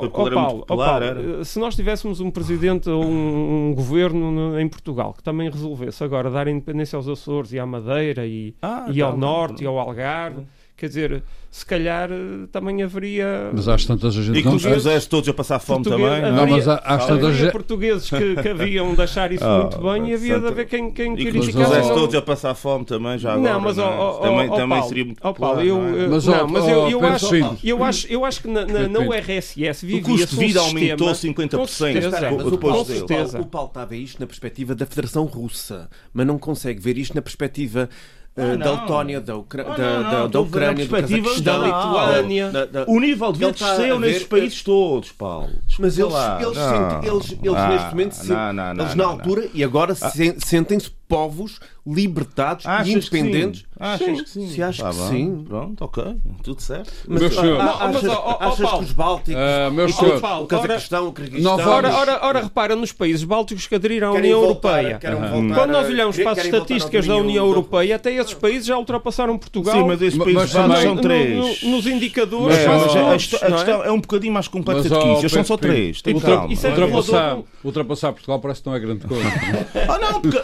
muito 0.00 0.10
Paulo, 0.34 0.64
popular, 0.66 1.14
Paulo, 1.14 1.40
eh, 1.40 1.44
se 1.44 1.58
nós 1.58 1.74
tivéssemos 1.74 2.20
um 2.20 2.30
presidente 2.30 2.88
ou 2.88 3.04
um, 3.04 3.70
um 3.70 3.74
governo 3.74 4.30
no- 4.30 4.58
em 4.60 4.68
Portugal 4.68 5.12
que 5.12 5.22
também 5.22 5.50
resolvesse 5.50 6.02
agora 6.02 6.30
dar 6.30 6.48
independência 6.48 6.96
aos 6.96 7.08
Açores 7.08 7.52
e 7.52 7.58
à 7.58 7.66
Madeira 7.66 8.26
e, 8.26 8.54
Ah, 8.62 8.86
e 8.90 9.02
ao 9.02 9.12
tá, 9.12 9.18
Norte 9.18 9.58
tá. 9.58 9.64
e 9.64 9.66
ao 9.66 9.78
Algarve, 9.78 10.46
quer 10.76 10.88
dizer, 10.88 11.22
se 11.50 11.64
calhar 11.64 12.10
eh, 12.10 12.46
também 12.50 12.82
haveria. 12.82 13.50
Mas 13.52 13.68
às 13.68 13.84
tantas 13.84 14.16
a 14.18 14.22
gente 14.22 14.40
E 14.40 14.42
não. 14.42 14.56
os 14.56 14.64
cruzeiro 14.66 15.06
todos 15.06 15.28
a 15.28 15.32
passar 15.32 15.58
fome 15.60 15.84
português- 15.84 16.10
também. 16.12 16.32
Não, 16.32 16.38
haveria- 16.42 16.56
mas 16.56 16.68
há- 16.68 16.74
às 16.84 17.02
haveria 17.10 17.30
tantas. 17.36 17.52
portugueses 17.52 18.10
que, 18.10 18.36
que 18.42 18.48
haviam 18.48 18.92
de 18.94 19.00
achar 19.02 19.30
isso 19.30 19.44
Ah, 19.46 19.60
muito 19.60 19.78
bem 19.78 20.10
e 20.10 20.14
havia 20.14 20.40
de 20.40 20.46
haver 20.48 20.66
quem, 20.66 20.90
quem 20.90 21.10
E 21.12 21.14
os 21.14 21.16
criticasse. 21.16 21.40
cruzeiro 21.52 21.62
cruzeiros 21.64 21.88
não- 21.88 21.94
todos 21.94 22.14
a 22.16 22.22
passar 22.22 22.54
fome 22.54 22.84
também, 22.84 23.18
já 23.18 23.34
agora. 23.34 23.52
não, 23.52 23.60
mas 23.60 23.78
ó, 23.78 23.82
é? 23.82 23.84
ó, 23.96 24.10
ó, 24.10 24.12
também, 24.18 24.48
ó, 24.50 24.56
também 24.56 24.68
Paulo, 24.78 24.88
seria 24.88 25.04
muito 25.04 25.20
Paulo, 25.22 25.60
eu, 25.62 25.78
não 25.78 25.84
é? 26.00 26.04
eu- 26.04 26.10
Mas, 26.10 26.24
não, 26.26 26.48
mas 26.48 26.64
eu, 26.68 26.90
eu, 26.90 27.04
acho, 27.06 27.34
eu, 27.62 27.84
acho, 27.84 28.06
eu 28.08 28.24
acho 28.24 28.42
que 28.42 28.48
na, 28.48 28.66
na, 28.66 28.88
na. 28.88 28.98
URSS 29.00 29.84
O 29.84 29.86
vivia 29.88 30.02
custo 30.02 30.26
de 30.26 30.36
vida 30.46 30.60
aumentou 30.60 31.06
Com 31.06 31.14
50%. 31.14 31.66
certeza. 31.68 32.28
co- 32.30 32.36
Mas 32.36 32.46
o 32.46 32.50
depois 32.50 32.60
Paulo, 32.74 32.84
dele. 32.84 33.00
com 33.00 33.06
certeza. 33.08 33.40
o 33.40 33.46
Paulo 33.46 33.68
está 33.68 33.82
a 33.82 33.84
ver 33.84 33.98
isto 33.98 34.18
na 34.20 34.26
perspectiva 34.26 34.74
da 34.74 34.84
Federação 34.86 35.24
Russa, 35.24 35.88
mas 36.12 36.26
não 36.26 36.36
consegue 36.36 36.80
ver 36.80 36.98
isto 36.98 37.14
na 37.14 37.22
perspectiva 37.22 37.88
eh, 37.88 38.23
Ah, 38.36 38.56
da 38.56 38.56
não. 38.56 38.80
Letónia, 38.80 39.20
da, 39.20 39.36
Ucra- 39.36 39.64
Ah, 39.68 39.76
da, 39.76 40.02
da- 40.02 40.26
da 40.26 40.40
Ucrânia, 40.40 40.88
Cazaquistão, 40.88 41.42
da 41.44 41.58
Lituânia. 41.58 42.50
da- 42.50 42.64
da- 42.66 42.84
O 42.88 42.98
nível 42.98 43.32
de 43.32 43.38
vida 43.38 43.52
desceu 43.52 44.00
nesses 44.00 44.24
países 44.24 44.62
todos, 44.64 45.12
Paulo. 45.12 45.50
Mas 45.78 45.96
eles, 45.96 46.12
eles, 46.40 46.58
sentem- 46.58 47.10
eles, 47.12 47.30
eles 47.42 47.54
Ah, 47.56 47.68
neste 47.68 47.90
momento, 47.90 48.16
eles 48.80 48.94
na 48.96 49.04
altura 49.04 49.48
e 49.54 49.62
agora 49.62 49.94
se- 49.94 50.36
sentem-se 50.44 50.90
povos 51.08 51.60
libertados 51.86 52.64
Achas 52.66 52.88
e 52.88 52.92
independentes. 52.92 53.62
Que 53.62 53.66
sim? 53.68 53.74
Achas 53.78 54.22
que 54.22 54.30
sim? 54.30 54.48
Se 54.48 54.62
acho 54.62 54.82
Tá 54.82 54.88
que 54.90 54.94
sim. 54.94 55.44
Pronto, 55.46 55.84
ok. 55.84 56.16
Tudo 56.42 56.62
certo. 56.62 56.90
Mas, 57.06 57.20
Meus 57.20 57.36
ah, 57.36 57.40
senhores. 57.40 57.60
ah, 57.62 57.90
mas, 57.92 57.96
achas, 57.96 58.36
achas 58.40 58.70
que 58.70 58.84
os 58.84 58.92
Bálticos, 58.92 59.42
Ah, 59.42 59.70
meus 59.70 59.94
senhores. 59.94 60.22
O 60.22 60.46
Cazaquistão, 60.46 61.08
o 61.08 61.12
Kirguistão, 61.12 61.54
Ora, 61.54 61.92
ora, 61.94 62.18
ora, 62.22 62.40
repara 62.40 62.76
nos 62.76 62.92
países 62.92 63.24
bálticos 63.24 63.66
que 63.66 63.74
aderiram 63.74 64.08
à 64.08 64.12
União 64.12 64.40
voltar- 64.40 64.82
Europeia. 64.82 65.00
Quando 65.54 65.70
nós 65.72 65.86
olhamos 65.88 66.16
para 66.16 66.30
as 66.32 66.38
estatísticas 66.38 67.06
da 67.06 67.16
União 67.16 67.44
Europeia, 67.46 67.96
até 67.96 68.14
esses 68.14 68.34
países 68.34 68.66
já 68.66 68.78
ultrapassaram 68.78 69.36
Portugal. 69.36 69.74
Sim, 69.74 69.84
mas 69.86 70.00
esses 70.00 70.18
países 70.18 70.50
são 70.50 70.96
três. 70.96 71.62
no- 71.62 71.70
nos 71.70 71.86
indicadores. 71.86 72.56
É, 72.56 72.66
a, 72.66 73.14
é? 73.14 73.16
questão 73.18 73.84
é 73.84 73.90
um 73.90 74.00
bocadinho 74.00 74.32
mais 74.32 74.48
complexa 74.48 74.88
do 74.88 74.98
que 75.00 75.08
isso. 75.08 75.20
Eles 75.20 75.32
são 75.32 75.44
só 75.44 75.56
três. 75.56 76.00
Isso 76.50 76.66
é 76.66 76.72
Ultrapassar, 77.64 78.12
Portugal 78.12 78.38
parece 78.40 78.62
que 78.62 78.68
não 78.68 78.76
é 78.76 78.80
grande 78.80 79.06
coisa. 79.06 79.24
Ah, 79.88 79.98
não, 79.98 80.20
porque, 80.20 80.38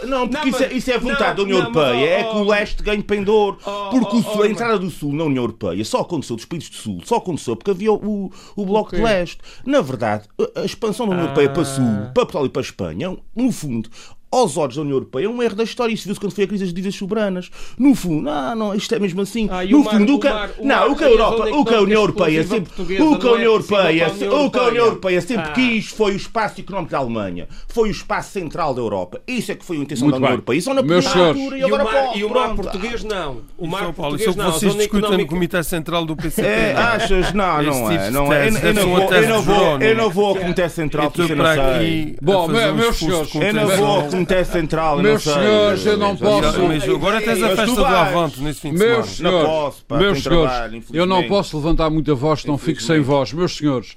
isso, 0.75 0.91
é, 0.91 0.97
mas- 0.99 1.30
vontade 1.31 1.37
da 1.37 1.43
União 1.43 1.59
não, 1.63 1.71
mas, 1.71 1.75
Europeia. 1.87 2.09
é 2.09 2.23
que 2.23 2.35
o 2.37 2.43
leste 2.43 2.83
ganhe 2.83 3.03
pendor. 3.03 3.57
ó, 3.65 3.89
Porque 3.89 4.15
o 4.17 4.21
sul- 4.23 4.43
a 4.43 4.47
entrada 4.47 4.77
do 4.79 4.89
Sul 4.89 5.13
na 5.13 5.23
União 5.23 5.43
Europeia 5.43 5.83
só 5.85 6.01
aconteceu 6.01 6.35
dos 6.35 6.45
países 6.45 6.69
do 6.69 6.75
Sul. 6.75 7.01
Só 7.05 7.15
aconteceu 7.17 7.55
porque 7.55 7.71
havia 7.71 7.91
o, 7.91 8.31
o 8.55 8.65
Bloco 8.65 8.95
de. 8.95 9.01
Leste. 9.01 9.39
Na 9.65 9.81
verdade, 9.81 10.25
a, 10.55 10.63
expansão 10.65 11.05
da 11.07 11.13
União 11.13 11.25
Europeia 11.25 11.49
para 11.49 11.61
Ah. 11.61 11.65
Sul, 11.65 11.85
para 12.13 12.25
Portugal 12.25 12.45
e 12.45 12.49
para 12.49 12.61
a 12.61 12.63
Espanha, 12.63 13.17
no 13.35 13.51
fundo, 13.51 13.89
aos 14.31 14.55
olhos 14.57 14.75
da 14.75 14.81
União 14.81 14.95
Europeia, 14.95 15.25
é 15.25 15.29
um 15.29 15.43
erro 15.43 15.55
da 15.55 15.63
história. 15.63 15.93
Isso 15.93 16.05
viu-se 16.05 16.19
quando 16.19 16.31
foi 16.33 16.45
a 16.45 16.47
crise 16.47 16.63
das 16.63 16.73
dívidas 16.73 16.95
soberanas. 16.95 17.49
No 17.77 17.93
fundo, 17.93 18.21
não, 18.23 18.55
não, 18.55 18.75
isto 18.75 18.95
é 18.95 18.99
mesmo 18.99 19.21
assim. 19.21 19.47
Ah, 19.51 19.63
no 19.65 19.79
o 19.81 19.83
mar- 19.83 19.93
fundo, 19.95 20.13
o 20.13 20.15
o 20.15 20.19
que, 20.19 20.29
mar- 20.29 20.49
o 20.57 20.65
não, 20.65 20.75
mar- 20.75 20.89
o 20.89 20.95
que 20.95 21.03
a 21.03 21.09
Europa, 21.09 21.37
zona 21.37 21.55
o 21.57 21.65
que 21.65 21.73
a 21.73 21.81
União 21.81 22.01
económica 22.01 22.01
Europeia 22.01 22.43
sempre, 22.43 22.71
o 22.81 22.85
que 23.19 23.27
a 23.27 23.29
é 23.29 23.33
União 23.33 23.51
Europeia, 23.51 24.07
União 24.09 24.45
o 24.45 24.51
que 24.51 24.59
a 24.59 24.63
União 24.63 24.85
Europeia. 24.85 25.21
Sempre 25.21 25.45
Ah. 25.45 25.53
quis 25.53 25.87
foi 25.87 26.13
o 26.13 26.15
espaço 26.15 26.61
económico 26.61 26.91
da 26.91 26.97
Alemanha. 26.99 27.47
Foi 27.67 27.89
o 27.89 27.91
espaço 27.91 28.31
central 28.31 28.73
da 28.73 28.81
Europa. 28.81 29.21
Isso 29.27 29.51
é 29.51 29.55
que 29.55 29.65
foi 29.65 29.77
a 29.77 29.79
intenção 29.81 30.05
Muito 30.07 30.13
da 30.13 30.17
União 30.17 30.27
bem. 30.29 30.33
Europeia. 30.35 30.57
Isso 30.57 30.69
podia 30.83 31.01
na 31.15 31.27
altura 31.27 31.57
E 31.57 31.59
e 31.59 31.63
o 31.63 31.67
agora 31.67 31.83
mar, 31.83 31.93
pode. 32.05 32.19
e 32.19 32.23
o 32.23 32.29
mar 32.29 32.43
pronto. 32.45 32.61
português 32.61 33.03
não. 33.03 33.37
O 33.57 33.67
mar 33.67 33.83
São 33.83 33.93
Paulo, 33.93 34.11
português 34.17 34.21
isso 34.21 34.29
é 34.29 34.43
o 34.43 34.45
não. 34.45 34.53
vocês 34.53 34.75
discutem 34.75 35.17
no. 35.17 35.27
Comitê 35.27 35.63
Central 35.63 36.05
do 36.05 36.15
PCP. 36.15 36.47
É, 36.47 36.73
achas? 36.73 37.33
Não, 37.33 37.61
não 37.63 37.73
tipo 37.73 37.91
é. 37.91 38.09
Não 38.11 38.33
é. 38.33 38.47
Eu, 38.47 38.51
não 38.53 38.61
ser 38.61 38.83
vou, 40.11 40.25
ao 40.27 40.35
Comitê 40.35 40.69
Central 40.69 41.07
E 41.07 41.09
porque 41.11 41.35
não 41.35 41.45
sei. 41.45 42.15
Bom, 42.21 42.47
meus 42.47 42.97
senhores, 42.97 43.35
Eu 43.35 43.53
não 43.53 43.67
vou 43.67 43.85
ao 43.87 44.09
Comitê 44.21 44.45
Central. 44.45 44.97
eu 44.97 45.03
Meus 45.03 45.25
não 45.25 45.33
sei. 45.33 45.43
senhores, 45.43 45.85
eu 45.85 45.97
não 45.97 46.15
posso- 46.15 46.61
Mas 46.67 46.89
agora 46.89 47.21
tens 47.21 47.43
a 47.43 47.47
Mas 47.47 47.59
festa 47.59 47.75
do. 47.75 47.85
Avante 47.85 48.41
nesse 48.41 48.61
fim 48.61 48.71
de 48.73 48.77
Meus 48.79 49.09
semana. 49.09 49.37
Não 49.37 49.41
senhores, 49.41 49.47
posso, 49.49 49.85
pá, 49.85 49.97
meus 49.97 50.23
senhores, 50.23 50.51
trabalho, 50.51 50.83
eu 50.93 51.05
não 51.05 51.27
posso 51.27 51.57
levantar 51.57 51.89
muita 51.89 52.15
voz, 52.15 52.41
então 52.43 52.57
fico 52.57 52.81
sem 52.81 53.01
voz. 53.01 53.33
Meus 53.33 53.57
senhores, 53.57 53.95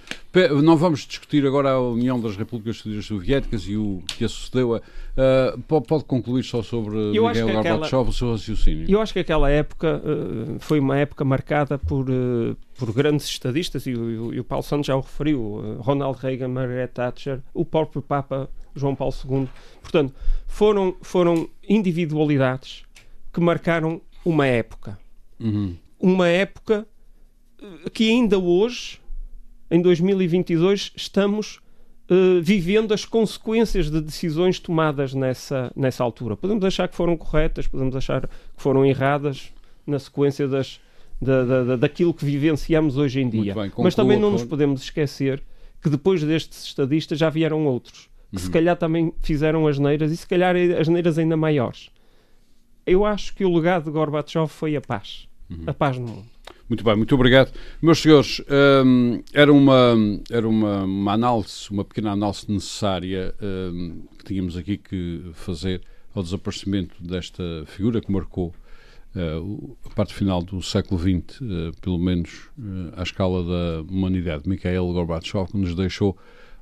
Não 0.63 0.77
vamos 0.77 1.07
discutir 1.07 1.47
agora 1.47 1.71
a 1.71 1.81
União 1.81 2.21
das 2.21 2.37
Repúblicas 2.37 2.83
Soviéticas 3.05 3.63
e 3.69 3.77
o 3.77 4.03
que 4.07 4.25
a 4.25 4.29
sucedeu. 4.29 4.75
Uh, 4.75 5.81
pode, 5.81 6.05
concluir 6.05 6.43
só 6.43 6.61
sobre 6.61 6.97
eu 7.17 7.29
Miguel 7.29 7.47
Gorbachev 7.47 7.77
aquela, 7.87 8.03
o 8.03 8.13
seu 8.13 8.33
raciocínio? 8.33 8.91
Eu 8.91 9.01
acho 9.01 9.13
que 9.13 9.21
aquela 9.21 9.49
época 9.49 10.03
uh, 10.05 10.57
foi 10.59 10.81
uma 10.81 10.99
época 10.99 11.25
marcada 11.25 11.79
por, 11.79 12.11
uh, 12.11 12.57
por 12.77 12.93
grandes 12.93 13.27
estadistas, 13.27 13.87
e 13.87 13.95
o, 13.95 14.35
e 14.35 14.41
o 14.41 14.45
Paulo 14.45 14.65
Santos 14.65 14.87
já 14.89 14.97
o 14.97 15.01
referiu, 15.01 15.79
Ronald 15.79 16.19
Reagan, 16.19 16.49
Margaret 16.49 16.89
Thatcher, 16.89 17.41
o 17.55 17.65
próprio 17.65 18.03
Papa 18.03 18.51
João 18.75 18.95
Paulo 18.95 19.15
II. 19.29 19.49
Portanto, 19.81 20.15
foram, 20.47 20.95
foram 21.03 21.49
individualidades 21.69 22.85
que 23.33 23.41
marcaram 23.41 24.01
uma 24.25 24.47
época. 24.47 24.99
Uhum. 25.39 25.77
Uma 25.99 26.29
época 26.29 26.87
que 27.93 28.11
ainda 28.11 28.39
hoje 28.39 29.01
em 29.71 29.81
2022 29.81 30.93
estamos 30.95 31.59
uh, 32.11 32.41
vivendo 32.43 32.93
as 32.93 33.05
consequências 33.05 33.91
de 33.91 34.01
decisões 34.01 34.59
tomadas 34.59 35.15
nessa, 35.15 35.73
nessa 35.75 36.05
altura. 36.05 36.37
Podemos 36.37 36.65
achar 36.65 36.89
que 36.89 36.97
foram 36.97 37.17
corretas, 37.17 37.67
podemos 37.67 37.97
achar 37.97 38.27
que 38.27 38.63
foram 38.63 38.85
erradas 38.85 39.53
na 39.87 39.99
sequência 39.99 40.47
das, 40.47 40.81
da, 41.21 41.45
da, 41.45 41.77
daquilo 41.77 42.15
que 42.15 42.25
vivenciamos 42.25 42.97
hoje 42.97 43.21
em 43.21 43.29
dia. 43.29 43.55
Bem, 43.55 43.73
Mas 43.79 43.95
também 43.95 44.19
não 44.19 44.31
nos 44.31 44.45
podemos 44.45 44.83
esquecer 44.83 45.43
que 45.83 45.91
depois 45.91 46.23
destes 46.23 46.65
estadistas 46.65 47.19
já 47.19 47.29
vieram 47.29 47.67
outros, 47.67 48.09
que 48.35 48.40
uhum. 48.40 48.47
se 48.47 48.51
calhar 48.51 48.77
também 48.77 49.12
fizeram 49.23 49.66
as 49.66 49.79
neiras 49.79 50.11
e 50.11 50.16
se 50.16 50.27
calhar 50.27 50.57
as 50.57 50.88
neiras 50.88 51.18
ainda 51.18 51.37
maiores. 51.37 51.90
Eu 52.85 53.05
acho 53.05 53.35
que 53.35 53.44
o 53.44 53.55
legado 53.55 53.85
de 53.85 53.90
Gorbachev 53.90 54.49
foi 54.49 54.77
a 54.77 54.81
paz. 54.81 55.29
Uhum. 55.49 55.64
A 55.66 55.73
paz 55.73 55.97
no 55.97 56.07
mundo. 56.07 56.35
Muito 56.68 56.83
bem, 56.83 56.97
muito 56.97 57.14
obrigado. 57.14 57.53
Meus 57.81 58.01
senhores, 58.01 58.42
um, 58.85 59.23
era, 59.33 59.53
uma, 59.53 59.94
era 60.31 60.49
uma, 60.49 60.85
uma, 60.85 61.12
análise, 61.12 61.70
uma 61.70 61.85
pequena 61.85 62.12
análise 62.12 62.51
necessária 62.51 63.35
um, 63.40 64.03
que 64.18 64.25
tínhamos 64.25 64.57
aqui 64.57 64.79
que 64.79 65.31
fazer 65.35 65.83
ao 66.14 66.23
desaparecimento 66.23 66.94
desta 67.03 67.42
figura 67.66 68.01
que 68.01 68.11
marcou 68.11 68.55
uh, 69.14 69.77
a 69.85 69.90
parte 69.90 70.14
final 70.14 70.42
do 70.42 70.62
século 70.62 70.99
XX, 70.99 71.40
uh, 71.40 71.81
pelo 71.81 71.99
menos 71.99 72.49
uh, 72.59 72.92
à 72.97 73.03
escala 73.03 73.44
da 73.44 73.83
humanidade, 73.83 74.49
Mikhail 74.49 74.87
Gorbachev, 74.92 75.51
que 75.51 75.59
nos 75.59 75.75
deixou 75.75 76.16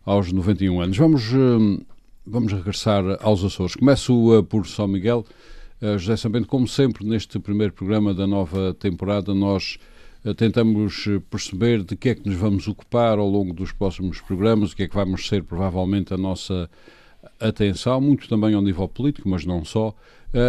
aos 0.04 0.32
91 0.32 0.80
anos. 0.80 0.96
Vamos, 0.96 1.32
hum, 1.32 1.80
vamos 2.26 2.52
regressar 2.52 3.04
aos 3.20 3.44
Açores. 3.44 3.74
Começo 3.74 4.44
por 4.48 4.66
São 4.66 4.88
Miguel. 4.88 5.24
José 5.98 6.16
Sambento, 6.16 6.46
como 6.46 6.68
sempre, 6.68 7.04
neste 7.04 7.40
primeiro 7.40 7.72
programa 7.72 8.14
da 8.14 8.24
nova 8.24 8.72
temporada, 8.72 9.34
nós 9.34 9.78
eh, 10.24 10.32
tentamos 10.32 11.08
perceber 11.28 11.82
de 11.82 11.96
que 11.96 12.10
é 12.10 12.14
que 12.14 12.28
nos 12.28 12.36
vamos 12.36 12.68
ocupar 12.68 13.18
ao 13.18 13.28
longo 13.28 13.52
dos 13.52 13.72
próximos 13.72 14.20
programas, 14.20 14.70
o 14.70 14.76
que 14.76 14.84
é 14.84 14.88
que 14.88 14.94
vamos 14.94 15.26
ser 15.26 15.42
provavelmente 15.42 16.14
a 16.14 16.16
nossa 16.16 16.70
atenção, 17.40 18.00
muito 18.00 18.28
também 18.28 18.54
ao 18.54 18.62
nível 18.62 18.86
político, 18.86 19.28
mas 19.28 19.44
não 19.44 19.64
só. 19.64 19.94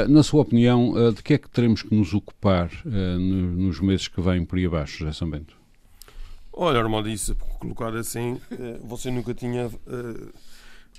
Na 0.07 0.23
sua 0.23 0.43
opinião, 0.43 0.93
de 1.13 1.21
que 1.21 1.33
é 1.33 1.37
que 1.37 1.49
teremos 1.49 1.81
que 1.81 1.93
nos 1.93 2.13
ocupar 2.13 2.71
nos 2.85 3.81
meses 3.81 4.07
que 4.07 4.21
vêm 4.21 4.45
por 4.45 4.57
aí 4.57 4.65
abaixo, 4.65 4.99
José 4.99 5.11
São 5.11 5.29
Bento? 5.29 5.62
Olha, 6.53 6.79
Armando, 6.79 7.09
isso 7.09 7.35
colocado 7.59 7.97
assim, 7.97 8.39
você 8.83 9.09
nunca 9.09 9.33
tinha 9.33 9.69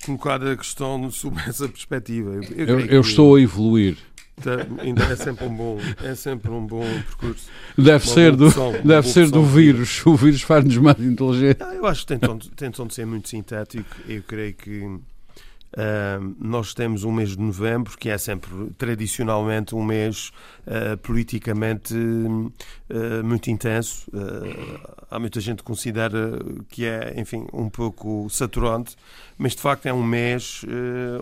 colocado 0.05 0.49
a 0.49 0.57
questão 0.57 1.11
sob 1.11 1.41
essa 1.47 1.69
perspectiva. 1.69 2.35
Eu, 2.35 2.67
eu, 2.67 2.81
eu 2.81 3.01
estou 3.01 3.37
a 3.37 3.41
evoluir. 3.41 3.97
Ainda 4.81 5.05
é 5.05 5.17
sempre 5.17 5.47
um 5.47 5.55
bom, 5.55 5.79
é 6.03 6.15
sempre 6.17 6.51
um 6.51 6.67
bom 6.67 6.83
percurso. 6.83 7.49
Deve 7.79 8.09
ser 8.09 8.35
do, 8.35 8.49
deve 8.85 9.09
ser 9.09 9.31
do 9.31 9.45
vírus. 9.45 10.05
O 10.05 10.17
vírus 10.17 10.43
faz-nos 10.43 10.77
mais 10.77 10.99
inteligente. 10.99 11.63
Ah, 11.63 11.73
eu 11.73 11.87
acho 11.87 12.01
que 12.01 12.07
tentam, 12.09 12.39
tentam 12.39 12.87
de 12.87 12.95
ser 12.95 13.07
muito 13.07 13.29
sintético. 13.29 13.97
Eu 14.09 14.23
creio 14.25 14.55
que 14.55 14.99
uh, 15.75 16.35
nós 16.39 16.75
temos 16.75 17.05
um 17.05 17.13
mês 17.13 17.31
de 17.31 17.41
novembro 17.41 17.97
que 17.99 18.09
é 18.09 18.19
sempre 18.19 18.51
tradicionalmente 18.79 19.75
um 19.75 19.85
mês 19.85 20.31
uh, 20.67 20.97
politicamente 20.99 21.95
uh, 21.95 23.25
muito 23.25 23.51
intenso. 23.51 24.11
há 25.11 25.19
muita 25.19 25.41
gente 25.41 25.59
que 25.59 25.65
considera 25.65 26.39
que 26.69 26.85
é, 26.85 27.15
enfim, 27.21 27.47
um 27.53 27.69
pouco 27.69 28.29
saturante, 28.31 28.97
mas 29.37 29.55
de 29.55 29.61
facto 29.63 29.87
é 29.87 29.93
um 29.93 30.03
mês 30.03 30.63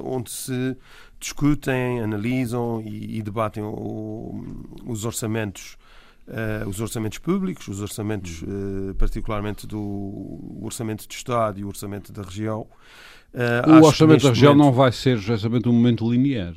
onde 0.02 0.30
se 0.30 0.76
discutem, 1.18 2.00
analisam 2.00 2.82
e, 2.84 3.18
e 3.18 3.22
debatem 3.22 3.62
o, 3.62 4.44
os 4.86 5.04
orçamentos 5.04 5.76
Uh, 6.24 6.68
os 6.68 6.80
orçamentos 6.80 7.18
públicos, 7.18 7.66
os 7.66 7.80
orçamentos, 7.80 8.42
uh, 8.42 8.94
particularmente 8.96 9.66
do 9.66 10.58
orçamento 10.62 11.06
de 11.06 11.14
Estado 11.14 11.58
e 11.58 11.64
o 11.64 11.68
orçamento 11.68 12.12
da 12.12 12.22
região. 12.22 12.64
Uh, 13.34 13.80
o 13.80 13.86
orçamento 13.86 14.22
da 14.24 14.28
região 14.28 14.54
momento... 14.54 14.66
não 14.66 14.72
vai 14.72 14.92
ser 14.92 15.16
justamente 15.16 15.68
um 15.68 15.72
momento 15.72 16.10
linear, 16.10 16.54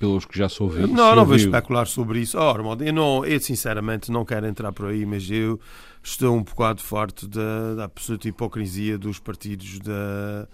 pelos 0.00 0.24
que 0.24 0.36
já 0.36 0.48
sou 0.48 0.66
ouvido. 0.68 0.88
Não, 0.88 1.14
não 1.14 1.24
vou 1.24 1.36
especular 1.36 1.86
sobre 1.86 2.20
isso. 2.20 2.36
Oh, 2.38 2.50
Armando, 2.50 2.82
eu, 2.82 2.92
não, 2.92 3.24
eu 3.24 3.40
sinceramente 3.40 4.10
não 4.10 4.24
quero 4.24 4.46
entrar 4.46 4.72
por 4.72 4.86
aí, 4.86 5.06
mas 5.06 5.30
eu 5.30 5.60
estou 6.02 6.36
um 6.36 6.42
bocado 6.42 6.82
farto 6.82 7.26
da, 7.28 7.74
da 7.74 7.84
absoluta 7.84 8.28
hipocrisia 8.28 8.98
dos 8.98 9.18
partidos 9.18 9.78
da 9.78 10.48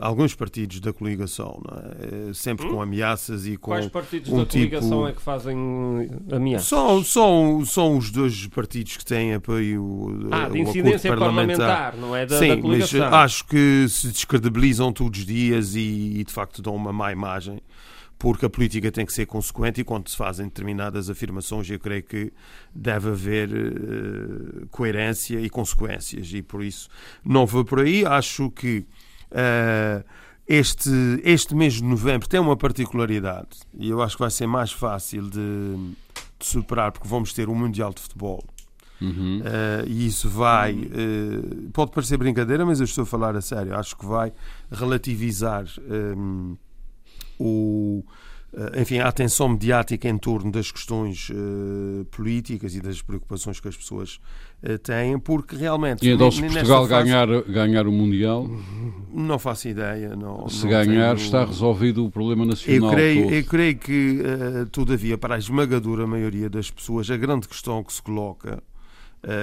alguns 0.00 0.34
partidos 0.34 0.80
da 0.80 0.92
coligação, 0.92 1.62
é? 2.28 2.32
sempre 2.32 2.66
hum? 2.66 2.70
com 2.74 2.82
ameaças 2.82 3.46
e 3.46 3.56
com 3.56 3.70
Quais 3.70 3.86
partidos 3.86 4.30
um 4.30 4.38
da 4.38 4.46
coligação 4.46 4.90
tipo... 4.90 5.08
é 5.08 5.12
que 5.12 5.22
fazem 5.22 5.56
ameaças? 6.32 6.68
São, 6.68 7.04
são, 7.04 7.64
são 7.66 7.98
os 7.98 8.10
dois 8.10 8.46
partidos 8.46 8.96
que 8.96 9.04
têm 9.04 9.34
apoio 9.34 10.28
ah, 10.30 10.48
de 10.48 10.60
incidência 10.60 11.10
parlamentar. 11.10 11.92
parlamentar. 11.92 11.96
não 11.96 12.16
é 12.16 12.24
da, 12.24 12.38
Sim, 12.38 12.60
da 12.60 12.68
mas 12.68 12.94
acho 12.94 13.46
que 13.46 13.86
se 13.88 14.08
descredibilizam 14.08 14.92
todos 14.92 15.20
os 15.20 15.26
dias 15.26 15.74
e, 15.74 16.20
e 16.20 16.24
de 16.24 16.32
facto 16.32 16.62
dão 16.62 16.74
uma 16.74 16.92
má 16.92 17.12
imagem 17.12 17.60
porque 18.20 18.44
a 18.44 18.50
política 18.50 18.92
tem 18.92 19.06
que 19.06 19.14
ser 19.14 19.24
consequente 19.24 19.80
e 19.80 19.84
quando 19.84 20.08
se 20.08 20.16
fazem 20.16 20.46
determinadas 20.46 21.08
afirmações 21.08 21.68
eu 21.70 21.78
creio 21.78 22.02
que 22.02 22.30
deve 22.74 23.08
haver 23.08 23.48
uh, 23.48 24.66
coerência 24.70 25.40
e 25.40 25.48
consequências 25.48 26.30
e 26.34 26.42
por 26.42 26.62
isso 26.62 26.90
não 27.24 27.46
vou 27.46 27.64
por 27.64 27.80
aí. 27.80 28.04
Acho 28.04 28.50
que 28.50 28.84
este, 30.46 30.90
este 31.22 31.54
mês 31.54 31.74
de 31.74 31.84
novembro 31.84 32.28
tem 32.28 32.40
uma 32.40 32.56
particularidade 32.56 33.60
e 33.78 33.88
eu 33.88 34.02
acho 34.02 34.16
que 34.16 34.22
vai 34.22 34.30
ser 34.30 34.46
mais 34.46 34.72
fácil 34.72 35.30
de, 35.30 35.38
de 36.38 36.46
superar 36.46 36.90
porque 36.92 37.06
vamos 37.06 37.32
ter 37.32 37.48
um 37.48 37.54
Mundial 37.54 37.92
de 37.92 38.00
Futebol. 38.00 38.44
Uhum. 39.00 39.40
Uh, 39.40 39.88
e 39.88 40.06
isso 40.06 40.28
vai. 40.28 40.74
Uh, 40.74 41.70
pode 41.72 41.90
parecer 41.90 42.18
brincadeira, 42.18 42.66
mas 42.66 42.80
eu 42.80 42.84
estou 42.84 43.02
a 43.02 43.06
falar 43.06 43.34
a 43.34 43.40
sério. 43.40 43.74
Acho 43.74 43.96
que 43.96 44.04
vai 44.04 44.32
relativizar 44.70 45.64
um, 45.88 46.56
o 47.38 48.04
eh, 48.06 48.12
enfim, 48.76 48.98
a 48.98 49.06
atenção 49.06 49.48
mediática 49.48 50.08
em 50.08 50.18
torno 50.18 50.50
das 50.50 50.72
questões 50.72 51.30
uh, 51.30 52.04
políticas 52.06 52.74
e 52.74 52.80
das 52.80 53.00
preocupações 53.00 53.60
que 53.60 53.68
as 53.68 53.76
pessoas 53.76 54.18
uh, 54.64 54.76
têm, 54.78 55.18
porque 55.20 55.54
realmente. 55.54 56.04
E 56.04 56.10
então, 56.10 56.30
se 56.32 56.40
Portugal 56.40 56.86
fase, 56.86 57.04
ganhar, 57.04 57.42
ganhar 57.42 57.86
o 57.86 57.92
Mundial. 57.92 58.50
Não 59.12 59.38
faço 59.38 59.68
ideia. 59.68 60.16
Não, 60.16 60.48
se 60.48 60.64
não 60.64 60.70
ganhar, 60.70 61.14
tenho... 61.14 61.24
está 61.24 61.44
resolvido 61.44 62.04
o 62.04 62.10
problema 62.10 62.44
nacional. 62.44 62.90
Eu 62.90 62.94
creio, 62.96 63.30
eu 63.30 63.44
creio 63.44 63.78
que, 63.78 64.20
uh, 64.20 64.66
todavia, 64.70 65.16
para 65.16 65.36
a 65.36 65.38
esmagadora 65.38 66.04
maioria 66.04 66.50
das 66.50 66.70
pessoas, 66.70 67.08
a 67.08 67.16
grande 67.16 67.46
questão 67.46 67.84
que 67.84 67.92
se 67.92 68.02
coloca. 68.02 68.60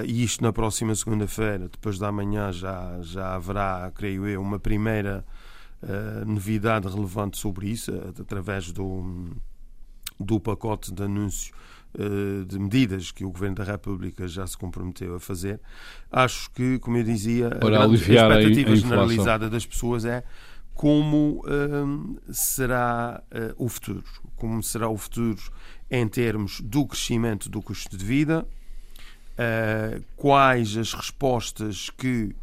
e 0.05 0.23
isto 0.23 0.43
na 0.43 0.51
próxima 0.51 0.93
segunda-feira, 0.95 1.69
depois 1.69 1.97
da 1.97 2.11
manhã, 2.11 2.51
já, 2.51 2.99
já 3.03 3.35
haverá, 3.35 3.89
creio 3.95 4.27
eu, 4.27 4.41
uma 4.41 4.59
primeira 4.59 5.23
novidade 6.25 6.87
relevante 6.87 7.37
sobre 7.37 7.69
isso, 7.69 7.91
uh, 7.91 8.13
através 8.19 8.71
do, 8.71 9.29
do 10.19 10.39
pacote 10.39 10.91
de 10.91 11.03
anúncio 11.03 11.53
uh, 11.93 12.45
de 12.45 12.57
medidas 12.57 13.11
que 13.11 13.23
o 13.23 13.29
Governo 13.29 13.55
da 13.57 13.63
República 13.63 14.27
já 14.27 14.45
se 14.47 14.57
comprometeu 14.57 15.15
a 15.15 15.19
fazer. 15.19 15.59
Acho 16.11 16.49
que, 16.51 16.79
como 16.79 16.97
eu 16.97 17.03
dizia, 17.03 17.51
Para 17.51 17.83
a, 17.83 17.87
expectativa 17.87 18.69
a, 18.69 18.73
a 18.73 18.75
generalizada 18.75 19.49
das 19.49 19.65
pessoas 19.65 20.05
é 20.05 20.23
como 20.73 21.43
será 22.31 23.23
o 23.57 23.67
futuro. 23.67 24.03
Como 24.35 24.61
será 24.61 24.87
o 24.87 24.95
futuro 24.95 25.41
em 25.89 26.07
termos 26.07 26.61
do 26.61 26.85
crescimento 26.85 27.49
do 27.49 27.63
custo 27.63 27.97
de 27.97 28.05
vida, 28.05 28.47
quais 30.15 30.77
as 30.77 30.93
respostas 30.93 31.89
que 31.89 32.35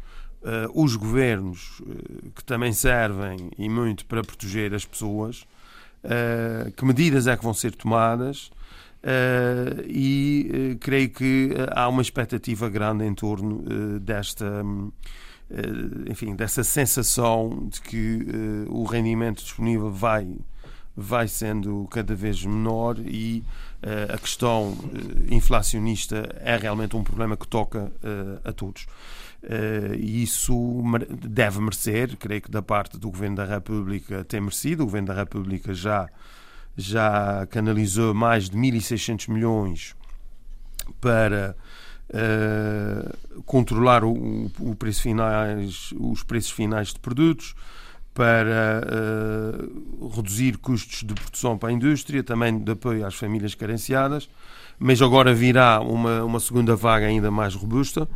uh, 0.45 0.83
os 0.83 0.95
governos, 0.95 1.79
uh, 1.81 2.31
que 2.35 2.43
também 2.43 2.71
servem 2.71 3.49
e 3.57 3.67
muito 3.67 4.05
para 4.05 4.23
proteger 4.23 4.73
as 4.73 4.85
pessoas, 4.85 5.45
uh, 6.03 6.71
que 6.71 6.85
medidas 6.85 7.27
é 7.27 7.35
que 7.35 7.43
vão 7.43 7.53
ser 7.53 7.73
tomadas. 7.75 8.51
e 9.87 10.77
creio 10.79 11.09
que 11.09 11.51
há 11.75 11.87
uma 11.87 12.01
expectativa 12.01 12.67
grande 12.69 13.05
em 13.05 13.13
torno 13.13 13.63
desta, 13.99 14.63
enfim, 16.09 16.35
dessa 16.35 16.63
sensação 16.63 17.67
de 17.69 17.79
que 17.81 18.25
o 18.67 18.83
rendimento 18.83 19.43
disponível 19.43 19.91
vai 19.91 20.35
vai 20.95 21.27
sendo 21.27 21.87
cada 21.91 22.15
vez 22.15 22.43
menor 22.45 22.97
e 22.99 23.43
uh, 23.83 24.13
a 24.13 24.17
questão 24.17 24.71
uh, 24.71 25.33
inflacionista 25.33 26.33
é 26.39 26.55
realmente 26.55 26.95
um 26.95 27.03
problema 27.03 27.35
que 27.35 27.47
toca 27.47 27.79
uh, 27.83 28.39
a 28.43 28.53
todos. 28.53 28.87
E 29.99 30.23
isso 30.23 30.81
deve 31.27 31.59
merecer, 31.59 32.17
creio 32.17 32.41
que 32.41 32.51
da 32.51 32.61
parte 32.61 32.97
do 32.97 33.09
Governo 33.09 33.35
da 33.35 33.45
República 33.45 34.23
tem 34.23 34.41
merecido. 34.41 34.83
O 34.83 34.85
Governo 34.85 35.07
da 35.09 35.13
República 35.13 35.73
já, 35.73 36.09
já 36.75 37.45
canalizou 37.49 38.13
mais 38.13 38.49
de 38.49 38.57
1.600 38.57 39.31
milhões 39.31 39.95
para 40.99 41.55
uh, 42.09 43.43
controlar 43.43 44.03
o, 44.03 44.51
o 44.59 44.75
preço 44.75 45.01
finais, 45.03 45.93
os 45.99 46.23
preços 46.23 46.51
finais 46.51 46.89
de 46.89 46.99
produtos, 46.99 47.55
para 48.15 48.81
uh, 49.99 50.07
reduzir 50.07 50.57
custos 50.57 51.03
de 51.03 51.13
produção 51.13 51.57
para 51.57 51.67
a 51.67 51.71
indústria, 51.73 52.23
também 52.23 52.57
de 52.57 52.71
apoio 52.71 53.05
às 53.05 53.13
famílias 53.13 53.53
carenciadas, 53.53 54.29
mas 54.79 55.01
agora 55.01 55.33
virá 55.33 55.81
uma, 55.81 56.23
uma 56.23 56.39
segunda 56.39 56.77
vaga 56.77 57.07
ainda 57.07 57.29
mais 57.29 57.53
robusta. 57.55 58.07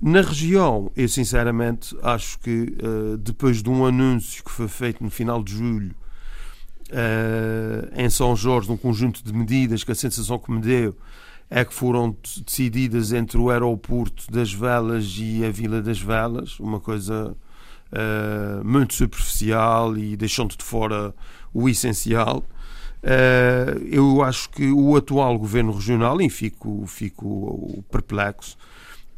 Na 0.00 0.22
região, 0.22 0.90
eu 0.96 1.06
sinceramente 1.06 1.94
acho 2.02 2.38
que 2.38 2.74
uh, 2.82 3.18
depois 3.18 3.62
de 3.62 3.68
um 3.68 3.84
anúncio 3.84 4.42
que 4.42 4.50
foi 4.50 4.68
feito 4.68 5.04
no 5.04 5.10
final 5.10 5.44
de 5.44 5.52
julho 5.52 5.94
uh, 6.88 7.92
em 7.94 8.08
São 8.08 8.34
Jorge, 8.34 8.72
um 8.72 8.76
conjunto 8.78 9.22
de 9.22 9.34
medidas 9.34 9.84
que 9.84 9.92
a 9.92 9.94
sensação 9.94 10.38
que 10.38 10.50
me 10.50 10.62
deu 10.62 10.96
é 11.50 11.62
que 11.62 11.74
foram 11.74 12.16
decididas 12.46 13.12
entre 13.12 13.36
o 13.36 13.50
aeroporto 13.50 14.32
das 14.32 14.50
Velas 14.50 15.14
e 15.18 15.44
a 15.44 15.50
Vila 15.50 15.82
das 15.82 16.00
Velas, 16.00 16.58
uma 16.58 16.80
coisa 16.80 17.36
uh, 17.92 18.64
muito 18.64 18.94
superficial 18.94 19.96
e 19.96 20.16
deixando 20.16 20.56
de 20.56 20.64
fora 20.64 21.14
o 21.52 21.68
essencial. 21.68 22.44
Uh, 23.02 23.82
eu 23.90 24.22
acho 24.22 24.48
que 24.50 24.70
o 24.70 24.96
atual 24.96 25.36
governo 25.38 25.72
regional, 25.72 26.20
e 26.20 26.30
fico, 26.30 26.84
fico 26.86 27.84
perplexo, 27.90 28.56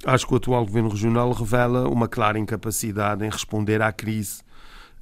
acho 0.04 0.26
que 0.26 0.32
o 0.32 0.37
atual 0.37 0.64
governo 0.64 0.88
regional 0.88 1.30
revela 1.32 1.88
uma 1.88 2.08
clara 2.08 2.38
incapacidade 2.38 3.24
em 3.24 3.30
responder 3.30 3.82
à 3.82 3.92
crise 3.92 4.40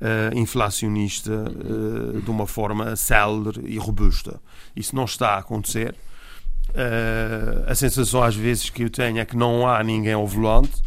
uh, 0.01 0.37
inflacionista 0.37 1.33
uh, 1.33 2.21
de 2.21 2.31
uma 2.31 2.47
forma 2.47 2.97
célere 2.97 3.63
e 3.67 3.79
robusta. 3.79 4.41
Isso 4.75 4.97
não 4.97 5.05
está 5.05 5.35
a 5.35 5.39
acontecer. 5.39 5.95
a 7.67 7.75
sensação 7.75 8.23
às 8.23 8.35
vezes 8.35 8.71
que 8.71 8.83
eu 8.83 8.91
tenho 8.91 9.19
é 9.19 9.25
que 9.25 9.37
não 9.37 9.69
há 9.69 9.83
ninguém 9.83 10.15
ao 10.15 10.27
volante 10.27 10.83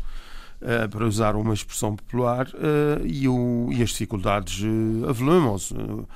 para 0.89 1.05
usar 1.05 1.35
uma 1.35 1.53
expressão 1.53 1.95
popular, 1.95 2.47
uh, 2.47 3.05
e, 3.05 3.27
o, 3.27 3.69
e, 3.71 3.83
as 3.83 3.89
dificuldades 3.89 4.63
avolumam-se. 5.07 5.73
Uh, 5.73 6.07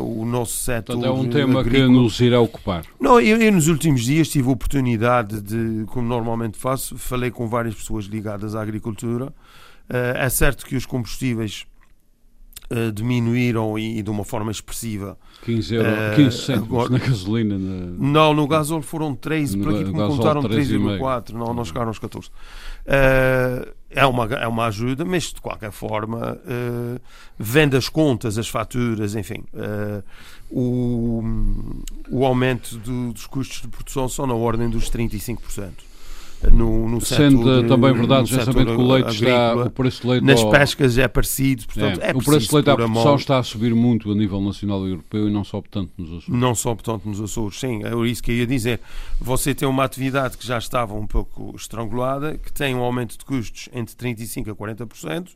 o 0.00 0.24
nosso 0.24 0.56
setor. 0.56 0.96
Portanto, 0.96 1.06
é 1.06 1.12
um 1.12 1.28
tema 1.28 1.60
agrícola... 1.60 1.88
que 1.88 1.92
nos 1.92 2.18
irá 2.20 2.40
ocupar. 2.40 2.82
Não, 2.98 3.20
eu, 3.20 3.36
eu, 3.36 3.52
nos 3.52 3.68
últimos 3.68 4.02
dias 4.02 4.28
tive 4.30 4.48
a 4.48 4.52
oportunidade 4.52 5.38
de, 5.42 5.84
como 5.88 6.08
normalmente 6.08 6.56
faço, 6.56 6.96
falei 6.96 7.30
com 7.30 7.46
várias 7.46 7.74
pessoas 7.74 8.06
ligadas 8.06 8.54
à 8.54 8.62
agricultura. 8.62 9.30
é 9.88 10.28
certo 10.30 10.64
que 10.64 10.76
os 10.76 10.86
combustíveis 10.86 11.66
Uh, 12.70 12.92
diminuíram 12.92 13.76
e, 13.76 13.98
e, 13.98 14.02
de 14.02 14.10
uma 14.10 14.24
forma 14.24 14.52
expressiva. 14.52 15.18
15, 15.44 15.74
euros, 15.74 15.92
uh, 15.92 16.16
15 16.16 16.38
cêntimos 16.38 16.88
na 16.88 16.98
gasolina? 16.98 17.58
Na... 17.58 17.86
Não, 17.98 18.32
no 18.32 18.46
gasóleo 18.46 18.82
foram 18.82 19.12
13, 19.12 19.58
por 19.58 19.74
aqui 19.74 19.84
que 19.84 19.90
me 19.90 19.98
contaram 19.98 20.40
3,4, 20.42 21.30
não, 21.30 21.52
não 21.52 21.64
chegaram 21.64 21.88
aos 21.88 21.98
14. 21.98 22.28
Uh, 22.28 23.72
é, 23.90 24.06
uma, 24.06 24.24
é 24.26 24.46
uma 24.46 24.66
ajuda, 24.66 25.04
mas 25.04 25.32
de 25.32 25.40
qualquer 25.40 25.72
forma, 25.72 26.38
uh, 26.44 27.00
vendo 27.36 27.76
as 27.76 27.88
contas, 27.88 28.38
as 28.38 28.48
faturas, 28.48 29.16
enfim, 29.16 29.42
uh, 29.52 30.02
o, 30.48 31.24
o 32.08 32.24
aumento 32.24 32.76
do, 32.78 33.12
dos 33.12 33.26
custos 33.26 33.62
de 33.62 33.68
produção 33.68 34.08
são 34.08 34.28
na 34.28 34.34
ordem 34.34 34.70
dos 34.70 34.88
35% 34.88 35.89
no, 36.52 36.88
no 36.88 37.00
Sendo 37.00 37.38
setor, 37.38 37.66
também 37.66 37.92
verdade, 37.92 38.30
justamente 38.30 38.66
que 38.66 38.80
o 38.80 38.92
leite 38.92 39.10
está, 39.10 39.54
o 39.56 39.70
preço 39.70 40.02
de 40.02 40.08
leite 40.08 40.24
nas 40.24 40.40
ao... 40.40 40.50
pescas 40.50 40.96
é 40.96 41.06
parecido, 41.06 41.66
portanto 41.66 42.00
é, 42.00 42.10
é 42.10 42.14
O 42.14 42.22
preço 42.22 42.48
de 42.48 42.54
leite 42.54 42.70
à 42.70 42.76
produção 42.76 43.16
está 43.16 43.38
a 43.38 43.42
subir 43.42 43.74
muito 43.74 44.10
a 44.10 44.14
nível 44.14 44.40
nacional 44.40 44.86
e 44.86 44.90
europeu 44.90 45.28
e 45.28 45.30
não 45.30 45.44
só 45.44 45.60
portanto 45.60 45.90
nos 45.98 46.08
Açores. 46.08 46.28
Não 46.28 46.54
só 46.54 46.74
portanto 46.74 47.04
nos 47.06 47.20
Açores, 47.20 47.60
sim, 47.60 47.82
é 47.84 48.08
isso 48.08 48.22
que 48.22 48.30
eu 48.30 48.36
ia 48.36 48.46
dizer. 48.46 48.80
Você 49.20 49.54
tem 49.54 49.68
uma 49.68 49.84
atividade 49.84 50.38
que 50.38 50.46
já 50.46 50.56
estava 50.58 50.94
um 50.94 51.06
pouco 51.06 51.54
estrangulada, 51.54 52.38
que 52.38 52.52
tem 52.52 52.74
um 52.74 52.80
aumento 52.80 53.18
de 53.18 53.24
custos 53.24 53.68
entre 53.74 53.94
35% 53.94 54.50
a 54.50 54.54
40%, 54.54 55.28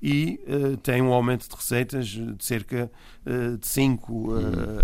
e 0.00 0.40
uh, 0.46 0.76
tem 0.78 1.00
um 1.00 1.12
aumento 1.12 1.48
de 1.48 1.54
receitas 1.54 2.06
de 2.08 2.44
cerca 2.44 2.90
uh, 3.24 3.56
de 3.56 3.66
5 3.66 4.12
uh, 4.12 4.36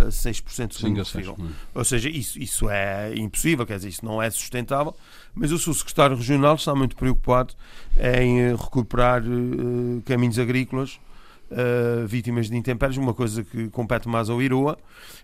a 0.02 0.08
6% 0.08 0.72
segundo 0.72 1.00
a 1.00 1.04
6, 1.04 1.26
Ou 1.74 1.84
seja, 1.84 2.08
isso, 2.08 2.38
isso 2.38 2.70
é 2.70 3.14
impossível, 3.14 3.66
quer 3.66 3.76
dizer, 3.76 3.90
isso 3.90 4.04
não 4.04 4.22
é 4.22 4.30
sustentável, 4.30 4.96
mas 5.34 5.52
o 5.52 5.58
seu 5.58 5.74
secretário 5.74 6.16
regional 6.16 6.54
está 6.54 6.74
muito 6.74 6.96
preocupado 6.96 7.54
em 7.98 8.56
recuperar 8.56 9.22
caminhos 10.04 10.38
agrícolas 10.38 10.98
uh, 11.52 12.06
vítimas 12.06 12.48
de 12.48 12.56
intempéries, 12.56 12.96
uma 12.96 13.14
coisa 13.14 13.44
que 13.44 13.68
compete 13.68 14.08
mais 14.08 14.28
ao 14.28 14.42
IROA. 14.42 14.76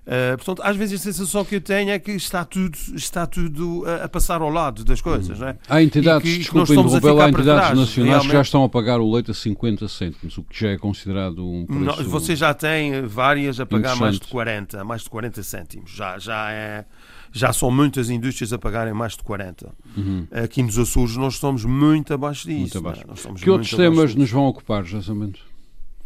Uh, 0.07 0.37
portanto, 0.37 0.62
às 0.62 0.77
vezes 0.77 1.01
a 1.01 1.03
sensação 1.03 1.45
que 1.45 1.57
eu 1.57 1.61
tenho 1.61 1.91
é 1.91 1.99
que 1.99 2.12
está 2.12 2.45
tudo, 2.45 2.77
está 2.95 3.27
tudo 3.27 3.85
a, 3.87 4.05
a 4.05 4.09
passar 4.09 4.41
ao 4.41 4.51
lado 4.51 4.85
das 4.85 5.01
coisas. 5.01 5.38
Não 5.38 5.49
é? 5.49 5.57
Há 5.69 5.83
entidades, 5.83 6.31
que, 6.31 6.38
desculpa, 6.38 6.73
interrompê 6.73 7.09
há 7.09 7.29
entidades 7.29 7.45
trás, 7.45 7.79
nacionais 7.79 7.95
realmente... 7.95 8.27
que 8.27 8.33
já 8.33 8.43
estão 8.43 8.64
a 8.64 8.69
pagar 8.69 9.01
o 9.01 9.11
leite 9.11 9.31
a 9.31 9.35
50 9.35 9.88
cêntimos, 9.88 10.38
o 10.38 10.43
que 10.45 10.61
já 10.61 10.71
é 10.71 10.79
considerado 10.79 11.47
um 11.47 11.67
preço... 11.67 11.81
Não, 11.81 12.05
você 12.05 12.37
já 12.37 12.55
tem 12.55 13.03
várias 13.03 13.59
a 13.61 13.67
pagar 13.67 13.97
mais 13.97 14.19
de 14.19 14.27
40, 14.27 14.85
mais 14.85 15.03
de 15.03 15.11
40 15.11 15.43
cêntimos. 15.43 15.91
Já, 15.91 16.19
já 16.19 16.51
é 16.51 16.85
já 17.33 17.53
são 17.53 17.71
muitas 17.71 18.11
indústrias 18.11 18.53
a 18.53 18.59
pagarem 18.59 18.93
mais 18.93 19.17
de 19.17 19.23
40. 19.23 19.73
Uhum. 19.97 20.27
Aqui 20.33 20.62
nos 20.62 20.79
Açores 20.79 21.17
nós 21.17 21.35
estamos 21.35 21.64
muito 21.64 22.14
abaixo 22.14 22.49
disso. 22.49 22.61
Muito 22.61 22.79
abaixo. 22.79 23.35
que 23.35 23.51
outros 23.51 23.71
temas 23.71 24.14
nos 24.14 24.31
vão 24.31 24.47
ocupar, 24.47 24.85
justamente? 24.85 25.41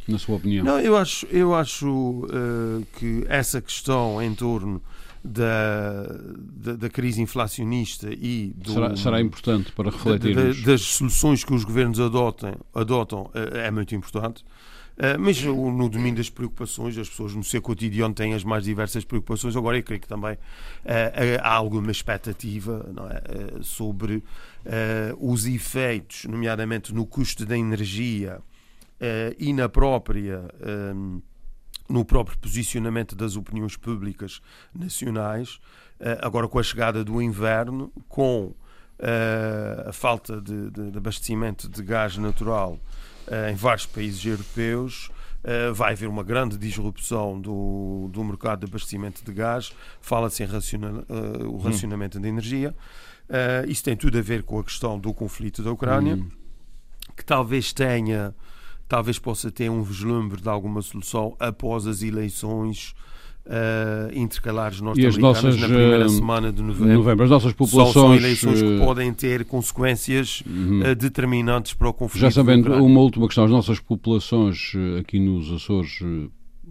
Na 0.07 0.19
sua 0.19 0.37
opinião? 0.37 0.65
Não, 0.65 0.81
eu 0.81 0.97
acho, 0.97 1.27
eu 1.27 1.55
acho 1.55 1.89
uh, 1.89 2.87
que 2.99 3.25
essa 3.29 3.61
questão 3.61 4.21
em 4.21 4.35
torno 4.35 4.83
da, 5.25 6.05
da, 6.37 6.73
da, 6.75 6.91
crise 6.91 7.23
inflacionista 7.23 8.09
e 8.13 8.53
do, 8.57 8.73
será, 8.73 8.97
será 8.97 9.21
importante 9.21 9.71
para 9.71 9.91
refletir 9.91 10.35
das 10.65 10.81
soluções 10.83 11.45
que 11.45 11.55
os 11.55 11.63
governos 11.63 12.01
adotem, 12.01 12.55
adotam 12.75 13.31
uh, 13.35 13.57
é 13.57 13.71
muito 13.71 13.95
importante. 13.95 14.45
Uh, 14.93 15.19
mas 15.19 15.41
no 15.43 15.89
domínio 15.89 16.17
das 16.17 16.29
preocupações, 16.29 16.99
as 16.99 17.09
pessoas 17.09 17.35
no 17.35 17.43
seu 17.43 17.63
cotidiano 17.63 18.13
têm 18.13 18.35
as 18.35 18.45
mais 18.45 18.65
diversas 18.65 19.05
preocupações. 19.05 19.57
Agora, 19.57 19.79
eu 19.79 19.83
creio 19.83 20.01
que 20.01 20.09
também 20.09 20.37
há 21.41 21.55
alguma 21.55 21.91
expectativa 21.91 22.85
é? 23.11 23.63
sobre 23.63 24.23
os 25.19 25.47
efeitos, 25.47 26.27
nomeadamente 26.27 26.93
no 26.93 27.07
custo 27.07 27.47
da 27.47 27.57
energia 27.57 28.43
e 29.39 29.53
na 29.53 29.69
própria 29.69 30.49
ehm, 30.61 31.21
no 31.93 32.05
próprio 32.05 32.39
posicionamento 32.39 33.15
das 33.15 33.37
opiniões 33.37 33.77
públicas 33.77 34.41
nacionais, 34.75 35.61
uh, 36.01 36.19
agora 36.23 36.49
com 36.49 36.59
a 36.59 36.63
chegada 36.63 37.05
do 37.05 37.21
inverno, 37.21 37.93
com 38.09 38.47
uh, 38.47 39.89
a 39.89 39.93
falta 39.93 40.41
de, 40.41 40.71
de, 40.71 40.91
de, 40.91 40.99
abastecimento 40.99 41.69
de 41.69 41.83
gás 41.83 42.17
natural 42.17 42.81
em 43.49 43.55
vários 43.55 43.87
países 43.87 44.27
europeus, 44.27 45.09
vai 45.75 45.93
haver 45.93 46.09
uma 46.09 46.25
grande 46.25 46.59
disrupção 46.59 47.41
do, 47.41 48.11
do 48.13 48.25
mercado 48.25 48.59
de 48.59 48.67
abastecimento 48.67 49.25
de 49.25 49.33
gás, 49.33 49.73
fala-se 50.01 50.43
em 50.43 50.47
raciona, 50.47 51.05
o 51.09 51.55
hum. 51.55 51.59
racionamento 51.59 52.19
hum. 52.19 52.21
de 52.21 52.29
energia. 52.29 52.75
isso 53.69 53.85
tem 53.85 53.97
tudo 53.97 54.19
a 54.19 54.21
ver 54.21 54.43
com 54.43 54.59
a 54.59 54.65
questão 54.65 54.99
do 54.99 55.15
conflito 55.15 55.63
da 55.63 55.71
Ucrânia, 55.71 56.17
hum. 56.17 56.29
que 57.17 57.25
talvez 57.25 57.73
tenha 57.73 58.35
talvez 58.93 59.19
possa 59.19 59.51
ter 59.51 59.71
um 59.71 59.83
vislumbre 59.83 60.43
de 60.43 60.49
alguma 60.51 60.83
solução 60.83 61.35
após 61.41 61.87
as 61.87 62.03
eleições 62.03 62.95
uh, 63.47 64.15
intercalares 64.15 64.83
norte-americanas 64.83 65.59
na 65.59 65.67
primeira 65.67 66.05
uh, 66.05 66.11
semana 66.11 66.53
de 66.53 66.61
novembro. 66.61 66.93
novembro. 66.99 67.25
As 67.25 67.31
nossas 67.31 67.55
populações... 67.55 67.95
São, 67.95 68.03
são 68.03 68.15
eleições 68.15 68.61
que 68.61 68.69
uh, 68.69 68.85
podem 68.85 69.11
ter 69.15 69.47
consequências 69.47 70.43
uh, 70.43 70.95
determinantes 70.95 71.73
para 71.73 71.89
o 71.89 71.95
conflito. 71.95 72.21
Já 72.21 72.31
sabendo, 72.31 72.71
uma 72.85 73.01
última 73.01 73.27
questão. 73.27 73.45
As 73.45 73.51
nossas 73.51 73.81
populações 73.81 74.75
aqui 75.01 75.19
nos 75.19 75.51
Açores 75.51 76.01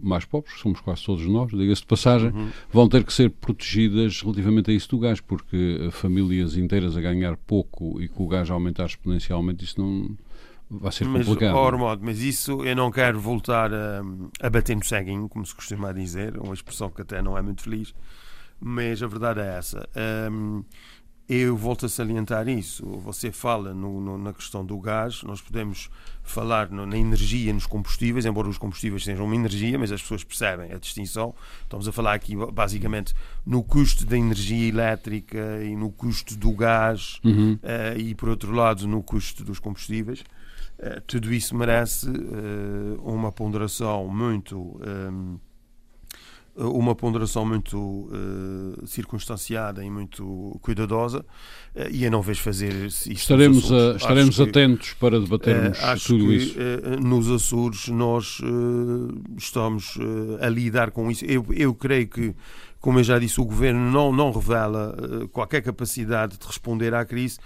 mais 0.00 0.24
pobres, 0.24 0.60
somos 0.60 0.78
quase 0.78 1.04
todos 1.04 1.26
nós, 1.26 1.50
diga-se 1.50 1.80
de 1.80 1.88
passagem, 1.88 2.30
uhum. 2.30 2.48
vão 2.72 2.88
ter 2.88 3.02
que 3.02 3.12
ser 3.12 3.30
protegidas 3.30 4.22
relativamente 4.22 4.70
a 4.70 4.74
isso 4.74 4.88
do 4.90 4.98
gás, 5.00 5.20
porque 5.20 5.88
famílias 5.90 6.56
inteiras 6.56 6.96
a 6.96 7.00
ganhar 7.00 7.36
pouco 7.36 8.00
e 8.00 8.06
com 8.06 8.24
o 8.24 8.28
gás 8.28 8.48
a 8.48 8.54
aumentar 8.54 8.86
exponencialmente, 8.86 9.64
isso 9.64 9.80
não 9.80 10.16
vai 10.80 10.92
ser 10.92 11.06
mas, 11.06 11.26
complicado. 11.26 11.54
Mas, 11.54 11.78
modo, 11.80 12.04
mas 12.04 12.20
isso 12.20 12.64
eu 12.64 12.74
não 12.76 12.90
quero 12.90 13.20
voltar 13.20 13.72
a, 13.72 14.02
a 14.40 14.50
bater 14.50 14.76
no 14.76 14.84
ceguinho, 14.84 15.28
como 15.28 15.44
se 15.44 15.54
costuma 15.54 15.92
dizer, 15.92 16.38
uma 16.38 16.54
expressão 16.54 16.90
que 16.90 17.02
até 17.02 17.20
não 17.20 17.36
é 17.36 17.42
muito 17.42 17.62
feliz, 17.62 17.94
mas 18.60 19.02
a 19.02 19.06
verdade 19.06 19.40
é 19.40 19.58
essa. 19.58 19.88
Um, 20.30 20.64
eu 21.28 21.56
volto 21.56 21.86
a 21.86 21.88
salientar 21.88 22.48
isso. 22.48 22.84
Você 22.98 23.30
fala 23.32 23.72
no, 23.72 24.00
no, 24.00 24.18
na 24.18 24.32
questão 24.32 24.64
do 24.66 24.78
gás, 24.78 25.22
nós 25.22 25.40
podemos 25.40 25.88
falar 26.22 26.68
no, 26.68 26.84
na 26.84 26.96
energia, 26.98 27.52
nos 27.52 27.64
combustíveis, 27.66 28.26
embora 28.26 28.48
os 28.48 28.58
combustíveis 28.58 29.04
sejam 29.04 29.24
uma 29.24 29.34
energia, 29.34 29.78
mas 29.78 29.90
as 29.92 30.02
pessoas 30.02 30.24
percebem 30.24 30.72
a 30.72 30.78
distinção. 30.78 31.34
Estamos 31.62 31.88
a 31.88 31.92
falar 31.92 32.14
aqui 32.14 32.34
basicamente 32.52 33.14
no 33.46 33.62
custo 33.62 34.04
da 34.04 34.18
energia 34.18 34.68
elétrica 34.68 35.62
e 35.64 35.74
no 35.74 35.90
custo 35.90 36.36
do 36.36 36.52
gás 36.52 37.18
Uhum. 37.24 37.58
eh, 37.62 37.94
e, 37.98 38.14
por 38.14 38.28
outro 38.28 38.52
lado, 38.52 38.86
no 38.86 39.02
custo 39.02 39.44
dos 39.44 39.58
combustíveis. 39.58 40.22
Eh, 40.84 41.00
tudo 41.06 41.32
isso 41.32 41.54
merece 41.56 42.08
eh, 42.08 42.98
uma 43.04 43.30
ponderação 43.30 44.08
muito. 44.08 44.80
ehm, 44.84 45.36
uma 46.54 46.94
ponderação 46.94 47.46
muito 47.46 48.10
eh, 48.12 48.84
circunstanciada 48.86 49.82
e 49.82 49.88
muito 49.90 50.58
cuidadosa 50.60 51.24
eh, 51.74 51.88
e 51.90 52.04
eu 52.04 52.10
não 52.10 52.20
vejo 52.20 52.42
fazer 52.42 52.74
isso 52.84 53.10
Estaremos, 53.10 53.72
a- 53.72 53.96
estaremos 53.96 54.38
Acho 54.38 54.44
que- 54.44 54.50
atentos 54.50 54.92
para 54.94 55.18
debatermos 55.18 55.78
eh, 55.78 55.84
acho 55.86 56.08
tudo 56.08 56.26
que 56.26 56.34
isso. 56.34 56.56
eh, 56.60 56.96
nos 57.00 57.30
Açores 57.30 57.88
nós 57.88 58.38
eh, 58.42 59.20
estamos 59.38 59.96
eh, 59.98 60.44
a 60.44 60.48
lidar 60.50 60.90
com 60.90 61.10
isso. 61.10 61.24
Eu, 61.24 61.46
eu 61.52 61.72
creio 61.74 62.06
que, 62.06 62.34
como 62.82 62.98
eu 62.98 63.04
já 63.04 63.18
disse, 63.18 63.40
o 63.40 63.46
governo 63.46 63.90
não, 63.90 64.12
não 64.12 64.30
revela 64.30 64.94
eh, 65.22 65.28
qualquer 65.32 65.62
capacidade 65.62 66.36
de 66.38 66.46
responder 66.46 66.92
à 66.92 67.02
crise 67.06 67.38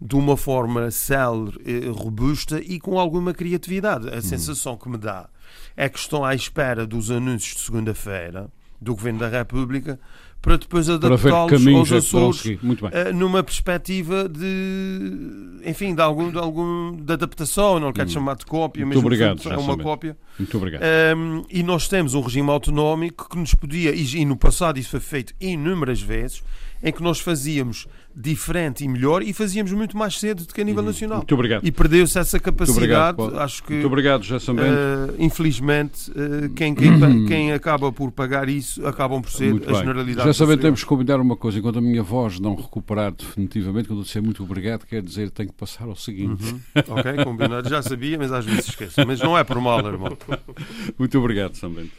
de 0.00 0.16
uma 0.16 0.36
forma 0.36 0.90
célere, 0.90 1.58
eh, 1.64 1.88
robusta 1.90 2.60
e 2.60 2.78
com 2.78 2.98
alguma 2.98 3.32
criatividade. 3.32 4.08
Hum. 4.08 4.18
A 4.18 4.22
sensação 4.22 4.76
que 4.76 4.88
me 4.88 4.98
dá 4.98 5.28
é 5.76 5.88
que 5.88 5.98
estão 5.98 6.24
à 6.24 6.34
espera 6.34 6.86
dos 6.86 7.10
anúncios 7.10 7.56
de 7.56 7.60
segunda-feira 7.62 8.48
do 8.80 8.94
Governo 8.94 9.20
da 9.20 9.28
República 9.28 9.98
para 10.42 10.58
depois 10.58 10.90
adaptá-los 10.90 11.66
aos 11.66 11.90
é 11.90 11.96
Açores 11.96 12.42
bem. 12.42 12.58
eh, 12.92 13.12
numa 13.14 13.42
perspectiva 13.42 14.28
de 14.28 15.60
enfim 15.64 15.94
de 15.94 16.02
algum 16.02 16.30
de 16.30 16.36
algum 16.36 16.94
de 16.96 17.12
adaptação 17.14 17.80
não 17.80 17.90
quero 17.94 18.10
chamar 18.10 18.36
de 18.36 18.44
cópia 18.44 18.84
mas 18.84 18.94
Hum. 18.94 19.52
É 19.54 19.56
uma 19.56 19.78
cópia 19.78 20.16
Muito 20.38 20.56
obrigado. 20.58 20.82
Um, 21.16 21.44
e 21.48 21.62
nós 21.62 21.88
temos 21.88 22.12
um 22.14 22.20
regime 22.20 22.50
autonómico 22.50 23.28
que 23.30 23.38
nos 23.38 23.54
podia 23.54 23.94
e, 23.94 24.16
e 24.16 24.24
no 24.26 24.36
passado 24.36 24.78
isso 24.78 24.90
foi 24.90 25.00
feito 25.00 25.32
inúmeras 25.40 26.02
vezes 26.02 26.42
em 26.84 26.92
que 26.92 27.02
nós 27.02 27.18
fazíamos 27.18 27.88
diferente 28.16 28.84
e 28.84 28.88
melhor 28.88 29.22
e 29.24 29.32
fazíamos 29.32 29.72
muito 29.72 29.96
mais 29.98 30.20
cedo 30.20 30.44
do 30.44 30.54
que 30.54 30.60
a 30.60 30.64
nível 30.64 30.82
nacional 30.84 31.16
Uhum. 31.16 31.20
Muito 31.22 31.34
obrigado. 31.34 31.66
e 31.66 31.72
perdeu-se 31.72 32.16
essa 32.16 32.36
obrigado, 32.36 32.54
capacidade 32.66 33.16
Paulo. 33.16 33.38
acho 33.40 33.62
que 33.64 33.72
Muito 33.72 33.86
obrigado, 33.88 34.22
José 34.22 34.52
eh, 34.52 35.14
infelizmente 35.18 36.12
eh, 36.14 36.48
quem, 36.54 36.74
quem, 36.76 37.26
quem 37.26 37.52
acaba 37.52 37.90
por 37.90 38.12
pagar 38.12 38.48
isso 38.48 38.86
acabam 38.86 39.20
por 39.20 39.30
ser 39.32 39.50
Muito 39.50 39.68
a 39.68 39.72
bem. 39.72 39.80
generalidade 39.80 40.28
Já 40.28 40.32
cidadãos. 40.32 40.60
temos 40.60 40.80
que 40.82 40.86
combinar 40.86 41.18
uma 41.20 41.36
coisa. 41.36 41.58
Enquanto 41.58 41.78
a 41.78 41.82
minha 41.82 42.02
voz 42.04 42.38
não 42.38 42.54
recuperar 42.54 43.10
definitivamente, 43.12 43.88
quando 43.88 44.00
eu 44.00 44.04
disser 44.04 44.22
muito 44.22 44.42
obrigado, 44.44 44.84
quer 44.86 45.02
dizer 45.02 45.30
tenho 45.30 45.48
que 45.48 45.54
passar 45.56 45.84
ao 45.88 45.96
seguinte. 45.96 46.44
Uhum. 46.52 46.60
ok, 46.88 47.24
combinado. 47.24 47.68
Já 47.68 47.82
sabia, 47.82 48.16
mas 48.18 48.30
às 48.30 48.44
vezes 48.44 48.68
esqueço. 48.68 49.04
Mas 49.06 49.18
não 49.20 49.36
é 49.36 49.42
por 49.42 49.58
mal, 49.60 49.80
irmão. 49.86 50.16
Muito 50.98 51.18
obrigado, 51.18 51.54
Sambento. 51.56 51.90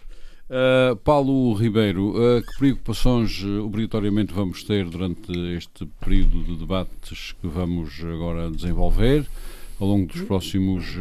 Uh, 0.47 0.95
Paulo 0.97 1.55
Ribeiro, 1.55 2.11
uh, 2.11 2.39
que 2.43 2.57
preocupações 2.59 3.41
uh, 3.41 3.65
obrigatoriamente 3.65 4.31
vamos 4.31 4.63
ter 4.63 4.87
durante 4.87 5.31
este 5.57 5.87
período 5.99 6.43
de 6.43 6.55
debates 6.55 7.31
que 7.41 7.47
vamos 7.47 7.99
agora 8.01 8.51
desenvolver 8.51 9.25
ao 9.79 9.87
longo 9.87 10.05
dos 10.05 10.21
próximos 10.21 10.95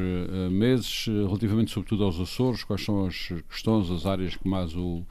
meses, 0.51 1.05
relativamente 1.07 1.71
sobretudo 1.71 2.03
aos 2.03 2.19
Açores? 2.19 2.65
Quais 2.65 2.83
são 2.83 3.07
as 3.07 3.33
questões, 3.49 3.89
as 3.89 4.05
áreas 4.05 4.35
que 4.35 4.49
mais 4.49 4.75
o, 4.75 5.05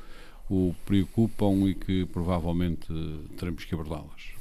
o 0.49 0.75
preocupam 0.83 1.69
e 1.69 1.73
que 1.73 2.05
provavelmente 2.07 2.87
teremos 3.37 3.63
que 3.63 3.73
abordá-las? 3.73 4.33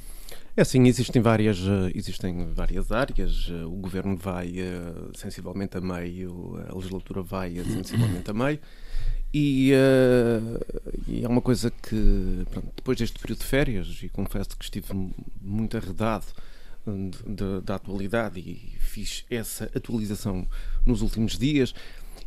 É 0.57 0.61
assim, 0.61 0.85
existem 0.87 1.21
várias, 1.21 1.57
existem 1.95 2.51
várias 2.53 2.91
áreas. 2.91 3.49
O 3.65 3.77
governo 3.77 4.17
vai 4.17 4.55
sensivelmente 5.15 5.77
a 5.77 5.81
meio, 5.81 6.61
a 6.67 6.75
legislatura 6.75 7.21
vai 7.21 7.55
sensivelmente 7.63 8.29
a 8.29 8.33
meio. 8.33 8.59
E, 9.33 9.71
eh, 9.73 10.39
e 11.07 11.25
é 11.25 11.27
uma 11.27 11.41
coisa 11.41 11.71
que, 11.71 12.45
pronto, 12.51 12.71
depois 12.75 12.97
deste 12.97 13.19
período 13.19 13.39
de 13.39 13.45
férias, 13.45 13.99
e 14.03 14.09
confesso 14.09 14.55
que 14.55 14.63
estive 14.63 14.93
muito 15.41 15.75
arredado 15.75 16.25
hum, 16.85 17.09
da 17.63 17.75
atualidade 17.75 18.39
e 18.39 18.77
fiz 18.79 19.25
essa 19.31 19.65
atualização 19.75 20.47
nos 20.85 21.01
últimos 21.01 21.37
dias. 21.37 21.73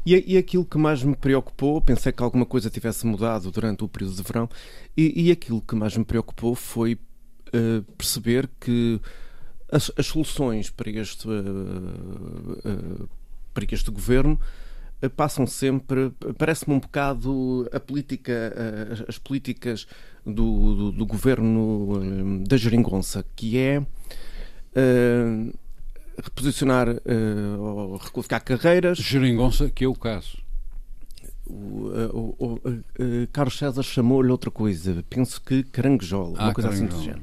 E, 0.04 0.34
e 0.34 0.36
aquilo 0.36 0.64
que 0.64 0.78
mais 0.78 1.02
me 1.02 1.14
preocupou, 1.14 1.80
pensei 1.80 2.11
que 2.11 2.22
alguma 2.22 2.46
coisa 2.46 2.70
tivesse 2.70 3.07
mudado 3.07 3.50
durante 3.52 3.84
o 3.84 3.88
período 3.88 4.16
de 4.16 4.22
verão, 4.22 4.48
e, 4.96 5.28
e 5.28 5.30
aquilo 5.30 5.61
que 5.61 5.76
mais 5.76 5.96
me 5.96 6.04
preocupou 6.04 6.57
foi 6.57 6.98
eh, 7.52 7.82
perceber 7.96 8.48
que 8.61 9.00
as, 9.70 9.92
as 9.96 10.07
soluções 10.07 10.70
para 10.70 10.90
este, 10.90 11.28
eh, 11.28 13.07
para 13.54 13.64
este 13.70 13.90
governo 13.90 14.40
passam 15.16 15.47
sempre, 15.47 16.11
parece-me 16.38 16.74
um 16.74 16.80
bocado 16.80 17.68
a 17.72 17.78
política, 17.80 18.32
eh, 18.32 18.92
as- 18.92 19.05
as 19.11 19.18
políticas 19.18 19.86
do, 20.24 20.74
do, 20.74 20.92
do 20.92 21.07
governo 21.07 22.40
eh, 22.42 22.49
da 22.49 22.57
geringonça, 22.57 23.24
que 23.36 23.59
é 23.59 23.82
eh, 24.74 25.53
reposicionar 26.22 26.88
eh, 26.88 27.57
ou 27.59 27.97
requalificar 27.97 28.42
carreiras. 28.42 28.99
Geringonça, 28.99 29.68
que 29.70 29.84
é 29.84 29.88
o 29.88 29.94
caso. 29.94 30.38
O, 31.47 31.90
eh, 31.94 32.11
o- 32.12 32.34
o- 32.38 32.61
eh, 32.99 33.28
Carlos 33.32 33.57
César 33.57 33.82
chamou-lhe 33.82 34.30
outra 34.32 34.51
coisa, 34.51 35.05
penso 35.09 35.40
que 35.40 35.62
caranguejola, 35.62 36.36
Ah, 36.38 36.44
uma 36.47 36.55
coisa 36.55 36.70
assim 36.70 36.86
do 36.86 36.90
caranguejola. 36.97 37.20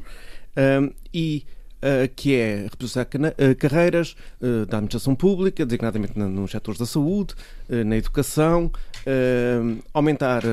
género. 0.56 0.84
Um, 0.86 0.94
e 1.14 1.46
uh, 1.48 1.53
que 2.16 2.36
é 2.36 2.68
cana- 3.10 3.34
uh, 3.38 3.56
carreiras 3.56 4.16
uh, 4.42 4.66
da 4.66 4.78
administração 4.78 5.16
pública, 5.16 5.66
designadamente 5.66 6.18
na- 6.18 6.28
nos 6.28 6.52
setores 6.52 6.80
da 6.80 6.86
saúde, 6.86 7.34
na 7.70 7.96
educação, 7.98 8.72
aumentar 9.94 10.44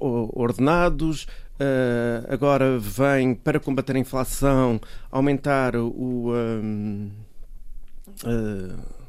ordenados. 0.00 1.24
uh, 1.60 2.26
agora 2.32 2.78
vem 2.78 3.34
para 3.34 3.60
combater 3.60 3.94
a 3.96 3.98
inflação, 3.98 4.80
aumentar 5.10 5.76
o. 5.76 6.32
um, 6.32 7.10
uh, 8.24 9.04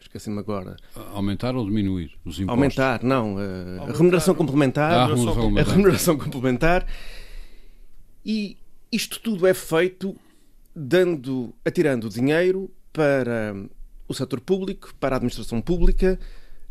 Esqueci-me 0.00 0.38
agora. 0.38 0.76
Aumentar 1.12 1.54
ou 1.56 1.64
diminuir 1.66 2.12
os 2.24 2.38
impostos? 2.40 2.48
Aumentar, 2.48 3.02
não. 3.02 3.34
uh, 3.34 3.82
a 3.88 3.92
remuneração 3.92 4.34
complementar 4.34 4.90
Ah, 4.92 5.06
remuneração 5.06 5.16
remuneração 5.16 5.32
a 5.32 5.34
complementar. 5.44 5.74
remuneração 5.76 6.18
complementar. 6.18 6.86
E 8.24 8.56
isto 8.90 9.20
tudo 9.20 9.46
é 9.46 9.52
feito 9.54 10.16
dando, 10.76 11.54
atirando 11.64 12.10
dinheiro 12.10 12.70
para 12.92 13.56
o 14.06 14.12
setor 14.12 14.40
público, 14.40 14.94
para 15.00 15.16
a 15.16 15.18
administração 15.18 15.62
pública, 15.62 16.18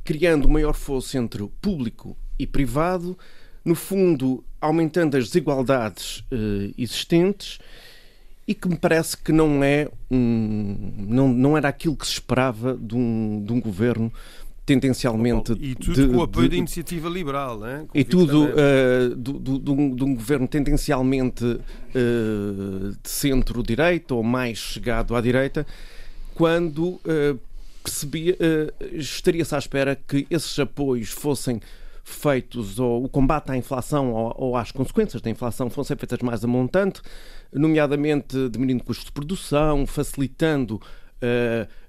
criando 0.04 0.48
um 0.48 0.52
maior 0.52 0.76
fosso 0.76 1.18
entre 1.18 1.42
o 1.42 1.50
público 1.50 2.16
e 2.38 2.46
privado, 2.46 3.18
no 3.64 3.74
fundo 3.74 4.44
aumentando 4.62 5.18
as 5.18 5.26
desigualdades 5.26 6.24
eh, 6.32 6.72
existentes 6.78 7.60
e 8.48 8.54
que 8.54 8.68
me 8.68 8.78
parece 8.78 9.18
que 9.18 9.32
não 9.32 9.64
é 9.64 9.90
um, 10.10 10.94
não, 11.08 11.28
não 11.30 11.58
era 11.58 11.68
aquilo 11.68 11.96
que 11.96 12.06
se 12.06 12.14
esperava 12.14 12.78
de 12.78 12.96
um, 12.96 13.44
de 13.44 13.52
um 13.52 13.60
governo 13.60 14.14
tendencialmente 14.66 15.52
E 15.60 15.76
tudo 15.76 15.94
de- 15.94 16.08
com 16.08 16.18
o 16.18 16.22
apoio 16.24 16.46
de- 16.50 16.56
da 16.56 16.58
iniciativa 16.58 17.08
liberal. 17.08 17.60
Hein? 17.68 17.88
e 17.94 18.04
tudo 18.04 18.50
eh, 18.58 19.10
do, 19.16 19.34
do- 19.34 19.60
de, 19.60 19.72
um, 19.72 19.96
de 19.96 20.04
um 20.04 20.16
governo 20.16 20.48
tendencialmente 20.48 21.60
eh, 21.94 22.92
de 23.02 23.10
centro-direita 23.10 24.16
ou 24.16 24.24
mais 24.24 24.58
chegado 24.58 25.16
à 25.16 25.22
direita, 25.22 25.66
quando 26.34 27.00
eh, 27.06 27.36
percebia, 27.84 28.36
estaria-se 28.94 29.54
à 29.54 29.58
espera 29.60 29.96
que 29.96 30.26
esses 30.32 30.58
apoios 30.58 31.10
fossem 31.12 31.62
feitos, 32.04 32.80
ou 32.80 33.04
o 33.04 33.10
combate 33.10 33.52
à 33.52 33.58
inflação 33.58 34.12
ou, 34.12 34.34
ou 34.38 34.58
às 34.58 34.72
consequências 34.72 35.22
da 35.22 35.30
inflação 35.30 35.70
fossem 35.70 35.96
feitas 35.96 36.20
mais 36.24 36.44
a 36.44 36.48
montante, 36.48 37.02
nomeadamente 37.54 38.50
diminuindo 38.50 38.84
custos 38.84 39.06
de 39.06 39.12
produção, 39.12 39.86
facilitando, 39.88 40.80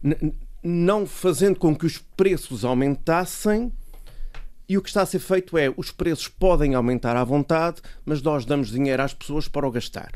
n- 0.02 0.34
não 0.62 1.06
fazendo 1.06 1.58
com 1.58 1.74
que 1.74 1.86
os 1.86 1.98
preços 1.98 2.64
aumentassem, 2.64 3.72
e 4.68 4.76
o 4.76 4.82
que 4.82 4.88
está 4.88 5.02
a 5.02 5.06
ser 5.06 5.20
feito 5.20 5.56
é 5.56 5.72
os 5.76 5.90
preços 5.90 6.28
podem 6.28 6.74
aumentar 6.74 7.16
à 7.16 7.22
vontade, 7.22 7.80
mas 8.04 8.20
nós 8.20 8.44
damos 8.44 8.70
dinheiro 8.70 9.02
às 9.02 9.14
pessoas 9.14 9.46
para 9.46 9.66
o 9.66 9.70
gastar. 9.70 10.12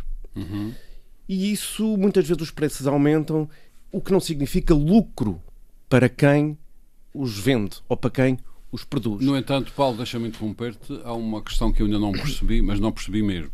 E 1.28 1.52
isso, 1.52 1.96
muitas 1.96 2.26
vezes, 2.26 2.42
os 2.42 2.50
preços 2.50 2.86
aumentam, 2.86 3.48
o 3.92 4.00
que 4.00 4.10
não 4.10 4.18
significa 4.18 4.74
lucro 4.74 5.40
para 5.88 6.08
quem 6.08 6.58
os 7.14 7.38
vende 7.38 7.78
ou 7.88 7.96
para 7.96 8.10
quem 8.10 8.38
os 8.72 8.84
produz. 8.84 9.24
No 9.24 9.36
entanto, 9.36 9.72
Paulo, 9.72 9.96
deixa-me 9.96 10.28
interromper-te. 10.28 11.00
Há 11.04 11.12
uma 11.12 11.42
questão 11.42 11.72
que 11.72 11.82
eu 11.82 11.86
ainda 11.86 11.98
não 11.98 12.12
percebi, 12.12 12.60
mas 12.62 12.80
não 12.80 12.90
percebi 12.90 13.22
mesmo. 13.22 13.52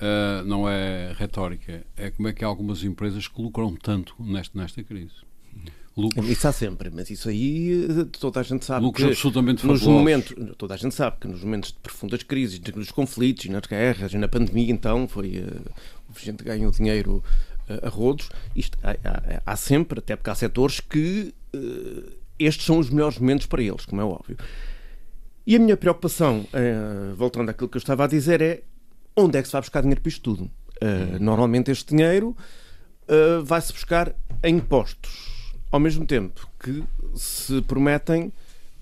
Ah, 0.00 0.42
não 0.44 0.68
é 0.68 1.12
retórica. 1.16 1.84
É 1.96 2.10
como 2.10 2.28
é 2.28 2.32
que 2.32 2.44
há 2.44 2.48
algumas 2.48 2.82
empresas 2.82 3.28
que 3.28 3.40
lucram 3.40 3.76
tanto 3.76 4.14
nesta, 4.18 4.58
nesta 4.58 4.82
crise. 4.82 5.14
Lucros, 5.96 6.28
Isso 6.28 6.46
há 6.46 6.52
sempre, 6.52 6.88
mas 6.88 7.10
isso 7.10 7.28
aí 7.28 7.84
eh, 7.84 8.06
toda 8.18 8.40
a 8.40 8.42
gente 8.42 8.64
sabe 8.64 8.86
lucros 8.86 9.04
que 9.04 9.10
absolutamente 9.10 9.66
nos 9.66 9.80
fabulosos. 9.80 10.32
momentos, 10.32 10.56
toda 10.56 10.74
a 10.74 10.76
gente 10.76 10.94
sabe 10.94 11.16
que 11.20 11.26
nos 11.26 11.42
momentos 11.42 11.72
de 11.72 11.78
profundas 11.78 12.22
crises, 12.22 12.60
nos 12.60 12.92
conflitos, 12.92 13.46
nas 13.46 13.66
guerras, 13.66 14.14
na 14.14 14.28
pandemia, 14.28 14.70
então, 14.70 15.08
foi 15.08 15.44
eh, 15.44 15.70
a 16.14 16.18
gente 16.24 16.44
ganhou 16.44 16.70
dinheiro 16.70 17.22
a 17.82 17.88
rodos. 17.88 18.28
Isto, 18.54 18.78
há, 18.82 18.90
há, 18.90 19.42
há, 19.46 19.56
sempre, 19.56 19.98
até 19.98 20.16
porque 20.16 20.30
há 20.30 20.34
setores 20.34 20.80
que 20.80 21.34
uh, 21.54 22.12
estes 22.38 22.66
são 22.66 22.78
os 22.78 22.90
melhores 22.90 23.18
momentos 23.18 23.46
para 23.46 23.62
eles, 23.62 23.84
como 23.84 24.00
é 24.00 24.04
óbvio. 24.04 24.36
E 25.46 25.56
a 25.56 25.58
minha 25.58 25.76
preocupação, 25.76 26.40
uh, 26.40 27.14
voltando 27.14 27.50
àquilo 27.50 27.68
que 27.68 27.76
eu 27.76 27.80
estava 27.80 28.04
a 28.04 28.06
dizer, 28.06 28.40
é 28.42 28.62
onde 29.16 29.38
é 29.38 29.42
que 29.42 29.48
se 29.48 29.52
vai 29.52 29.60
buscar 29.60 29.80
dinheiro 29.82 30.00
para 30.00 30.08
isto 30.08 30.22
tudo? 30.22 30.44
Uh, 30.82 31.20
normalmente 31.20 31.70
este 31.70 31.94
dinheiro 31.94 32.36
vai-se 33.42 33.72
buscar 33.72 34.14
em 34.40 34.58
impostos, 34.58 35.29
ao 35.70 35.80
mesmo 35.80 36.06
tempo 36.06 36.48
que 36.58 36.82
se 37.14 37.60
prometem 37.62 38.32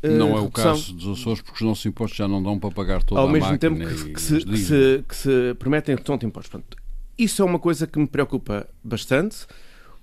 não 0.03 0.37
é 0.37 0.41
o 0.41 0.51
caso 0.51 0.93
dos 0.93 1.19
Açores, 1.19 1.41
porque 1.41 1.63
os 1.63 1.69
nossos 1.69 1.85
impostos 1.85 2.17
já 2.17 2.29
não 2.29 2.43
dão 2.43 2.59
para 2.59 2.71
pagar 2.71 3.03
toda 3.03 3.21
Ao 3.21 3.29
a 3.29 3.33
mesmo 3.33 3.59
tempo 3.59 3.79
que, 3.81 4.13
que, 4.13 4.21
se, 4.21 4.45
que, 4.45 4.59
se, 4.59 5.05
que 5.09 5.17
se 5.17 5.55
prometem 5.59 5.97
redução 5.97 6.17
de 6.17 6.25
impostos. 6.25 6.51
Portanto, 6.51 6.77
isso 7.19 7.43
é 7.43 7.45
uma 7.45 7.59
coisa 7.59 7.87
que 7.87 7.99
me 7.99 8.07
preocupa 8.07 8.69
bastante, 8.83 9.39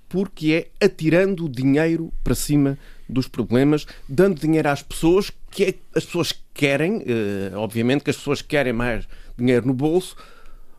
porque 0.08 0.70
é 0.80 0.84
atirando 0.84 1.48
dinheiro 1.48 2.12
para 2.22 2.34
cima 2.34 2.78
dos 3.08 3.26
problemas, 3.26 3.86
dando 4.06 4.38
dinheiro 4.38 4.68
às 4.68 4.82
pessoas 4.82 5.32
que 5.50 5.64
é, 5.64 5.74
as 5.94 6.04
pessoas 6.04 6.34
querem, 6.52 7.02
eh, 7.06 7.52
obviamente 7.54 8.04
que 8.04 8.10
as 8.10 8.16
pessoas 8.16 8.42
querem 8.42 8.74
mais 8.74 9.08
dinheiro 9.38 9.66
no 9.66 9.72
bolso, 9.72 10.14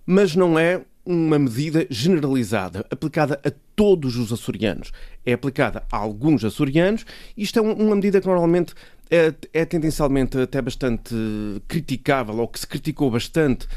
mas 0.05 0.36
não 0.36 0.60
é 0.60 0.84
uma 1.08 1.39
medida 1.39 1.88
generalizada, 1.89 2.86
aplicada 2.91 3.39
a 3.43 3.51
todos 3.76 4.18
os 4.18 4.34
açorianos. 4.34 4.91
É 5.26 5.34
aplicada 5.34 5.84
a 5.89 5.97
alguns 5.97 6.43
açorianos. 6.43 7.05
Isto 7.38 7.60
é 7.60 7.62
uma 7.62 7.95
medida 7.95 8.20
que 8.20 8.28
normalmente 8.28 8.74
é, 9.10 9.34
é 9.53 9.64
tendencialmente 9.64 10.38
até 10.38 10.62
bastante 10.62 11.16
criticável, 11.68 12.38
ou 12.38 12.47
que 12.47 12.60
se 12.60 12.68
criticou 12.68 13.10
bastante 13.10 13.68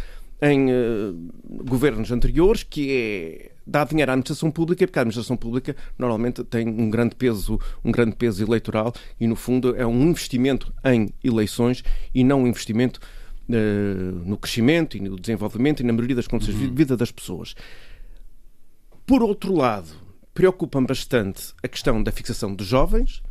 em 0.42 0.70
uh, 0.70 1.32
governos 1.64 2.10
anteriores, 2.10 2.64
que 2.64 2.90
é 2.90 3.50
dar 3.66 3.86
dinheiro 3.86 4.10
à 4.10 4.14
administração 4.14 4.50
pública, 4.50 4.86
porque 4.86 4.98
a 4.98 5.02
administração 5.02 5.36
pública 5.36 5.76
normalmente 5.96 6.42
tem 6.42 6.66
um 6.66 6.90
grande 6.90 7.14
peso, 7.14 7.60
um 7.84 7.92
grande 7.92 8.16
peso 8.16 8.42
eleitoral 8.42 8.92
e 9.20 9.28
no 9.28 9.36
fundo 9.36 9.76
é 9.76 9.86
um 9.86 10.02
investimento 10.08 10.72
em 10.84 11.10
eleições 11.22 11.84
e 12.12 12.24
não 12.24 12.42
um 12.42 12.46
investimento 12.48 12.98
no 14.24 14.36
crescimento 14.36 14.96
e 14.96 15.00
no 15.00 15.18
desenvolvimento 15.18 15.80
e 15.80 15.82
na 15.84 15.92
melhoria 15.92 16.16
das 16.16 16.26
condições 16.26 16.56
uhum. 16.56 16.68
de 16.68 16.74
vida 16.74 16.96
das 16.96 17.10
pessoas. 17.10 17.54
Por 19.06 19.22
outro 19.22 19.54
lado, 19.54 19.88
preocupa-me 20.32 20.86
bastante 20.86 21.52
a 21.62 21.68
questão 21.68 22.02
da 22.02 22.12
fixação 22.12 22.54
dos 22.54 22.66
jovens, 22.66 23.22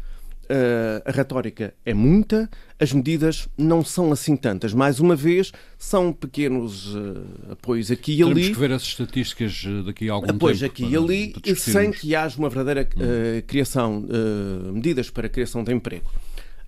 Uh, 0.49 0.97
a 1.05 1.11
retórica 1.11 1.76
é 1.86 1.93
muita, 1.93 2.49
as 2.80 2.91
medidas 2.91 3.47
não 3.55 3.86
são 3.86 4.11
assim 4.11 4.36
tantas. 4.36 4.74
Mais 4.74 4.99
uma 4.99 5.15
vez, 5.15 5.51
são 5.78 6.11
pequenos 6.11 6.95
uh, 6.95 7.51
apoios 7.51 7.91
aqui 7.91 8.15
e 8.15 8.24
ali. 8.24 8.34
Temos 8.34 8.49
que 8.49 8.59
ver 8.59 8.72
as 8.72 8.82
estatísticas 8.82 9.63
eh, 9.63 9.84
daqui 9.84 10.09
a 10.09 10.13
algum 10.13 10.32
apoios 10.32 10.59
tempo. 10.59 10.74
Apoios 10.74 10.97
aqui 10.97 11.13
e 11.13 11.45
ali, 11.45 11.55
sem 11.55 11.91
que 11.91 12.15
haja 12.15 12.39
uma 12.39 12.49
verdadeira 12.49 12.82
uh, 12.82 13.43
criação, 13.45 14.03
medidas 14.74 15.11
para 15.11 15.28
a 15.28 15.30
criação 15.30 15.63
de 15.63 15.72
emprego. 15.72 16.09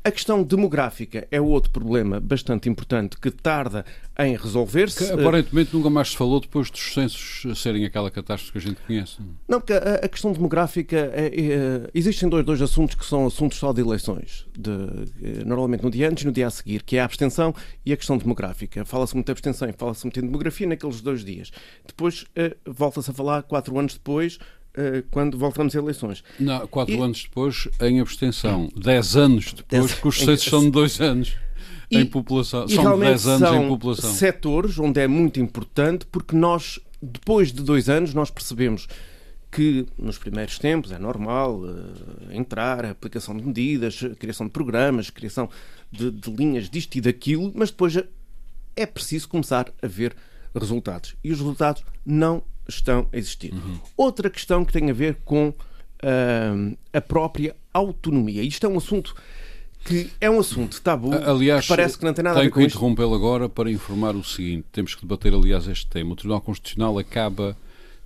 A 0.03 0.09
questão 0.09 0.41
demográfica 0.41 1.27
é 1.29 1.39
outro 1.39 1.69
problema 1.69 2.19
bastante 2.19 2.67
importante 2.67 3.19
que 3.19 3.29
tarda 3.29 3.85
em 4.17 4.35
resolver-se. 4.35 5.11
Aparentemente 5.11 5.75
nunca 5.75 5.91
mais 5.91 6.09
se 6.09 6.17
falou 6.17 6.39
depois 6.39 6.71
dos 6.71 6.93
censos 6.93 7.61
serem 7.61 7.85
aquela 7.85 8.09
catástrofe 8.09 8.51
que 8.51 8.57
a 8.57 8.61
gente 8.61 8.81
conhece. 8.81 9.17
Não, 9.47 9.59
porque 9.61 9.73
a, 9.73 10.07
questão 10.07 10.31
demográfica. 10.31 10.97
É, 11.13 11.27
é, 11.27 11.89
existem 11.93 12.27
dois, 12.27 12.43
dois 12.43 12.61
assuntos 12.63 12.95
que 12.95 13.05
são 13.05 13.27
assuntos 13.27 13.59
só 13.59 13.71
de 13.71 13.81
eleições. 13.81 14.47
De, 14.57 14.71
eh, 14.71 15.43
normalmente 15.45 15.83
no 15.83 15.91
dia 15.91 16.09
antes 16.09 16.23
e 16.23 16.25
no 16.25 16.31
dia 16.31 16.47
a 16.47 16.49
seguir, 16.49 16.81
que 16.81 16.97
é 16.97 17.01
a 17.01 17.05
abstenção 17.05 17.53
e 17.85 17.93
a 17.93 17.97
questão 17.97 18.17
demográfica. 18.17 18.83
Fala-se 18.83 19.13
muito 19.13 19.27
de 19.27 19.31
abstenção 19.31 19.69
e 19.69 19.73
fala-se 19.73 20.03
muito 20.03 20.19
de 20.19 20.25
demografia 20.25 20.65
naqueles 20.65 20.99
dois 21.01 21.23
dias. 21.23 21.51
Depois 21.85 22.23
uh, 22.23 22.55
volta-se 22.65 23.11
a 23.11 23.13
falar, 23.13 23.43
quatro 23.43 23.77
anos 23.77 23.93
depois, 23.93 24.39
quando 25.09 25.37
voltamos 25.37 25.75
a 25.75 25.79
eleições. 25.79 26.23
Não, 26.39 26.65
quatro 26.67 26.95
e... 26.95 26.99
anos 26.99 27.23
depois, 27.23 27.67
em 27.81 27.99
abstenção. 27.99 28.69
Dez 28.75 29.15
anos 29.15 29.53
depois, 29.53 29.81
dez... 29.81 29.93
porque 29.93 30.07
os 30.07 30.19
censos 30.19 30.45
são 30.45 30.61
de 30.61 30.71
dois 30.71 30.99
anos. 31.01 31.35
E, 31.89 31.97
em 31.97 32.05
população. 32.05 32.65
E 32.65 32.75
são 32.75 32.97
dez 32.97 33.27
anos 33.27 33.49
são 33.49 33.65
em 33.65 33.67
população. 33.67 34.13
setores 34.13 34.79
onde 34.79 35.01
é 35.01 35.07
muito 35.07 35.39
importante, 35.39 36.05
porque 36.05 36.35
nós, 36.35 36.79
depois 37.01 37.51
de 37.51 37.61
dois 37.61 37.89
anos, 37.89 38.13
nós 38.13 38.31
percebemos 38.31 38.87
que 39.51 39.85
nos 39.97 40.17
primeiros 40.17 40.57
tempos 40.57 40.93
é 40.93 40.97
normal 40.97 41.59
uh, 41.59 42.31
entrar, 42.31 42.85
a 42.85 42.91
aplicação 42.91 43.35
de 43.35 43.43
medidas, 43.43 43.99
a 44.01 44.15
criação 44.15 44.45
de 44.45 44.53
programas, 44.53 45.09
a 45.09 45.11
criação 45.11 45.49
de, 45.91 46.09
de 46.09 46.31
linhas 46.31 46.69
disto 46.69 46.95
e 46.95 47.01
daquilo, 47.01 47.51
mas 47.53 47.69
depois 47.69 47.97
é 48.75 48.85
preciso 48.85 49.27
começar 49.27 49.69
a 49.81 49.87
ver 49.87 50.15
resultados. 50.55 51.15
E 51.21 51.31
os 51.31 51.39
resultados 51.39 51.83
não 52.05 52.41
estão 52.67 53.07
a 53.11 53.17
existir. 53.17 53.53
Uhum. 53.53 53.79
Outra 53.97 54.29
questão 54.29 54.63
que 54.63 54.73
tem 54.73 54.89
a 54.89 54.93
ver 54.93 55.17
com 55.25 55.49
uh, 55.49 56.77
a 56.93 57.01
própria 57.01 57.55
autonomia. 57.73 58.43
Isto 58.43 58.65
é 58.65 58.69
um 58.69 58.77
assunto 58.77 59.15
que 59.83 60.09
é 60.19 60.29
um 60.29 60.39
assunto 60.39 60.81
tabu. 60.81 61.11
Aliás, 61.13 61.63
que 61.63 61.69
parece 61.69 61.97
que 61.97 62.05
não 62.05 62.13
tem 62.13 62.23
nada 62.23 62.35
tenho 62.35 62.43
a 62.43 62.49
ver 62.49 62.51
com 62.51 62.59
que 62.59 62.65
interrompê-lo 62.65 63.15
agora 63.15 63.49
para 63.49 63.71
informar 63.71 64.15
o 64.15 64.23
seguinte: 64.23 64.65
temos 64.71 64.95
que 64.95 65.01
debater, 65.01 65.33
aliás, 65.33 65.67
este 65.67 65.87
tema. 65.87 66.13
O 66.13 66.15
Tribunal 66.15 66.41
Constitucional 66.41 66.97
acaba 66.97 67.57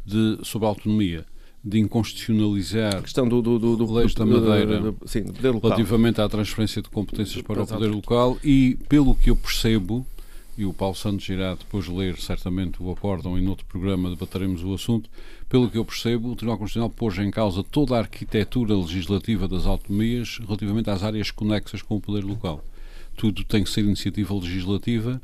de, 0.06 0.40
sobre 0.44 0.68
a 0.68 0.70
autonomia, 0.70 1.26
de 1.64 1.80
inconstitucionalizar 1.80 2.96
a 2.96 3.02
questão 3.02 3.28
do, 3.28 3.42
do, 3.42 3.60
do, 3.60 3.76
do 3.76 3.94
leis 3.94 4.14
da 4.14 4.26
Madeira 4.26 4.80
do, 4.80 4.98
sim, 5.06 5.26
relativamente 5.42 6.22
à 6.22 6.30
transferência 6.30 6.82
de 6.82 6.90
competências 6.90 7.42
para 7.42 7.64
o 7.64 7.68
poder 7.68 7.88
local 7.88 8.38
e, 8.44 8.78
pelo 8.88 9.16
que 9.16 9.30
eu 9.30 9.36
percebo, 9.36 10.06
e 10.58 10.66
o 10.66 10.74
Paulo 10.74 10.96
Santos 10.96 11.28
irá 11.28 11.54
depois 11.56 11.88
ler 11.88 12.18
certamente 12.18 12.82
o 12.82 12.92
acórdão 12.92 13.38
e 13.38 13.42
noutro 13.42 13.66
programa 13.66 14.10
debateremos 14.10 14.64
o 14.64 14.74
assunto. 14.74 15.10
Pelo 15.50 15.70
que 15.70 15.78
eu 15.78 15.86
percebo, 15.86 16.32
o 16.32 16.36
Tribunal 16.36 16.58
Constitucional 16.58 16.90
pôs 16.90 17.18
em 17.18 17.30
causa 17.30 17.64
toda 17.64 17.96
a 17.96 18.00
arquitetura 18.00 18.76
legislativa 18.76 19.48
das 19.48 19.66
autonomias 19.66 20.40
relativamente 20.40 20.90
às 20.90 21.04
áreas 21.04 21.32
conexas 21.32 21.82
com 21.82 21.98
o 21.98 22.02
poder 22.02 22.24
local. 22.24 22.64
Tudo 23.16 23.44
tem 23.44 23.64
que 23.64 23.70
ser 23.70 23.82
iniciativa 23.82 24.34
legislativa 24.34 25.22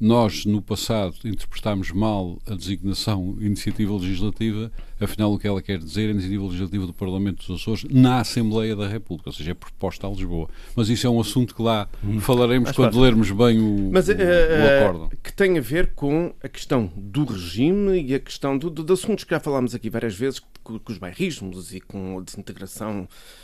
nós, 0.00 0.44
no 0.44 0.60
passado, 0.60 1.14
interpretámos 1.24 1.90
mal 1.90 2.38
a 2.46 2.54
designação 2.54 3.36
iniciativa 3.40 3.92
legislativa, 3.94 4.70
afinal, 5.00 5.32
o 5.32 5.38
que 5.38 5.46
ela 5.46 5.62
quer 5.62 5.78
dizer 5.78 6.08
é 6.08 6.10
iniciativa 6.10 6.44
legislativa 6.44 6.86
do 6.86 6.92
Parlamento 6.92 7.46
dos 7.46 7.60
Açores 7.60 7.84
na 7.90 8.20
Assembleia 8.20 8.74
da 8.74 8.88
República, 8.88 9.30
ou 9.30 9.32
seja, 9.32 9.52
é 9.52 9.54
proposta 9.54 10.06
a 10.06 10.10
Lisboa. 10.10 10.48
Mas 10.74 10.88
isso 10.88 11.06
é 11.06 11.10
um 11.10 11.20
assunto 11.20 11.54
que 11.54 11.62
lá 11.62 11.88
hum. 12.02 12.20
falaremos 12.20 12.70
Mas, 12.70 12.76
quando 12.76 13.00
lermos 13.00 13.30
bem 13.30 13.60
o, 13.60 13.90
Mas, 13.92 14.08
o, 14.08 14.12
uh, 14.12 14.14
o 14.14 14.88
acordo. 14.88 15.16
Que 15.22 15.32
tem 15.32 15.58
a 15.58 15.60
ver 15.60 15.92
com 15.94 16.34
a 16.42 16.48
questão 16.48 16.90
do 16.96 17.24
regime 17.24 18.02
e 18.02 18.14
a 18.14 18.20
questão 18.20 18.58
do, 18.58 18.70
do, 18.70 18.82
de 18.82 18.92
assuntos 18.92 19.24
que 19.24 19.30
já 19.30 19.40
falámos 19.40 19.74
aqui 19.74 19.88
várias 19.88 20.14
vezes, 20.14 20.40
com, 20.62 20.78
com 20.78 20.92
os 20.92 20.98
bairrismos 20.98 21.72
e 21.72 21.80
com 21.80 22.18
a 22.18 22.22
desintegração 22.22 23.06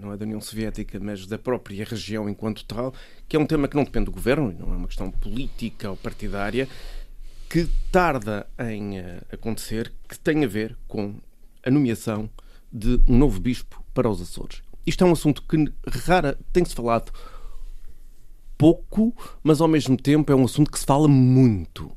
não 0.00 0.12
é 0.12 0.16
da 0.16 0.24
União 0.24 0.40
Soviética, 0.40 0.98
mas 1.00 1.26
da 1.26 1.38
própria 1.38 1.84
região 1.84 2.28
enquanto 2.28 2.64
tal, 2.64 2.92
que 3.28 3.36
é 3.36 3.38
um 3.38 3.46
tema 3.46 3.68
que 3.68 3.76
não 3.76 3.84
depende 3.84 4.06
do 4.06 4.12
governo, 4.12 4.54
não 4.58 4.72
é 4.72 4.76
uma 4.76 4.88
questão 4.88 5.10
política 5.10 5.90
ou 5.90 5.96
partidária, 5.96 6.68
que 7.48 7.68
tarda 7.90 8.46
em 8.58 8.98
uh, 8.98 9.22
acontecer, 9.30 9.92
que 10.08 10.18
tem 10.18 10.44
a 10.44 10.48
ver 10.48 10.76
com 10.88 11.14
a 11.64 11.70
nomeação 11.70 12.28
de 12.72 13.00
um 13.06 13.18
novo 13.18 13.38
bispo 13.38 13.84
para 13.92 14.08
os 14.08 14.20
Açores. 14.20 14.62
Isto 14.86 15.04
é 15.04 15.06
um 15.06 15.12
assunto 15.12 15.42
que 15.42 15.72
rara 16.06 16.38
tem-se 16.52 16.74
falado 16.74 17.12
pouco, 18.56 19.14
mas 19.42 19.60
ao 19.60 19.68
mesmo 19.68 19.96
tempo 19.96 20.32
é 20.32 20.34
um 20.34 20.44
assunto 20.44 20.70
que 20.70 20.78
se 20.78 20.86
fala 20.86 21.06
muito. 21.06 21.94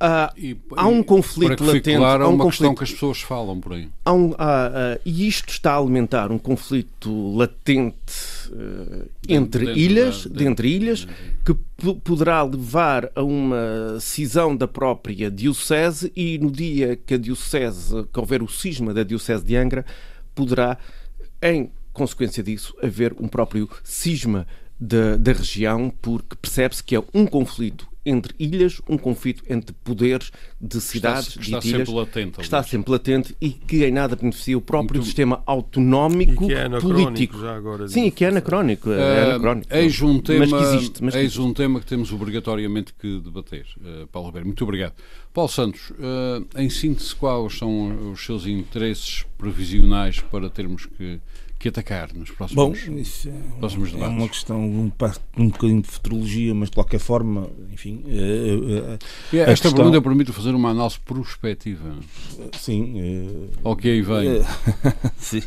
Uh, 0.00 0.30
e, 0.36 0.56
há 0.76 0.86
um 0.86 1.02
conflito 1.02 1.64
latente. 1.64 1.96
Claro, 1.96 2.24
há 2.24 2.28
um 2.28 2.34
uma 2.34 2.44
conflito, 2.44 2.60
questão 2.60 2.74
que 2.76 2.84
as 2.84 2.92
pessoas 2.92 3.20
falam 3.20 3.58
por 3.58 3.72
aí. 3.72 3.88
Um, 4.06 4.26
uh, 4.26 4.32
uh, 4.32 5.00
e 5.04 5.26
isto 5.26 5.48
está 5.48 5.72
a 5.72 5.78
alimentar 5.78 6.30
um 6.30 6.38
conflito 6.38 7.36
latente 7.36 7.96
entre 9.28 9.66
dentro 9.66 9.78
ilhas, 9.78 10.26
da, 10.26 10.38
dentro, 10.38 10.66
ilhas, 10.66 11.08
que 11.44 11.52
poderá 12.04 12.44
levar 12.44 13.10
a 13.14 13.24
uma 13.24 13.98
cisão 14.00 14.56
da 14.56 14.68
própria 14.68 15.30
diocese 15.30 16.12
e 16.14 16.38
no 16.38 16.50
dia 16.50 16.94
que 16.94 17.14
a 17.14 17.18
diocese, 17.18 18.06
que 18.12 18.20
houver 18.20 18.40
o 18.40 18.48
cisma 18.48 18.94
da 18.94 19.02
diocese 19.02 19.44
de 19.44 19.56
Angra, 19.56 19.84
poderá, 20.32 20.78
em 21.42 21.70
consequência 21.92 22.42
disso, 22.42 22.72
haver 22.80 23.14
um 23.18 23.26
próprio 23.26 23.68
cisma 23.82 24.46
da, 24.78 25.16
da 25.16 25.32
região, 25.32 25.92
porque 26.00 26.36
percebe-se 26.40 26.84
que 26.84 26.94
é 26.94 27.02
um 27.12 27.26
conflito 27.26 27.88
entre 28.08 28.34
ilhas, 28.38 28.80
um 28.88 28.96
conflito 28.96 29.42
entre 29.48 29.74
poderes 29.84 30.30
de 30.60 30.80
cidades 30.80 31.36
está 31.36 31.58
de 31.58 31.68
ilhas, 31.68 31.78
sempre 31.86 31.94
latente, 31.94 32.38
que 32.38 32.42
está 32.42 32.62
sempre 32.62 32.92
latente 32.92 33.36
e 33.40 33.50
que 33.50 33.84
em 33.84 33.92
nada 33.92 34.16
beneficia 34.16 34.56
o 34.56 34.60
próprio 34.60 34.98
Muito... 34.98 35.06
sistema 35.06 35.42
autonómico 35.46 36.44
e 36.44 36.48
que 36.48 36.54
é 36.54 36.68
político. 36.80 37.40
Já 37.40 37.56
agora 37.56 37.88
Sim, 37.88 38.10
que 38.10 38.24
é 38.24 38.28
anacrónico. 38.28 38.90
É 38.90 38.96
uh, 38.96 39.30
anacrónico 39.30 39.68
eis 39.70 40.00
um 40.00 40.20
tema, 40.20 40.46
mas 40.46 40.50
que 40.50 40.76
existe. 40.76 41.04
Mas 41.04 41.14
que 41.14 41.20
eis 41.20 41.38
um 41.38 41.52
tema 41.52 41.80
que 41.80 41.86
temos 41.86 42.12
obrigatoriamente 42.12 42.94
que 42.98 43.20
debater. 43.20 43.66
Uh, 43.78 44.06
Paulo 44.08 44.28
Roberto, 44.28 44.46
muito 44.46 44.64
obrigado. 44.64 44.94
Paulo 45.32 45.50
Santos, 45.50 45.90
uh, 45.90 46.46
em 46.56 46.70
síntese, 46.70 47.14
quais 47.14 47.58
são 47.58 48.12
os 48.12 48.24
seus 48.24 48.46
interesses 48.46 49.24
previsionais 49.36 50.20
para 50.20 50.48
termos 50.48 50.86
que 50.86 51.20
que 51.58 51.68
atacar 51.68 52.12
nos 52.14 52.30
próximos, 52.30 52.84
Bom, 52.86 52.96
isso 52.96 53.28
é, 53.28 53.32
próximos 53.58 53.88
é 53.88 53.92
debates? 53.94 54.16
uma 54.16 54.28
questão 54.28 54.60
um, 54.60 54.92
um 55.36 55.48
bocadinho 55.48 55.82
de 55.82 55.88
futurologia, 55.88 56.54
mas 56.54 56.70
de 56.70 56.74
qualquer 56.76 57.00
forma, 57.00 57.48
enfim, 57.72 58.02
eh, 58.06 58.98
eh, 59.32 59.38
Esta 59.38 59.46
questão- 59.46 59.72
pergunta 59.74 60.00
permite 60.00 60.32
fazer 60.32 60.54
uma 60.54 60.70
análise 60.70 60.98
prospectiva. 61.00 61.96
sim, 62.58 62.94
eh, 63.00 63.48
Ao 63.64 63.74
que 63.76 63.88
aí 63.88 64.02
vem. 64.02 64.42
sim, 65.18 65.42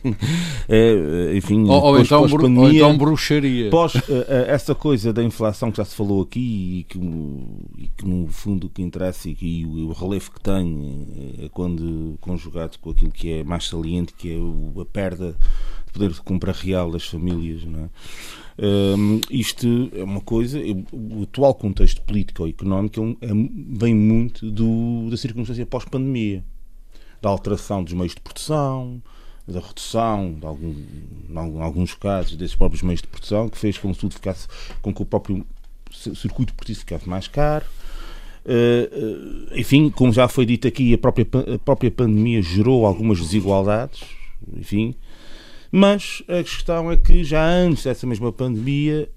enfim, 1.36 1.64
ou, 1.70 1.82
ou 1.82 2.00
então, 2.00 2.22
bru- 2.22 2.34
ou 2.34 2.40
pós-pandemia- 2.40 2.78
então 2.80 2.98
bruxaria. 2.98 3.70
Pós 3.70 3.94
essa 4.48 4.76
coisa 4.76 5.14
da 5.14 5.24
inflação 5.24 5.72
que 5.72 5.78
já 5.78 5.86
se 5.86 5.96
falou 5.96 6.22
aqui 6.22 6.80
e 6.80 6.84
que, 6.84 6.98
e 7.78 7.88
que, 7.98 8.06
no 8.06 8.28
fundo 8.28 8.68
o 8.68 8.70
que 8.70 8.82
interessa 8.82 9.30
e, 9.30 9.36
que, 9.36 9.66
o, 9.66 9.90
o 9.90 9.94
relevo 9.94 10.32
que 10.32 10.42
tem 10.42 11.08
é 11.42 11.50
quando 11.50 12.18
conjugado 12.22 12.78
com 12.80 12.90
aquilo 12.92 13.12
que 13.12 13.32
é 13.32 13.44
mais 13.44 13.68
saliente, 13.68 14.14
que 14.14 14.32
é 14.34 14.82
a 14.82 14.86
perda 14.86 15.36
poder 15.92 16.12
de 16.12 16.22
compra 16.22 16.52
real 16.52 16.92
das 16.92 17.06
famílias. 17.06 17.64
Não 17.66 17.86
é? 17.86 17.90
Hum, 18.64 19.22
isto 19.30 19.90
é 19.96 20.04
uma 20.04 20.22
coisa, 20.22 20.60
o 20.92 21.24
atual 21.24 21.54
contexto 21.56 22.02
político 22.02 22.44
ou 22.44 22.50
económico 22.50 23.00
é 23.00 23.04
um- 23.04 23.18
é- 23.22 23.78
vem 23.80 23.96
muito 23.96 24.52
do, 24.52 25.08
da 25.10 25.18
circunstância 25.18 25.66
pós-pandemia, 25.66 26.44
da 27.22 27.30
alteração 27.30 27.84
dos 27.84 27.94
meios 27.94 28.14
de 28.14 28.22
produção, 28.22 29.02
da 29.48 29.60
redução, 29.60 30.36
de 30.40 30.46
algum, 30.46 30.76
alguns 31.62 31.94
casos, 31.96 32.36
desses 32.36 32.56
próprios 32.56 32.84
meios 32.84 33.02
de 33.02 33.08
produção, 33.08 33.50
que 33.50 33.58
fez 33.58 33.78
com 33.78 33.92
que 33.94 34.00
tudo 34.00 34.14
ficasse, 34.14 34.48
com 34.82 34.94
que 34.94 35.02
o 35.02 35.06
próprio 35.06 35.46
ci- 35.92 36.16
circuito 36.16 36.54
produtivo 36.54 36.80
ficasse 36.82 37.10
mais 37.10 37.28
caro. 37.28 37.66
Eh, 38.46 38.90
enfim, 39.56 39.90
como 39.90 40.12
já 40.12 40.28
foi 40.28 40.46
dito 40.46 40.68
aqui, 40.68 40.94
a 40.94 40.98
própria, 40.98 41.28
a 41.56 41.60
própria 41.60 41.92
pandemia 41.92 42.42
gerou 42.42 42.86
algumas 42.86 43.20
desigualdades, 43.20 44.02
enfim, 44.58 44.96
mas 45.72 46.22
a 46.28 46.44
questão 46.44 46.92
é 46.92 46.98
que 46.98 47.24
já 47.24 47.46
antes 47.48 47.84
dessa 47.86 48.06
mesma 48.06 48.32
pandemia 48.32 49.08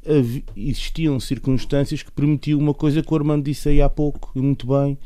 existiam 0.56 1.18
circunstâncias 1.18 2.02
que 2.02 2.12
permitiam 2.12 2.58
uma 2.60 2.74
coisa 2.74 3.02
que 3.02 3.12
o 3.12 3.16
Armando 3.16 3.44
disse 3.44 3.68
aí 3.68 3.82
há 3.82 3.88
pouco, 3.88 4.30
e 4.36 4.40
muito 4.40 4.66
bem, 4.66 4.96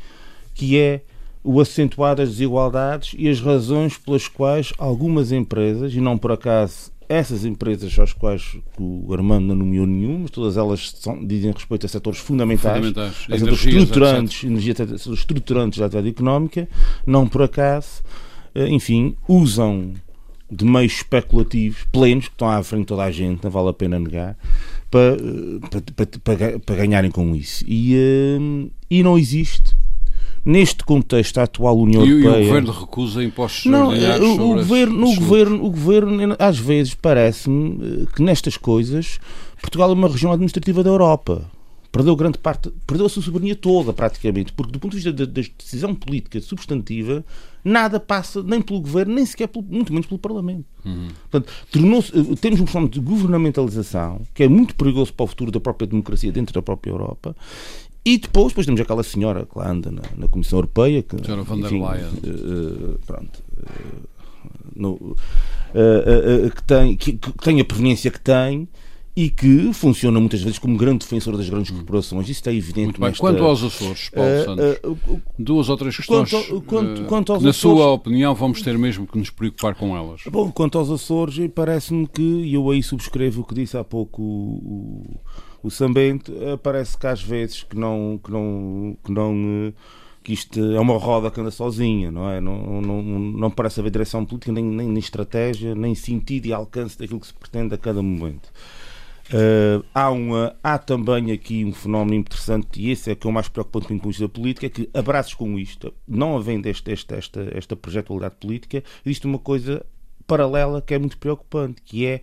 que 0.53 0.77
é 0.77 1.01
o 1.43 1.59
acentuar 1.59 2.15
das 2.15 2.29
desigualdades 2.29 3.15
e 3.17 3.27
as 3.29 3.39
razões 3.39 3.97
pelas 3.97 4.27
quais 4.27 4.73
algumas 4.77 5.31
empresas, 5.31 5.93
e 5.93 6.01
não 6.01 6.17
por 6.17 6.31
acaso 6.31 6.91
essas 7.07 7.43
empresas 7.43 7.97
às 7.97 8.13
quais 8.13 8.55
o 8.77 9.11
Armando 9.11 9.47
não 9.47 9.55
nomeou 9.55 9.87
nenhuma, 9.87 10.19
mas 10.19 10.29
todas 10.31 10.57
elas 10.57 10.91
são- 10.99 11.25
dizem 11.25 11.51
respeito 11.51 11.87
a 11.87 11.89
setores 11.89 12.19
fundamentais, 12.19 12.75
Fundamentais. 12.75 13.13
a 13.13 13.15
setores 13.15 13.41
Energias, 13.41 13.83
estruturantes, 13.83 14.43
energia, 14.43 14.75
setores 14.75 15.07
estruturantes 15.07 15.79
da 15.79 15.85
atividade 15.87 16.09
económica, 16.09 16.69
não 17.07 17.27
por 17.27 17.41
acaso, 17.41 18.03
eh, 18.53 18.67
enfim, 18.67 19.15
usam 19.27 19.93
de 20.51 20.65
meios 20.65 20.93
especulativos 20.93 21.83
plenos, 21.91 22.25
que 22.27 22.33
estão 22.33 22.49
à 22.49 22.61
frente 22.63 22.81
de 22.81 22.87
toda 22.87 23.03
a 23.03 23.11
gente, 23.11 23.43
não 23.43 23.51
vale 23.51 23.69
a 23.69 23.73
pena 23.73 23.99
negar, 23.99 24.37
para, 24.89 25.15
eh, 25.15 25.59
para, 25.69 25.81
para- 26.07 26.19
para 26.23 26.35
ga- 26.35 26.59
para 26.59 26.75
ganharem 26.75 27.11
com 27.11 27.35
isso. 27.35 27.63
E, 27.67 27.95
eh, 27.95 28.67
e 28.89 29.03
não 29.03 29.17
existe, 29.17 29.75
neste 30.43 30.83
contexto 30.83 31.35
da 31.35 31.43
atual 31.43 31.77
União 31.77 32.03
E, 32.05 32.13
o- 32.13 32.19
e 32.19 32.21
o 32.21 32.25
Europeia. 32.25 32.45
governo 32.47 32.71
recusa 32.71 33.23
impostos 33.23 33.65
Não, 33.65 33.93
extraordinários 33.93 34.39
o, 34.39 34.47
o 34.47 34.53
as- 34.55 34.59
governo, 34.67 35.07
o, 35.07 35.15
governo, 35.15 35.65
o 35.65 35.69
governo, 35.69 36.35
às 36.39 36.57
vezes, 36.57 36.93
parece-me 36.95 38.03
eh, 38.03 38.05
que 38.15 38.21
nestas 38.23 38.57
coisas 38.57 39.19
Portugal 39.61 39.89
é 39.91 39.93
uma 39.93 40.07
região 40.07 40.31
administrativa 40.31 40.83
da 40.83 40.89
Europa. 40.89 41.43
Perdeu 41.91 42.15
grande 42.15 42.37
parte, 42.37 42.71
perdeu 42.85 43.07
a 43.07 43.09
sua 43.09 43.23
soberania 43.23 43.55
toda, 43.55 43.91
praticamente, 43.91 44.53
porque 44.53 44.71
do 44.71 44.79
ponto 44.79 44.91
de 44.91 44.97
vista 44.97 45.11
da, 45.11 45.25
da 45.25 45.41
decisão 45.57 45.95
política 45.95 46.39
substantiva, 46.39 47.25
nada 47.65 47.99
passa 47.99 48.43
nem 48.43 48.61
pelo 48.61 48.79
governo, 48.79 49.15
nem 49.15 49.25
sequer, 49.25 49.47
pelo, 49.47 49.65
muito 49.65 49.91
menos 49.91 50.05
pelo 50.05 50.19
Parlamento. 50.19 50.65
Uhum. 50.85 51.07
Portanto, 51.31 51.51
tornou-se- 51.71 52.11
eh, 52.15 52.35
temos 52.39 52.59
um 52.61 52.67
fenómeno 52.67 52.91
de 52.93 52.99
governamentalização 52.99 54.21
que 54.35 54.43
é 54.43 54.47
muito 54.47 54.75
perigoso 54.75 55.11
para 55.13 55.23
o 55.23 55.27
futuro 55.27 55.49
da 55.51 55.59
própria 55.59 55.87
democracia 55.87 56.31
dentro 56.31 56.53
da 56.53 56.61
própria 56.61 56.91
Europa. 56.91 57.35
E 58.05 58.17
depois, 58.19 58.49
depois 58.49 58.65
temos 58.67 58.79
aquela 58.79 59.03
senhora 59.03 59.45
que 59.51 59.57
lá 59.57 59.71
anda 59.71 59.91
na, 59.91 60.03
na 60.15 60.27
Comissão 60.27 60.59
Europeia, 60.59 61.01
que, 61.01 61.17
Senhora 61.25 61.41
von 61.43 61.59
der 61.59 61.71
Leyen. 61.71 62.09
eh, 62.23 62.93
eh, 62.93 62.97
pronto, 63.05 63.43
no- 64.75 65.15
eh, 65.73 66.03
eh, 66.05 66.45
eh, 66.45 66.49
que, 66.49 66.63
tem, 66.63 66.95
que, 66.95 67.13
que 67.13 67.31
tem 67.33 67.59
a 67.59 67.65
proveniência 67.65 68.09
que 68.11 68.19
tem 68.21 68.67
e 69.21 69.29
que 69.29 69.73
funciona 69.73 70.19
muitas 70.19 70.41
vezes 70.41 70.57
como 70.59 70.77
grande 70.77 70.99
defensor 70.99 71.35
das 71.35 71.49
grandes 71.49 71.71
corporações. 71.71 72.23
Isso 72.29 72.39
está 72.39 72.53
evidente 72.53 72.79
Hum. 72.79 72.83
Muito 72.83 72.99
bem. 73.01 73.09
nesta- 73.09 73.21
Quanto 73.21 73.43
aos 73.43 73.63
Açores, 73.63 74.09
Paulo 74.09 74.29
eh, 74.29 74.43
Santos, 74.45 74.79
o- 75.09 75.21
duas 75.37 75.67
ou 75.67 75.75
três 75.77 75.95
questões 75.97 76.29
quanto 76.31 76.61
quanto- 76.61 77.01
eh, 77.01 77.05
quanto 77.05 77.33
aos 77.33 77.43
na 77.43 77.49
Açores- 77.49 77.77
sua 77.79 77.91
opinião, 77.91 78.33
vamos 78.33 78.61
ter 78.61 78.77
mesmo 78.77 79.05
que 79.05 79.17
nos 79.17 79.29
preocupar 79.29 79.75
com 79.75 79.97
elas. 79.97 80.21
Bom, 80.31 80.49
quanto 80.51 80.77
aos 80.77 80.89
Açores, 80.89 81.37
parece-me 81.53 82.07
que, 82.07 82.21
e 82.21 82.53
eu 82.53 82.69
aí 82.69 82.81
subscrevo 82.81 83.41
o 83.41 83.43
que 83.43 83.53
disse 83.55 83.75
há 83.77 83.83
pouco 83.83 84.21
o, 84.21 85.03
o, 85.63 85.69
Sambento, 85.69 86.31
parece 86.63 86.97
que 86.97 87.05
às 87.07 87.21
vezes 87.21 87.63
que 87.63 87.77
não, 87.77 88.19
que 88.23 88.31
não, 88.31 88.95
que 89.03 89.11
não 89.11 89.73
que 90.23 90.33
isto 90.33 90.59
é 90.59 90.79
uma 90.79 90.97
roda 90.97 91.31
que 91.31 91.39
anda 91.41 91.49
sozinha, 91.51 92.11
não 92.11 92.29
é? 92.29 92.39
Não, 92.41 92.81
não, 92.81 93.01
não 93.01 93.49
parece 93.51 93.79
haver 93.79 93.89
direção 93.91 94.23
política, 94.25 94.51
nem, 94.51 94.63
nem, 94.63 94.87
nem 94.87 94.99
estratégia, 94.99 95.73
nem 95.75 95.95
sentido 95.95 96.45
e 96.45 96.53
alcance 96.53 96.97
daquilo 96.99 97.19
que 97.19 97.27
se 97.27 97.33
pretende 97.33 97.73
a 97.73 97.77
cada 97.77 98.01
momento. 98.01 98.49
Eh, 99.31 99.81
há, 99.93 100.09
uma, 100.09 100.55
há 100.63 100.77
também 100.79 101.31
aqui 101.31 101.63
um 101.63 101.71
fenómeno 101.71 102.15
interessante, 102.15 102.81
e 102.81 102.89
esse 102.89 103.11
é 103.11 103.15
que 103.15 103.27
é 103.27 103.29
o 103.29 103.33
mais 103.33 103.47
preocupante 103.47 103.87
para 103.87 103.95
o 103.95 103.99
ponto 103.99 104.03
de 104.03 104.17
vista 104.17 104.29
político, 104.29 104.65
é 104.65 104.69
que 104.69 104.89
abraços 104.93 105.35
com 105.35 105.57
isto, 105.59 105.93
não 106.07 106.35
havendo 106.35 106.67
este, 106.67 106.91
este, 106.91 107.13
esta, 107.13 107.47
esta 107.53 107.75
projetualidade 107.75 108.35
política, 108.39 108.83
existe 109.05 109.27
uma 109.27 109.37
coisa 109.37 109.85
paralela 110.25 110.81
que 110.81 110.93
é 110.93 110.99
muito 110.99 111.17
preocupante, 111.17 111.81
que 111.83 112.07
é 112.07 112.21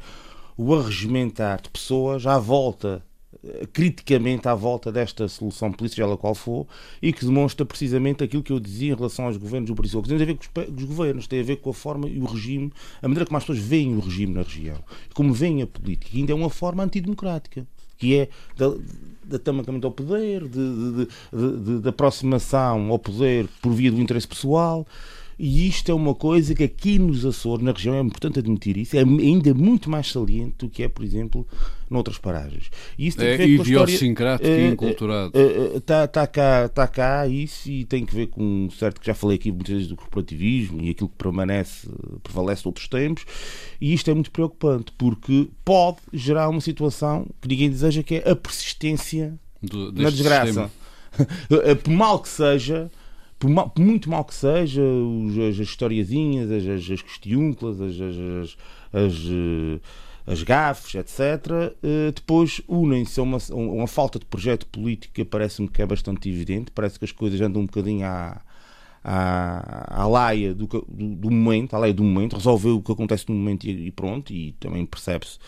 o 0.56 0.74
arregimentar 0.74 1.60
de 1.62 1.70
pessoas 1.70 2.26
à 2.26 2.38
volta, 2.38 3.04
criticamente 3.72 4.48
à 4.48 4.54
volta 4.54 4.90
desta 4.90 5.28
solução 5.28 5.72
política, 5.72 6.02
ela 6.02 6.16
qual 6.16 6.34
for, 6.34 6.66
e 7.00 7.12
que 7.12 7.24
demonstra 7.24 7.64
precisamente 7.64 8.22
aquilo 8.24 8.42
que 8.42 8.52
eu 8.52 8.60
dizia 8.60 8.92
em 8.92 8.96
relação 8.96 9.26
aos 9.26 9.36
governos 9.36 9.68
do 9.68 9.74
Brasil, 9.74 10.02
que 10.02 10.08
tem 10.08 10.16
a 10.20 10.24
ver 10.24 10.36
com 10.36 10.60
os, 10.76 10.84
governos, 10.84 11.26
tem 11.26 11.40
a 11.40 11.44
ver 11.44 11.56
com 11.56 11.70
a 11.70 11.74
forma 11.74 12.08
e 12.08 12.18
o 12.18 12.24
regime, 12.24 12.72
a 13.02 13.08
maneira 13.08 13.26
como 13.26 13.36
as 13.36 13.44
pessoas 13.44 13.58
veem 13.58 13.96
o 13.96 14.00
regime 14.00 14.34
na 14.34 14.42
região, 14.42 14.78
como 15.14 15.32
veem 15.32 15.62
a 15.62 15.66
política, 15.66 16.10
e 16.14 16.20
ainda 16.20 16.32
é 16.32 16.34
uma 16.34 16.50
forma 16.50 16.82
antidemocrática, 16.82 17.66
que 17.98 18.14
é 18.16 18.28
da, 18.56 18.68
de 19.24 19.36
atamancamento 19.36 19.86
ao 19.86 19.92
poder, 19.92 20.42
de, 20.42 20.48
de, 20.50 21.08
de, 21.32 21.64
de- 21.64 21.80
de 21.80 21.88
aproximação 21.88 22.90
ao 22.90 22.98
poder 22.98 23.48
por 23.62 23.72
via 23.72 23.90
do 23.90 24.00
interesse 24.00 24.28
pessoal. 24.28 24.86
E 25.38 25.68
isto 25.68 25.90
é 25.90 25.94
uma 25.94 26.14
coisa 26.14 26.54
que 26.54 26.64
aqui 26.64 26.98
nos 26.98 27.24
Açores, 27.26 27.62
na 27.62 27.70
região, 27.72 27.94
é 27.94 28.00
importante 28.00 28.38
admitir 28.38 28.78
isso, 28.78 28.96
é 28.96 29.00
ainda 29.00 29.52
muito 29.52 29.90
mais 29.90 30.10
saliente 30.10 30.54
do 30.60 30.70
que 30.70 30.82
é, 30.82 30.88
por 30.88 31.04
exemplo, 31.04 31.46
noutras 31.90 32.16
paragens. 32.16 32.70
E 32.98 33.06
isso 33.06 33.18
tem 33.18 33.26
É 33.28 33.36
que 33.36 33.44
ver 33.44 33.56
com 33.56 33.62
a 33.62 33.66
história- 33.66 33.92
idiosincrático 33.94 34.48
e 34.48 34.52
eh, 34.52 34.68
inculturado. 34.68 35.32
Está 35.76 36.06
tá 36.08 36.26
cá, 36.26 36.68
tá 36.70 36.88
cá 36.88 37.28
isso 37.28 37.68
e 37.70 37.84
tem 37.84 38.06
que 38.06 38.14
ver 38.14 38.28
com 38.28 38.42
um 38.42 38.70
certo 38.70 38.98
que 38.98 39.06
já 39.06 39.12
falei 39.14 39.36
aqui 39.36 39.52
muitas 39.52 39.74
vezes 39.74 39.88
do 39.88 39.96
corporativismo 39.96 40.80
e 40.80 40.88
aquilo 40.88 41.10
que 41.10 41.16
permanece, 41.16 41.86
prevalece 42.22 42.62
de 42.62 42.68
outros 42.68 42.88
tempos, 42.88 43.26
e 43.78 43.92
isto 43.92 44.10
é 44.10 44.14
muito 44.14 44.30
preocupante 44.30 44.90
porque 44.96 45.48
pode 45.62 45.98
gerar 46.14 46.48
uma 46.48 46.62
situação 46.62 47.26
que 47.42 47.48
ninguém 47.48 47.68
deseja, 47.68 48.02
que 48.02 48.14
é 48.14 48.30
a 48.30 48.34
persistência 48.34 49.38
do- 49.62 49.92
na 49.92 50.08
desgraça. 50.08 50.70
mal 51.88 52.20
que 52.20 52.28
seja, 52.30 52.90
por, 53.38 53.50
mal- 53.50 53.70
por 53.70 53.82
muito 53.84 54.08
mal 54.10 54.24
que 54.24 54.34
seja, 54.34 54.82
os- 54.82 55.38
as, 55.38 55.54
as 55.60 55.68
historiazinhas, 55.68 56.50
as, 56.50 56.64
as, 56.66 56.90
as 56.90 57.02
questiúnculas, 57.02 57.80
as, 57.80 57.94
as, 58.00 58.16
as, 58.16 58.56
as, 58.92 60.40
eh, 60.40 60.44
gafes, 60.44 60.94
etc., 60.94 61.20
eh, 61.82 62.12
depois 62.14 62.60
unem-se 62.68 63.20
a 63.20 63.22
uma, 63.22 63.38
uma 63.52 63.86
falta 63.86 64.18
de 64.18 64.24
projeto 64.24 64.66
político 64.66 65.14
que 65.14 65.24
parece-me 65.24 65.68
que 65.68 65.82
é 65.82 65.86
bastante 65.86 66.28
evidente. 66.28 66.70
Parece 66.72 66.98
que 66.98 67.04
as 67.04 67.12
coisas 67.12 67.40
andam 67.40 67.62
um 67.62 67.66
bocadinho 67.66 68.04
à, 68.06 68.40
à, 69.04 70.02
à 70.02 70.06
laia 70.08 70.54
do, 70.54 70.66
do, 70.66 70.84
do 70.88 71.30
momento, 71.30 71.74
à 71.74 71.78
laia 71.78 71.94
do 71.94 72.02
momento, 72.02 72.34
resolver 72.36 72.70
o 72.70 72.82
que 72.82 72.90
acontece 72.92 73.26
no 73.28 73.34
momento 73.34 73.64
e, 73.64 73.86
e 73.86 73.90
pronto, 73.92 74.32
e 74.32 74.52
também 74.58 74.84
percebe-se 74.84 75.38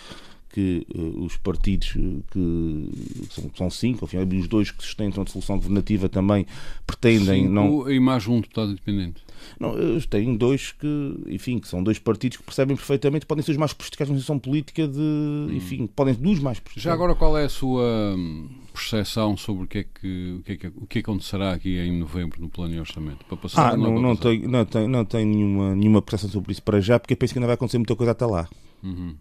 que 0.59 0.85
eh, 0.93 0.99
os 1.25 1.37
partidos 1.37 1.95
eh, 1.97 2.01
que 2.33 2.91
são, 3.31 3.51
são 3.55 3.71
cinco, 3.71 4.05
afinal, 4.05 4.27
e 4.29 4.41
os 4.41 4.49
dois 4.49 4.73
que 4.73 4.83
sustentam 4.83 5.23
a 5.23 5.27
solução 5.27 5.57
governativa 5.57 6.09
também 6.09 6.45
pretendem 6.85 7.43
Cinco 7.43 7.53
não, 7.53 7.89
E 7.91 8.01
mais 8.01 8.27
um 8.27 8.41
deputado 8.41 8.73
independente. 8.73 9.23
não, 9.61 9.75
têm 10.11 10.37
dois 10.37 10.73
que, 10.73 11.15
enfim, 11.29 11.61
que 11.61 11.69
são 11.69 11.81
dois 11.81 12.01
partidos 12.01 12.39
que 12.39 12.43
percebem 12.43 12.77
perfeitamente, 12.77 13.25
podem 13.25 13.45
ser 13.45 13.53
os 13.53 13.57
mais 13.57 13.71
sofisticados 13.71 14.11
na 14.11 14.17
posição 14.17 14.37
política 14.37 14.89
de, 14.89 15.47
enfim, 15.53 15.87
podem 15.87 16.15
ser 16.15 16.21
dos 16.21 16.41
mais 16.41 16.57
sofisticados. 16.59 16.83
Já 16.83 16.93
agora, 16.93 17.15
qual 17.15 17.39
é 17.39 17.45
a 17.45 17.49
sua 17.49 18.15
hum, 18.17 18.49
percepção 18.73 19.37
sobre 19.37 19.63
o 19.65 19.67
que, 19.69 19.79
é 19.79 19.85
que, 19.85 20.37
o, 20.41 20.43
que 20.43 20.53
é 20.53 20.57
que, 20.57 20.67
o 20.67 20.87
que 20.89 20.99
acontecerá 20.99 21.53
aqui 21.53 21.79
em 21.79 21.97
novembro 21.97 22.41
no 22.41 22.49
plano 22.49 22.73
de 22.75 22.81
orçamento? 22.81 23.25
Para 23.27 23.37
passar 23.37 23.75
Ah, 23.75 23.77
não, 23.77 24.01
não 24.01 24.17
passar? 24.17 24.31
tenho, 24.31 24.49
não 24.49 24.65
tenho, 24.65 24.89
não 24.89 25.05
tenho 25.05 25.27
nenhuma, 25.29 25.77
nenhuma 25.77 26.03
percepção 26.03 26.31
sobre 26.31 26.51
isso 26.51 26.63
para 26.65 26.81
já, 26.81 26.99
porque 26.99 27.15
eu 27.15 27.17
penso 27.17 27.33
que 27.33 27.39
ainda 27.39 27.47
vai 27.47 27.55
acontecer 27.55 27.79
muita 27.79 27.95
coisa 27.95 28.11
até 28.11 28.27
lá. 28.27 28.49
Uhum. 28.83 29.17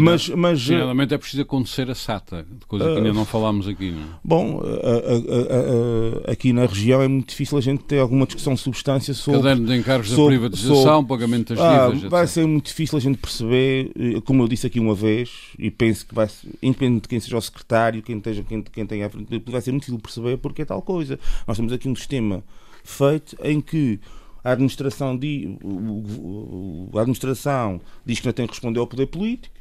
Mas, 0.00 0.28
mas 0.30 0.60
Finalmente 0.66 1.14
é 1.14 1.18
preciso 1.18 1.42
acontecer 1.42 1.88
a 1.90 1.94
SATA, 1.94 2.44
coisa 2.66 2.84
que 2.86 2.98
ainda 2.98 3.12
não 3.12 3.24
falámos 3.24 3.68
aqui. 3.68 3.92
Não 3.92 4.02
é? 4.02 4.06
Bom, 4.24 4.60
a- 4.60 6.26
a- 6.26 6.28
a- 6.28 6.32
aqui 6.32 6.52
na 6.52 6.66
região 6.66 7.00
é 7.00 7.06
muito 7.08 7.28
difícil 7.28 7.56
a 7.56 7.60
gente 7.60 7.84
ter 7.84 7.98
alguma 8.00 8.26
discussão 8.26 8.54
de 8.54 8.60
substância 8.60 9.14
sobre. 9.14 9.40
Caderno 9.42 9.66
de 9.66 9.76
encargos 9.76 10.10
da 10.10 10.16
sobre- 10.16 10.36
privatização, 10.38 10.76
sobre- 10.82 11.08
pagamento 11.08 11.54
das 11.54 11.60
Ah, 11.64 11.88
dívidas, 11.88 12.10
vai 12.10 12.24
etc. 12.24 12.34
ser 12.34 12.46
muito 12.46 12.66
difícil 12.66 12.98
a 12.98 13.00
gente 13.00 13.18
perceber, 13.18 13.90
eh, 13.96 14.20
como 14.24 14.42
eu 14.42 14.48
disse 14.48 14.66
aqui 14.66 14.80
uma 14.80 14.94
vez, 14.94 15.30
e 15.58 15.70
penso 15.70 16.06
que 16.06 16.14
vai 16.14 16.28
ser, 16.28 16.48
independente 16.62 17.02
de 17.02 17.08
quem 17.08 17.20
seja 17.20 17.36
o 17.36 17.40
secretário, 17.40 18.02
quem, 18.02 18.18
esteja, 18.18 18.42
quem, 18.42 18.62
quem 18.62 18.86
tenha 18.86 19.06
à 19.06 19.10
frente, 19.10 19.42
vai 19.46 19.60
ser 19.60 19.70
muito 19.70 19.82
difícil 19.82 20.00
perceber 20.00 20.36
porque 20.38 20.62
é 20.62 20.64
tal 20.64 20.82
coisa. 20.82 21.18
Nós 21.46 21.56
temos 21.56 21.72
aqui 21.72 21.88
um 21.88 21.94
sistema 21.94 22.42
feito 22.82 23.36
em 23.44 23.60
que 23.60 24.00
a 24.42 24.52
administração, 24.52 25.16
di, 25.16 25.58
o- 25.62 26.88
a 26.94 27.00
administração 27.00 27.80
diz 28.04 28.20
que 28.20 28.26
não 28.26 28.32
tem 28.32 28.46
que 28.46 28.52
responder 28.52 28.78
ao 28.80 28.86
poder 28.86 29.06
político. 29.06 29.54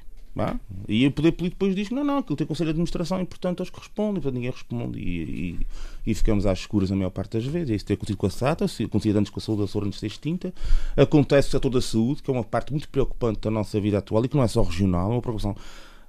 E 0.88 1.06
o 1.06 1.12
poder 1.12 1.34
político 1.34 1.60
depois 1.60 1.76
diz 1.76 1.90
não, 1.90 2.02
não, 2.04 2.20
aquilo 2.20 2.38
tem 2.38 2.48
conselho 2.48 2.68
de 2.68 2.72
administração 2.72 3.20
e 3.22 3.26
portanto 3.26 3.60
eles 3.60 3.70
que 3.70 3.78
respondem, 3.78 4.14
portanto 4.22 4.36
ninguém 4.36 4.52
responde 4.52 4.98
e, 4.98 5.58
e, 6.06 6.12
e 6.12 6.14
ficamos 6.14 6.46
às 6.46 6.60
escuras 6.60 6.90
a 6.92 6.96
maior 6.96 7.10
parte 7.10 7.34
das 7.38 7.46
vezes. 7.46 7.72
É 7.72 7.76
Isso 7.76 7.86
tem 7.86 7.96
acontecido 7.96 8.18
com 8.18 8.26
a 8.28 8.30
SATA, 8.30 8.66
acontecido 8.66 9.18
antes 9.18 9.30
com 9.32 9.40
a 9.40 9.44
saúde 9.44 9.64
da 9.64 9.68
saúde 9.68 9.88
antes 9.88 9.98
de 9.98 10.02
ser 10.02 10.08
extinta. 10.08 10.54
Acontece 10.96 11.48
com 11.48 11.50
o 11.50 11.60
setor 11.60 11.70
da 11.72 11.82
saúde, 11.82 12.24
que 12.24 12.32
é 12.32 12.34
uma 12.34 12.44
parte 12.44 12.72
muito 12.72 12.88
preocupante 12.88 13.42
da 13.42 13.52
nossa 13.52 13.82
vida 13.82 13.98
atual 13.98 14.24
e 14.24 14.30
que 14.30 14.38
não 14.38 14.44
é 14.44 14.48
só 14.48 14.62
regional, 14.62 15.12
é 15.12 15.16
uma 15.16 15.22
preocupação 15.22 15.56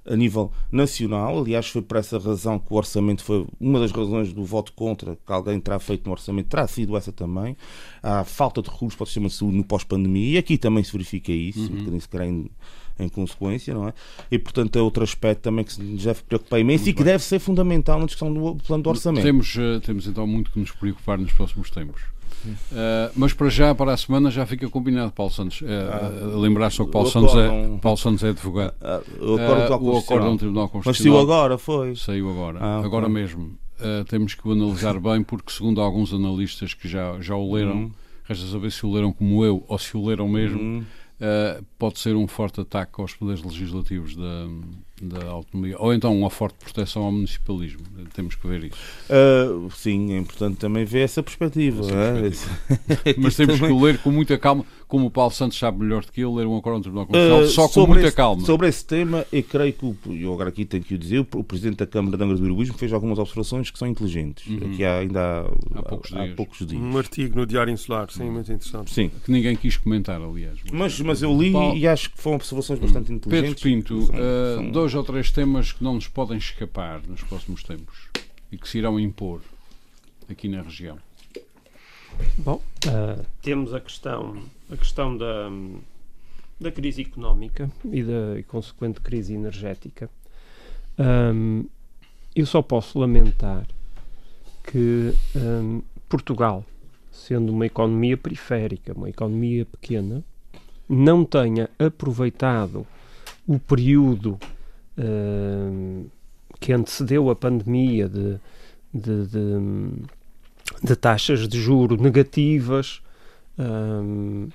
a 0.05 0.15
nível 0.15 0.51
nacional. 0.71 1.39
Aliás, 1.39 1.67
foi 1.67 1.81
por 1.81 1.97
essa 1.97 2.17
razão 2.17 2.57
que 2.57 2.71
o 2.71 2.75
orçamento 2.75 3.23
foi 3.23 3.45
uma 3.59 3.79
das 3.79 3.91
razões 3.91 4.33
do 4.33 4.43
voto 4.43 4.73
contra 4.73 5.15
que 5.15 5.31
alguém 5.31 5.59
terá 5.59 5.79
feito 5.79 6.05
no 6.05 6.11
orçamento, 6.11 6.49
terá 6.49 6.67
sido 6.67 6.97
essa 6.97 7.11
também. 7.11 7.55
A 8.01 8.23
falta 8.23 8.61
de 8.61 8.69
recursos 8.69 8.95
para 8.95 9.03
o 9.03 9.07
sistema 9.07 9.27
de 9.27 9.33
saúde 9.33 9.57
no 9.57 9.63
pós-pandemia, 9.63 10.35
e 10.35 10.37
aqui 10.37 10.57
também 10.57 10.83
se 10.83 10.91
verifica 10.91 11.31
isso, 11.31 11.61
um 11.71 11.75
bocadinho 11.75 12.01
se 12.01 12.09
calhar 12.09 12.27
em, 12.27 12.49
em 12.99 13.09
consequência, 13.09 13.73
não 13.73 13.87
é? 13.87 13.93
E 14.31 14.39
portanto 14.39 14.77
é 14.77 14.81
outro 14.81 15.03
aspecto 15.03 15.41
também 15.41 15.63
que 15.63 15.73
se 15.73 15.81
nos 15.81 16.03
deve 16.03 16.23
preocupar 16.23 16.59
imenso 16.59 16.89
e 16.89 16.93
que 16.93 17.03
deve 17.03 17.23
ser 17.23 17.39
fundamental 17.39 17.99
na 17.99 18.05
discussão 18.05 18.33
do 18.33 18.55
plano 18.63 18.83
do 18.83 18.89
orçamento. 18.89 19.23
Temos, 19.23 19.55
eh, 19.57 19.79
temos 19.79 20.07
então 20.07 20.25
muito 20.25 20.51
que 20.51 20.59
nos 20.59 20.71
preocupar 20.71 21.17
nos 21.17 21.31
próximos 21.33 21.69
tempos. 21.69 22.01
Eh, 22.71 23.11
mas 23.15 23.33
para 23.33 23.49
já, 23.49 23.73
para 23.75 23.93
a 23.93 23.97
semana, 23.97 24.31
já 24.31 24.45
fica 24.45 24.69
combinado, 24.69 25.11
Paulo 25.11 25.31
Santos. 25.31 25.61
Uh, 25.61 26.37
lembrar 26.39 26.69
só 26.71 26.85
que 26.85 26.91
Paulo 26.91 27.09
Santos, 27.09 27.35
é, 27.35 27.77
Paulo 27.81 27.97
Santos 27.97 28.23
é 28.23 28.29
advogado. 28.29 28.73
Ah, 28.81 29.01
o 29.19 29.37
Eh, 29.37 29.45
acordo 29.45 29.67
Constitucional. 29.67 29.97
acórdão 29.99 30.31
do 30.35 30.39
Tribunal 30.39 30.63
Mas 30.63 30.71
saiu 30.71 30.83
Constitucional 30.83 31.21
agora, 31.21 31.57
foi. 31.57 31.95
saiu 31.95 32.29
agora. 32.29 32.59
Ah, 32.61 32.81
agora 32.83 33.07
mesmo. 33.09 33.51
Eh, 33.79 34.03
temos 34.07 34.33
que 34.33 34.47
o 34.47 34.51
analisar 34.51 34.97
bem, 35.01 35.23
porque 35.23 35.51
segundo 35.51 35.81
alguns 35.81 36.13
analistas 36.13 36.73
que 36.73 36.87
já, 36.87 37.17
já 37.19 37.35
o 37.35 37.53
leram, 37.53 37.71
Uhum. 37.75 37.91
resta 38.25 38.45
saber 38.47 38.71
se 38.71 38.85
o 38.85 38.91
leram 38.91 39.11
como 39.11 39.43
eu 39.45 39.63
ou 39.67 39.77
se 39.79 39.95
o 39.97 40.05
leram 40.05 40.27
mesmo, 40.27 40.85
eh, 41.19 41.61
pode 41.79 41.99
ser 41.99 42.15
um 42.15 42.27
forte 42.27 42.61
ataque 42.61 42.99
aos 43.01 43.13
poderes 43.13 43.43
legislativos 43.43 44.15
da, 44.15 44.47
da 45.01 45.25
autonomia, 45.27 45.75
ou 45.79 45.93
então 45.93 46.15
uma 46.17 46.29
forte 46.29 46.55
proteção 46.63 47.03
ao 47.03 47.11
municipalismo. 47.11 47.79
Temos 48.13 48.35
que 48.35 48.47
ver 48.47 48.65
isso. 48.65 48.77
Ah, 49.09 49.67
sim, 49.75 50.13
é 50.13 50.17
importante 50.17 50.57
também 50.57 50.85
ver 50.85 51.01
essa 51.01 51.23
perspectiva. 51.23 51.83
É? 51.91 52.21
Mas 53.17 53.33
Isso 53.33 53.37
temos 53.37 53.55
que 53.55 53.61
também- 53.61 53.71
o 53.77 53.81
ler 53.83 53.97
com 53.99 54.11
muita 54.11 54.37
calma, 54.37 54.65
como 54.87 55.05
o 55.07 55.11
Paulo 55.11 55.31
Santos 55.31 55.57
sabe 55.57 55.79
melhor 55.79 56.03
do 56.05 56.11
que 56.11 56.21
eu, 56.21 56.33
ler 56.35 56.45
um 56.45 56.57
acordo 56.57 56.79
do 56.79 56.83
Tribunal 56.83 57.05
Constitucional, 57.07 57.43
Uh, 57.43 57.47
só 57.47 57.67
com 57.69 57.87
muita 57.87 58.07
esse, 58.07 58.15
calma. 58.15 58.45
Sobre 58.45 58.67
esse 58.67 58.85
tema, 58.85 59.25
eu 59.31 59.43
creio 59.43 59.73
que, 59.73 59.85
o, 59.85 59.95
eu 60.09 60.33
agora 60.33 60.49
aqui 60.49 60.65
tenho 60.65 60.83
que 60.83 60.93
o 60.95 60.97
dizer, 60.97 61.19
o, 61.19 61.27
o 61.35 61.43
Presidente 61.43 61.77
da 61.77 61.87
Câmara 61.87 62.17
de 62.17 62.23
Angra 62.23 62.37
do 62.37 62.45
Heroísmo 62.45 62.77
fez 62.77 62.91
algumas 62.91 63.17
observações 63.17 63.71
que 63.71 63.79
são 63.79 63.87
inteligentes. 63.87 64.45
Uhum. 64.47 64.71
Aqui 64.73 64.83
há, 64.83 64.97
ainda 64.99 65.19
há, 65.21 65.79
Há 65.79 65.83
poucos 65.83 66.09
dias. 66.11 66.35
poucos 66.35 66.67
dias. 66.67 66.81
Um 66.81 66.97
artigo 66.97 67.35
no 67.37 67.45
Diário 67.45 67.71
Insular, 67.73 68.09
sim, 68.11 68.29
muito 68.29 68.51
interessante. 68.51 68.91
Sim, 68.93 69.09
Que 69.23 69.31
ninguém 69.31 69.55
quis 69.55 69.77
comentar, 69.77 70.21
aliás. 70.21 70.57
mas, 70.73 70.99
mas 70.99 71.21
eu 71.21 71.35
li 71.41 71.51
Paulo- 71.51 71.77
e 71.77 71.87
acho 71.87 72.11
que 72.11 72.17
foram 72.21 72.35
observações 72.35 72.79
bastante 72.79 73.05
Pedro 73.07 73.15
inteligentes. 73.51 73.63
Pinto, 73.63 74.01
São- 74.07 74.15
uh, 74.15 74.55
são- 74.55 74.71
dois 74.71 74.90
ou 74.93 75.03
três 75.03 75.31
temas 75.31 75.71
que 75.71 75.83
não 75.83 75.95
nos 75.95 76.07
podem 76.07 76.37
escapar 76.37 77.01
nos 77.07 77.23
próximos 77.23 77.63
tempos 77.63 78.09
e 78.51 78.57
que 78.57 78.67
se 78.67 78.77
irão 78.77 78.99
impor 78.99 79.41
aqui 80.29 80.47
na 80.47 80.61
região. 80.61 80.97
Bom, 82.37 82.61
ah, 82.87 83.23
temos 83.41 83.73
a 83.73 83.79
questão, 83.79 84.43
a 84.71 84.77
questão 84.77 85.15
da, 85.17 85.49
da 86.59 86.71
crise 86.71 87.01
económica 87.01 87.71
e 87.85 88.03
da 88.03 88.39
e 88.39 88.43
consequente 88.43 88.99
crise 89.01 89.33
energética. 89.33 90.09
Ahm, 90.97 91.63
eu 92.35 92.45
só 92.45 92.61
posso 92.61 92.99
lamentar 92.99 93.65
que 94.63 95.13
ahm, 95.35 95.81
Portugal, 96.07 96.65
sendo 97.11 97.51
uma 97.51 97.65
economia 97.65 98.17
periférica, 98.17 98.93
uma 98.93 99.09
economia 99.09 99.65
pequena, 99.65 100.23
não 100.87 101.23
tenha 101.23 101.69
aproveitado 101.79 102.85
o 103.47 103.57
período 103.57 104.37
ahm, 104.97 106.05
que 106.59 106.73
antecedeu 106.73 107.29
a 107.29 107.35
pandemia 107.35 108.07
de, 108.09 108.37
de- 108.93 109.27
de- 109.27 110.03
de 110.83 110.95
taxas 110.95 111.47
de 111.47 111.59
juro 111.59 111.95
negativas 111.97 113.01
ahm, 113.57 114.47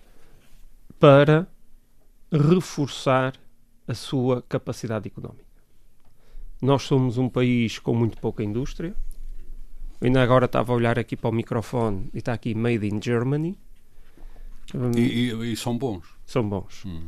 para 0.98 1.46
reforçar 2.32 3.34
a 3.86 3.94
sua 3.94 4.42
capacidade 4.48 5.06
económica. 5.08 5.44
Nós 6.60 6.82
somos 6.82 7.18
um 7.18 7.28
país 7.28 7.78
com 7.78 7.94
muito 7.94 8.18
pouca 8.18 8.42
indústria. 8.42 8.94
Eu 10.00 10.06
ainda 10.06 10.22
agora 10.22 10.46
estava 10.46 10.72
a 10.72 10.76
olhar 10.76 10.98
aqui 10.98 11.16
para 11.16 11.30
o 11.30 11.32
microfone 11.32 12.08
e 12.12 12.18
está 12.18 12.32
aqui 12.32 12.54
Made 12.54 12.86
in 12.86 13.00
Germany. 13.02 13.56
E, 14.96 15.00
e- 15.00 15.52
e 15.52 15.56
são 15.56 15.76
bons. 15.78 16.04
são 16.26 16.48
bons. 16.48 16.84
Hum. 16.84 17.02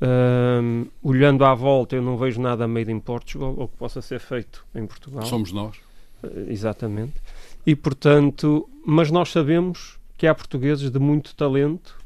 Hum, 0.00 0.86
olhando 1.02 1.44
à 1.44 1.54
volta, 1.54 1.96
eu 1.96 2.02
não 2.02 2.16
vejo 2.16 2.40
nada 2.40 2.68
made 2.68 2.90
in 2.90 3.00
Portugal 3.00 3.54
ou 3.56 3.66
que 3.68 3.76
possa 3.76 4.00
ser 4.00 4.20
feito 4.20 4.64
em 4.74 4.86
Portugal. 4.86 5.24
Somos 5.26 5.50
nós. 5.52 5.76
Eh, 6.22 6.46
Exatamente. 6.48 7.14
E 7.66 7.74
portanto, 7.74 8.68
mas 8.86 9.10
nós 9.10 9.30
sabemos 9.30 9.98
que 10.16 10.26
há 10.26 10.34
portugueses 10.34 10.90
de 10.90 10.98
muito 10.98 11.34
talento 11.34 11.96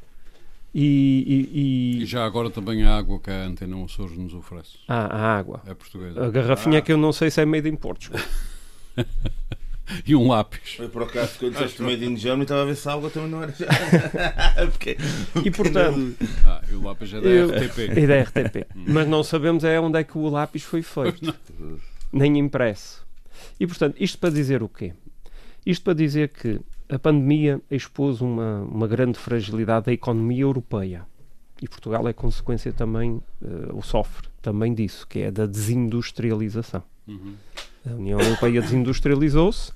e, 0.74 1.49
e- 1.55 1.99
e- 1.99 2.03
E 2.03 2.07
já 2.07 2.24
agora 2.24 2.49
também 2.51 2.82
a 2.84 2.97
água 2.97 3.18
que 3.20 3.30
a 3.30 3.45
Antena 3.45 3.82
Açores 3.84 4.16
nos 4.16 4.32
oferece. 4.34 4.78
Ah, 4.88 5.07
a 5.14 5.38
água. 5.38 5.62
É 5.66 5.74
portuguesa. 5.74 6.24
A 6.26 6.30
garrafinha 6.30 6.80
que 6.80 6.90
eu 6.93 6.97
não 6.97 7.12
sei 7.12 7.30
se 7.30 7.40
é 7.43 7.45
made 7.45 7.68
in 7.68 7.76
Portugal. 7.76 8.22
E 10.07 10.14
um 10.16 10.28
lápis. 10.28 10.76
Eu, 10.78 10.88
por 10.88 11.03
acaso, 11.05 11.38
quando 11.38 11.53
disseste 11.53 11.82
Made 11.82 12.05
in 12.05 12.16
Germany, 12.16 12.43
estava 12.43 12.62
a 12.62 12.64
ver 12.64 12.76
se 12.76 12.88
a 12.88 12.93
água 12.93 13.11
também 13.11 13.30
não 13.30 13.43
era. 13.43 13.53
Porque- 14.70 14.97
E 15.45 15.51
portanto, 15.51 16.16
Ah, 16.45 16.62
e 16.70 16.74
o 16.74 16.82
lápis 16.82 17.12
é 17.12 17.20
da 17.20 17.28
Eu- 17.28 17.49
RTP. 17.51 17.99
e 17.99 18.07
da 18.07 18.20
RTP. 18.22 18.66
Mas 18.74 19.07
não 19.09 19.22
sabemos 19.22 19.64
é 19.64 19.78
onde 19.80 19.99
é 19.99 20.05
que 20.05 20.16
o 20.18 20.28
lápis 20.28 20.62
foi 20.62 20.82
feito. 20.82 21.34
Nem 22.12 22.38
impresso. 22.38 23.05
E 23.59 23.66
portanto, 23.66 23.97
isto 24.01 24.18
para 24.18 24.30
dizer 24.30 24.62
o 24.62 24.68
quê? 24.68 24.93
Isto 25.64 25.84
para 25.84 25.95
dizer 25.95 26.28
que 26.28 26.61
a 26.88 26.99
pandemia 26.99 27.61
expôs 27.70 28.20
uma, 28.20 28.62
uma 28.62 28.86
grande 28.86 29.18
fragilidade 29.18 29.86
da 29.86 29.93
economia 29.93 30.43
europeia. 30.43 31.07
E 31.61 31.68
Portugal 31.68 32.07
é 32.09 32.12
consequência 32.12 32.72
também, 32.72 33.20
eh, 33.43 33.68
ou 33.72 33.82
sofre 33.82 34.26
também 34.43 34.74
disso, 34.74 35.07
que 35.09 35.20
é 35.20 35.30
da 35.30 35.47
desindustrialização. 35.47 36.82
Uhum. 37.07 37.34
A 37.88 37.90
União 37.95 38.20
Europeia 38.20 38.61
desindustrializou-se 38.61 39.72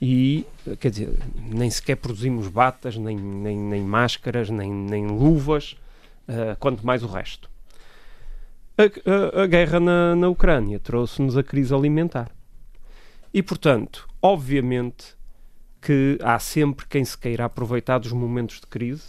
e, 0.00 0.44
quer 0.78 0.90
dizer, 0.90 1.10
nem 1.36 1.70
sequer 1.70 1.96
produzimos 1.96 2.48
batas, 2.48 2.96
nem, 2.96 3.16
nem, 3.16 3.56
nem 3.58 3.82
máscaras, 3.82 4.50
nem, 4.50 4.70
nem 4.70 5.06
luvas, 5.06 5.76
eh, 6.28 6.56
quanto 6.60 6.84
mais 6.84 7.02
o 7.02 7.06
resto. 7.06 7.48
A, 8.76 8.82
a- 9.40 9.42
a 9.44 9.46
guerra 9.46 9.80
na, 9.80 10.14
na 10.14 10.28
Ucrânia 10.28 10.78
trouxe-nos 10.78 11.36
a 11.36 11.42
crise 11.42 11.74
alimentar. 11.74 12.30
E, 13.32 13.42
portanto, 13.42 14.06
obviamente 14.20 15.14
que 15.80 16.18
há 16.22 16.38
sempre 16.38 16.86
quem 16.86 17.04
se 17.04 17.16
queira 17.16 17.44
aproveitar 17.44 17.98
dos 17.98 18.12
momentos 18.12 18.60
de 18.60 18.66
crise 18.66 19.04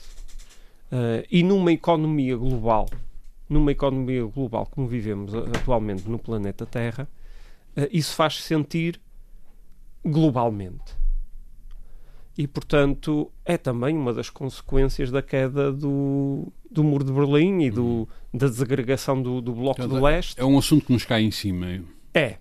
eh, 0.92 1.26
e 1.30 1.44
numa 1.44 1.72
economia 1.72 2.36
global, 2.38 2.88
numa 3.50 3.72
economia 3.72 4.24
global 4.26 4.66
como 4.68 4.88
vivemos 4.88 5.34
atualmente 5.34 6.08
no 6.10 6.20
planeta 6.20 6.66
Terra, 6.66 7.08
eh, 7.76 7.90
isso 7.92 8.14
faz 8.16 8.42
sentir 8.44 9.00
globalmente. 10.08 10.96
E, 12.38 12.48
portanto, 12.48 13.32
é 13.44 13.58
também 13.58 13.98
uma 13.98 14.14
das 14.14 14.30
consequências 14.30 15.10
da 15.10 15.24
queda 15.24 15.72
do, 15.72 16.52
do 16.70 16.84
Muro 16.84 17.04
de 17.04 17.12
Berlim 17.12 17.64
e 17.64 17.72
do, 17.72 18.08
da 18.32 18.48
desagregação 18.48 19.20
do, 19.22 19.42
do 19.42 19.54
Bloco 19.54 19.78
Portanto, 19.78 20.00
do 20.00 20.06
Leste. 20.06 20.40
É 20.40 20.46
um 20.46 20.58
assunto 20.58 20.86
que 20.86 20.94
nos 20.94 21.04
cai 21.04 21.24
em 21.24 21.32
cima. 21.32 21.84
É. 22.14 22.38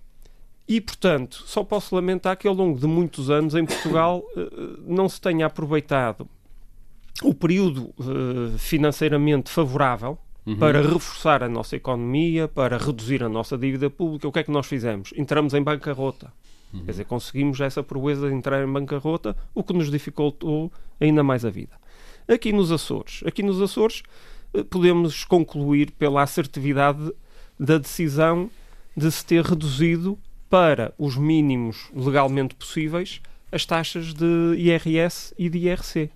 E, 0.68 0.80
portanto, 0.80 1.44
só 1.46 1.64
posso 1.64 1.94
lamentar 1.94 2.36
que 2.36 2.46
ao 2.46 2.52
longo 2.52 2.78
de 2.78 2.86
muitos 2.86 3.30
anos 3.30 3.54
em 3.54 3.64
Portugal 3.64 4.22
eh, 4.36 4.50
não 4.84 5.08
se 5.08 5.18
tenha 5.18 5.46
aproveitado 5.46 6.28
o 7.22 7.32
período 7.32 7.94
eh, 7.98 8.58
financeiramente 8.58 9.50
favorável 9.50 10.18
Uhum. 10.46 10.58
para 10.58 10.80
reforçar 10.80 11.42
a 11.42 11.48
nossa 11.48 11.74
economia, 11.74 12.46
para 12.46 12.78
reduzir 12.78 13.20
a 13.24 13.28
nossa 13.28 13.58
dívida 13.58 13.90
pública. 13.90 14.28
O 14.28 14.32
que 14.32 14.38
é 14.38 14.44
que 14.44 14.50
nós 14.52 14.64
fizemos? 14.64 15.12
Entramos 15.16 15.54
em 15.54 15.60
bancarrota. 15.60 16.32
Uhum. 16.76 16.84
Quer 16.84 16.90
dizer, 16.92 17.04
conseguimos 17.04 17.60
essa 17.60 17.82
proeza 17.82 18.28
de 18.28 18.34
entrar 18.34 18.62
em 18.62 18.72
bancarrota, 18.72 19.36
o 19.54 19.62
que 19.62 19.72
nos 19.72 19.90
dificultou 19.90 20.72
ainda 21.00 21.22
mais 21.22 21.44
a 21.44 21.50
vida. 21.50 21.76
Aqui 22.28 22.52
nos 22.52 22.72
Açores, 22.72 23.22
aqui 23.24 23.42
nos 23.42 23.60
Açores 23.60 24.02
eh, 24.52 24.62
podemos 24.64 25.24
concluir 25.24 25.90
pela 25.92 26.22
assertividade 26.22 27.12
da 27.58 27.78
decisão 27.78 28.50
de 28.96 29.10
se 29.10 29.24
ter 29.24 29.44
reduzido 29.44 30.18
para 30.48 30.92
os 30.98 31.16
mínimos 31.16 31.88
legalmente 31.94 32.54
possíveis 32.54 33.20
as 33.50 33.64
taxas 33.64 34.12
de 34.12 34.54
IRS 34.56 35.34
e 35.38 35.48
de 35.48 35.58
IRC. 35.58 36.10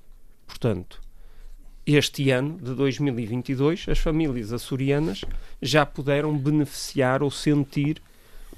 Portanto, 0.47 1.01
este 1.87 2.31
ano 2.31 2.59
de 2.59 2.75
2022, 2.75 3.87
as 3.89 3.99
famílias 3.99 4.53
açorianas 4.53 5.25
já 5.63 5.87
puderam 5.87 6.37
beneficiar 6.37 7.23
ou 7.23 7.31
sentir 7.31 8.03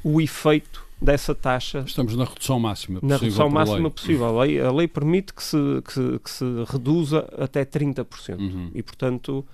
o 0.03 0.21
efeito 0.21 0.87
dessa 1.03 1.35
taxa. 1.35 1.85
Estamos 1.87 2.17
na 2.17 2.25
redução 2.25 2.59
máxima 2.59 3.01
possível. 3.01 3.17
Na 3.17 3.23
redução 3.23 3.51
máxima 3.51 3.79
lei. 3.79 3.91
possível. 3.91 4.27
A 4.27 4.43
lei, 4.45 4.61
a 4.61 4.73
lei 4.73 4.89
permite 4.89 5.35
que 5.35 5.43
se, 5.43 5.57
que 5.85 5.93
se, 5.93 6.19
que 6.19 6.31
se 6.31 6.45
reduza 6.69 7.29
até 7.37 7.65
30%. 7.65 8.39
Uhum. 8.39 8.71
E, 8.75 8.83
portanto, 8.83 9.45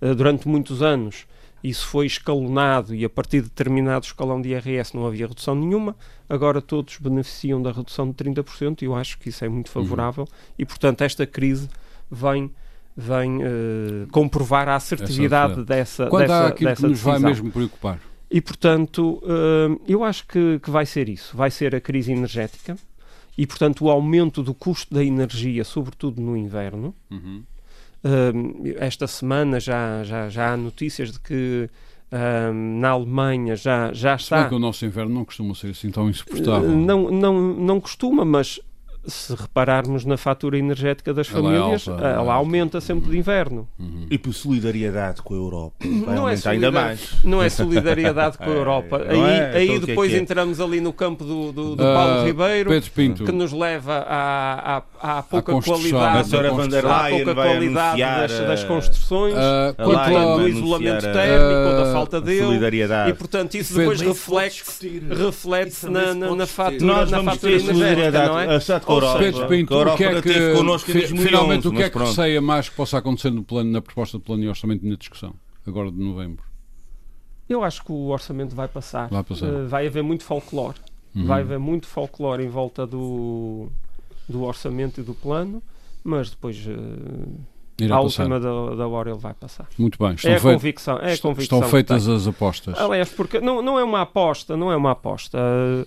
eh, 0.00 0.14
durante 0.14 0.46
muitos 0.46 0.82
anos 0.82 1.26
isso 1.62 1.86
foi 1.86 2.06
escalonado 2.06 2.94
e 2.94 3.04
a 3.04 3.10
partir 3.10 3.42
de 3.42 3.48
determinado 3.48 4.04
escalão 4.04 4.40
de 4.40 4.50
IRS 4.50 4.94
não 4.94 5.06
havia 5.06 5.26
redução 5.26 5.54
nenhuma. 5.54 5.96
Agora 6.28 6.60
todos 6.62 6.98
beneficiam 6.98 7.60
da 7.60 7.72
redução 7.72 8.08
de 8.08 8.14
30% 8.14 8.82
e 8.82 8.84
eu 8.84 8.94
acho 8.94 9.18
que 9.18 9.30
isso 9.30 9.44
é 9.44 9.48
muito 9.48 9.70
favorável. 9.70 10.24
Uhum. 10.24 10.54
E, 10.58 10.64
portanto, 10.64 11.02
esta 11.02 11.26
crise 11.26 11.68
vem 12.10 12.50
vem 13.00 13.36
uh, 13.36 14.08
comprovar 14.10 14.68
a 14.68 14.74
assertividade 14.74 15.64
dessa 15.64 16.08
Quando 16.08 16.22
dessa, 16.22 16.34
há 16.34 16.46
aquilo 16.48 16.70
dessa 16.70 16.82
que 16.82 16.88
nos 16.88 16.98
decisão. 16.98 17.20
vai 17.20 17.30
mesmo 17.30 17.52
preocupar? 17.52 18.00
E, 18.30 18.40
portanto, 18.40 19.22
uh, 19.22 19.80
eu 19.88 20.04
acho 20.04 20.26
que, 20.26 20.58
que 20.58 20.70
vai 20.70 20.84
ser 20.84 21.08
isso. 21.08 21.36
Vai 21.36 21.50
ser 21.50 21.74
a 21.74 21.80
crise 21.80 22.12
energética 22.12 22.76
e, 23.36 23.46
portanto, 23.46 23.84
o 23.84 23.90
aumento 23.90 24.42
do 24.42 24.52
custo 24.52 24.94
da 24.94 25.02
energia, 25.02 25.64
sobretudo 25.64 26.20
no 26.20 26.36
inverno. 26.36 26.94
Uhum. 27.10 27.42
Uh, 28.04 28.74
esta 28.76 29.06
semana 29.06 29.58
já, 29.58 30.04
já, 30.04 30.28
já 30.28 30.52
há 30.52 30.56
notícias 30.56 31.12
de 31.12 31.20
que 31.20 31.70
uh, 32.12 32.52
na 32.52 32.90
Alemanha 32.90 33.56
já, 33.56 33.92
já 33.92 34.14
está. 34.14 34.42
Se 34.42 34.48
que 34.48 34.54
o 34.54 34.58
nosso 34.58 34.84
inverno 34.84 35.14
não 35.14 35.24
costuma 35.24 35.54
ser 35.54 35.70
assim 35.70 35.90
tão 35.90 36.10
insuportável. 36.10 36.68
não, 36.68 37.10
não, 37.10 37.54
não 37.54 37.80
costuma, 37.80 38.24
mas 38.24 38.60
se 39.06 39.34
repararmos 39.34 40.04
na 40.04 40.16
fatura 40.16 40.58
energética 40.58 41.14
das 41.14 41.28
ela 41.30 41.38
é 41.38 41.58
famílias, 41.58 41.88
é 41.88 41.90
alta, 41.90 42.06
ela 42.06 42.34
aumenta 42.34 42.80
sempre 42.80 43.10
de 43.10 43.18
inverno. 43.18 43.68
Uhum. 43.78 44.06
E 44.10 44.18
por 44.18 44.32
solidariedade 44.32 45.22
com 45.22 45.34
a 45.34 45.36
Europa, 45.36 45.76
vai 45.84 46.14
não 46.14 46.28
é 46.28 46.32
aumentar 46.32 46.50
é 46.50 46.52
ainda 46.52 46.70
mais. 46.70 47.24
Não 47.24 47.42
é 47.42 47.48
solidariedade 47.50 48.38
com 48.38 48.44
a 48.44 48.48
Europa. 48.48 49.02
É, 49.06 49.12
aí, 49.12 49.20
é? 49.20 49.56
aí 49.56 49.68
então, 49.70 49.86
depois 49.86 50.12
que 50.12 50.18
entramos 50.18 50.60
ali 50.60 50.80
no 50.80 50.92
campo 50.92 51.24
do, 51.24 51.52
do, 51.52 51.76
do 51.76 51.82
uh, 51.82 51.94
Paulo 51.94 52.24
Ribeiro, 52.24 52.70
que 53.24 53.32
nos 53.32 53.52
leva 53.52 54.04
à, 54.08 54.82
à, 55.00 55.18
à 55.18 55.22
pouca 55.22 55.52
qualidade, 55.60 56.36
à 56.36 57.08
pouca 57.10 57.34
qualidade 57.34 58.00
das, 58.00 58.38
das, 58.40 58.64
construções, 58.64 59.34
uh, 59.34 59.74
quanto 59.76 60.38
do 60.38 60.48
isolamento 60.48 61.02
térmico, 61.02 61.70
uh, 61.70 61.84
da 61.84 61.92
falta 61.92 62.20
dele. 62.20 62.58
E 63.08 63.12
portanto 63.14 63.54
isso 63.54 63.74
depois 63.74 64.00
reflete-se 64.00 65.02
reflete 65.08 65.86
na, 65.88 66.14
na, 66.14 66.34
na 66.34 66.46
fatura, 66.46 67.06
na 67.06 67.22
fatura 67.22 67.52
energética, 67.52 68.26
não 68.26 68.38
é? 68.38 68.56
Europa. 68.92 69.18
Pedro 69.18 69.48
Pinto, 69.48 69.74
o 69.74 69.96
que 69.96 70.04
é 70.04 70.22
que, 70.22 71.16
finalmente, 71.16 71.68
o 71.68 71.72
que 71.72 71.82
é 71.82 71.90
que 71.90 71.98
receia 71.98 72.40
mais 72.40 72.68
que 72.68 72.76
possa 72.76 72.98
acontecer 72.98 73.30
no 73.30 73.42
plano, 73.42 73.70
na 73.70 73.80
proposta 73.80 74.18
de 74.18 74.24
plano 74.24 74.44
e 74.44 74.48
orçamento 74.48 74.86
na 74.86 74.96
discussão, 74.96 75.34
agora 75.66 75.90
de 75.90 75.98
novembro? 75.98 76.48
Eu 77.48 77.64
acho 77.64 77.82
que 77.82 77.90
o 77.90 78.08
orçamento 78.08 78.54
vai 78.54 78.68
passar. 78.68 79.08
Vai, 79.08 79.24
passar. 79.24 79.46
Uh, 79.46 79.66
vai 79.66 79.86
haver 79.86 80.02
muito 80.02 80.22
folclore. 80.22 80.76
Uhum. 81.14 81.26
Vai 81.26 81.40
haver 81.40 81.58
muito 81.58 81.86
folclore 81.86 82.44
em 82.44 82.48
volta 82.48 82.86
do, 82.86 83.68
do 84.28 84.42
orçamento 84.42 85.00
e 85.00 85.02
do 85.02 85.14
plano, 85.14 85.62
mas 86.04 86.30
depois. 86.30 86.58
Uh, 86.66 87.40
Irá 87.80 87.96
à 87.96 88.02
passar. 88.02 88.24
última 88.24 88.40
da, 88.40 88.74
da, 88.74 88.88
hora 88.88 89.10
ele 89.10 89.18
vai 89.18 89.32
passar. 89.32 89.68
Muito 89.78 89.98
bem. 89.98 90.14
Estão 90.14 90.32
é, 90.32 90.36
a 90.36 90.40
convicção, 90.40 90.98
é 90.98 91.12
a 91.12 91.18
convicção. 91.18 91.58
Estão 91.58 91.62
feitas 91.70 92.08
as 92.08 92.26
apostas. 92.26 92.78
Aliás, 92.78 93.08
porque 93.08 93.40
não, 93.40 93.62
não 93.62 93.78
é 93.78 93.84
uma 93.84 94.02
aposta, 94.02 94.56
não 94.56 94.70
é 94.70 94.76
uma 94.76 94.90
aposta. 94.90 95.38
Uh, 95.38 95.86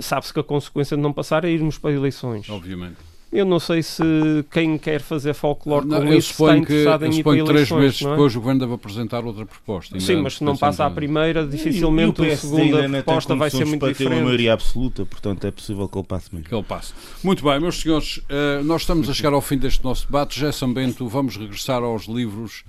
sabe-se 0.00 0.32
que 0.32 0.40
a 0.40 0.44
consequência 0.44 0.96
de 0.96 1.02
não 1.02 1.12
passar 1.12 1.44
é 1.44 1.50
irmos 1.50 1.78
para 1.78 1.92
eleições. 1.92 2.48
Obviamente. 2.48 2.96
Eu 3.34 3.44
não 3.44 3.58
sei 3.58 3.82
se 3.82 4.00
quem 4.48 4.78
quer 4.78 5.00
fazer 5.00 5.34
folclore 5.34 5.88
com 5.88 6.04
isso 6.12 6.30
está 6.30 6.56
interessado 6.56 7.00
que, 7.00 7.06
em 7.06 7.18
ir 7.18 7.22
para 7.24 7.32
eleições. 7.32 7.66
três 7.68 7.82
meses 7.82 8.02
é? 8.02 8.10
depois 8.10 8.36
o 8.36 8.38
governo 8.38 8.60
deve 8.60 8.74
apresentar 8.74 9.24
outra 9.24 9.44
proposta. 9.44 9.98
Sim, 9.98 10.16
mas 10.22 10.34
se 10.34 10.44
não 10.44 10.56
passa 10.56 10.86
a 10.86 10.90
primeira, 10.90 11.44
dificilmente 11.44 12.24
a 12.24 12.36
segunda 12.36 12.88
proposta 12.88 13.34
vai 13.34 13.50
ser 13.50 13.64
muito 13.64 13.80
para 13.80 13.88
diferente. 13.88 14.12
ter 14.12 14.16
uma 14.18 14.24
maioria 14.26 14.52
absoluta, 14.52 15.04
portanto 15.04 15.44
é 15.48 15.50
possível 15.50 15.88
que 15.88 15.98
ele 15.98 16.06
passe 16.06 16.32
mesmo. 16.32 16.48
Que 16.48 16.54
ele 16.54 16.62
passe. 16.62 16.94
Muito 17.24 17.42
bem, 17.42 17.58
meus 17.58 17.80
senhores, 17.80 18.20
eh, 18.28 18.62
nós 18.62 18.82
estamos 18.82 19.10
a 19.10 19.12
chegar 19.12 19.32
ao 19.32 19.40
fim 19.40 19.58
deste 19.58 19.82
nosso 19.82 20.06
debate. 20.06 20.38
Já 20.38 20.50
Bento, 20.72 21.08
vamos 21.08 21.36
regressar 21.36 21.82
aos 21.82 22.04
livros, 22.04 22.64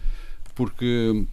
porque 0.55 1.25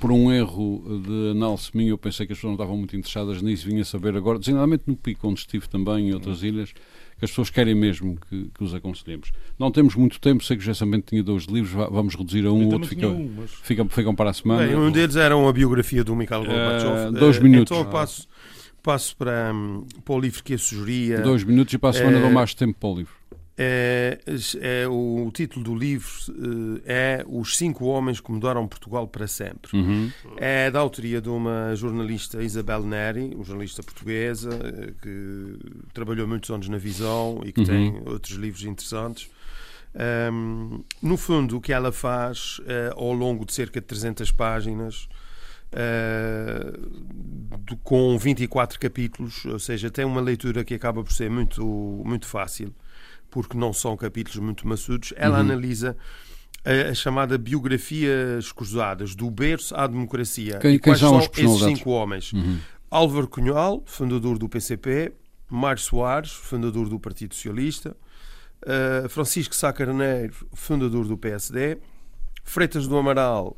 por 0.00 0.10
um 0.10 0.32
erro 0.32 0.82
de 1.06 1.30
análise 1.30 1.70
minha, 1.74 1.90
eu 1.90 1.98
pensei 1.98 2.26
que 2.26 2.32
as 2.32 2.38
pessoas 2.38 2.50
não 2.50 2.56
estavam 2.56 2.76
muito 2.76 2.96
interessadas 2.96 3.42
nisso, 3.42 3.66
vinha 3.66 3.84
saber 3.84 4.16
agora, 4.16 4.38
designadamente 4.38 4.84
no 4.86 4.96
Pico, 4.96 5.28
onde 5.28 5.40
estive 5.40 5.68
também, 5.68 6.08
em 6.08 6.14
outras 6.14 6.42
ilhas, 6.42 6.72
que 6.72 7.24
as 7.24 7.30
pessoas 7.30 7.50
querem 7.50 7.74
mesmo 7.74 8.18
que, 8.28 8.50
que 8.54 8.64
os 8.64 8.74
aconselhemos. 8.74 9.30
Não 9.58 9.70
temos 9.70 9.94
muito 9.94 10.18
tempo, 10.18 10.42
sei 10.42 10.56
que 10.56 10.64
já 10.64 10.72
somente 10.72 11.08
tinha 11.08 11.22
dois 11.22 11.44
livros, 11.44 11.72
vamos 11.90 12.14
reduzir 12.14 12.46
a 12.46 12.52
um, 12.52 12.64
ou 12.64 12.72
outro 12.72 12.88
fica, 12.88 13.08
um, 13.08 13.30
mas... 13.36 13.50
ficam, 13.50 13.88
ficam 13.88 14.14
para 14.14 14.30
a 14.30 14.32
semana. 14.32 14.66
Bem, 14.66 14.76
um 14.76 14.90
deles 14.90 15.16
era 15.16 15.36
uma 15.36 15.52
biografia 15.52 16.02
do 16.02 16.16
Mikhail 16.16 16.44
Gorbachev. 16.44 17.10
Uh, 17.10 17.12
dois 17.12 17.36
uh, 17.36 17.42
minutos. 17.42 17.76
Então 17.76 17.90
passo, 17.90 18.26
passo 18.82 19.14
para, 19.16 19.52
um, 19.54 19.84
para 20.02 20.14
o 20.14 20.18
livro 20.18 20.42
que 20.42 20.54
eu 20.54 20.58
sugeria. 20.58 21.20
Dois 21.20 21.44
minutos 21.44 21.74
e 21.74 21.78
para 21.78 21.90
a 21.90 21.92
semana 21.92 22.18
uh, 22.18 22.22
dou 22.22 22.30
mais 22.30 22.54
tempo 22.54 22.78
para 22.80 22.88
o 22.88 22.96
livro. 22.96 23.12
É, 23.62 24.18
é, 24.62 24.88
o 24.88 25.30
título 25.34 25.62
do 25.62 25.74
livro 25.74 26.08
eh, 26.86 27.20
é 27.20 27.24
Os 27.28 27.58
Cinco 27.58 27.84
Homens 27.84 28.18
que 28.18 28.32
Mudaram 28.32 28.66
Portugal 28.66 29.06
para 29.06 29.26
Sempre. 29.26 29.76
Uhum. 29.76 30.10
É 30.38 30.70
da 30.70 30.80
autoria 30.80 31.20
de 31.20 31.28
uma 31.28 31.76
jornalista, 31.76 32.42
Isabel 32.42 32.82
Neri, 32.82 33.34
uma 33.34 33.44
jornalista 33.44 33.82
portuguesa 33.82 34.48
eh, 34.64 34.94
que 35.02 35.58
trabalhou 35.92 36.26
muitos 36.26 36.48
anos 36.48 36.70
na 36.70 36.78
Visão 36.78 37.42
e 37.44 37.52
que 37.52 37.60
uhum. 37.60 37.66
tem 37.66 38.02
outros 38.06 38.32
livros 38.38 38.64
interessantes. 38.64 39.28
Um, 40.32 40.82
no 41.02 41.18
fundo, 41.18 41.58
o 41.58 41.60
que 41.60 41.74
ela 41.74 41.92
faz 41.92 42.60
uh, 42.60 42.96
ao 42.96 43.12
longo 43.12 43.44
de 43.44 43.52
cerca 43.52 43.78
de 43.78 43.86
300 43.86 44.32
páginas, 44.32 45.06
uh, 45.74 47.58
de, 47.58 47.76
com 47.84 48.16
24 48.16 48.80
capítulos, 48.80 49.44
ou 49.44 49.58
seja, 49.58 49.90
tem 49.90 50.06
uma 50.06 50.22
leitura 50.22 50.64
que 50.64 50.72
acaba 50.72 51.04
por 51.04 51.12
ser 51.12 51.28
muito, 51.28 51.62
muito 52.06 52.26
fácil 52.26 52.74
porque 53.30 53.56
não 53.56 53.72
são 53.72 53.96
capítulos 53.96 54.38
muito 54.38 54.66
maçudos, 54.66 55.12
ela 55.16 55.36
uhum. 55.36 55.40
analisa 55.40 55.96
a, 56.64 56.90
a, 56.90 56.94
chamada 56.94 57.38
biografias 57.38 58.52
cruzadas, 58.52 59.14
do 59.14 59.30
berço 59.30 59.74
à 59.74 59.86
democracia. 59.86 60.58
Quem, 60.58 60.72
quem 60.72 60.80
quais 60.80 60.98
são 60.98 61.18
esses 61.18 61.58
cinco 61.60 61.90
homens? 61.90 62.32
Uhum. 62.32 62.58
Álvaro 62.90 63.28
Cunhal, 63.28 63.82
fundador 63.86 64.38
do 64.38 64.48
PCP, 64.48 65.12
Mário 65.48 65.80
Soares, 65.80 66.32
fundador 66.32 66.88
do 66.88 66.98
Partido 66.98 67.34
Socialista, 67.34 67.96
uh, 68.62 69.08
Francisco 69.08 69.54
Sá 69.54 69.72
Carneiro, 69.72 70.34
fundador 70.52 71.06
do 71.06 71.16
PSD, 71.16 71.78
Freitas 72.42 72.86
do 72.86 72.96
Amaral, 72.96 73.56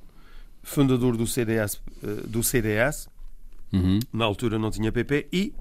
fundador 0.63 1.17
do 1.17 1.27
CDS, 1.27 1.81
uh, 2.03 2.27
do 2.27 2.43
CDS 2.43 3.09
uhum. 3.73 3.99
na 4.13 4.25
altura 4.25 4.59
não 4.59 4.71
tinha 4.71 4.93
PP, 4.93 5.29
e 5.33 5.55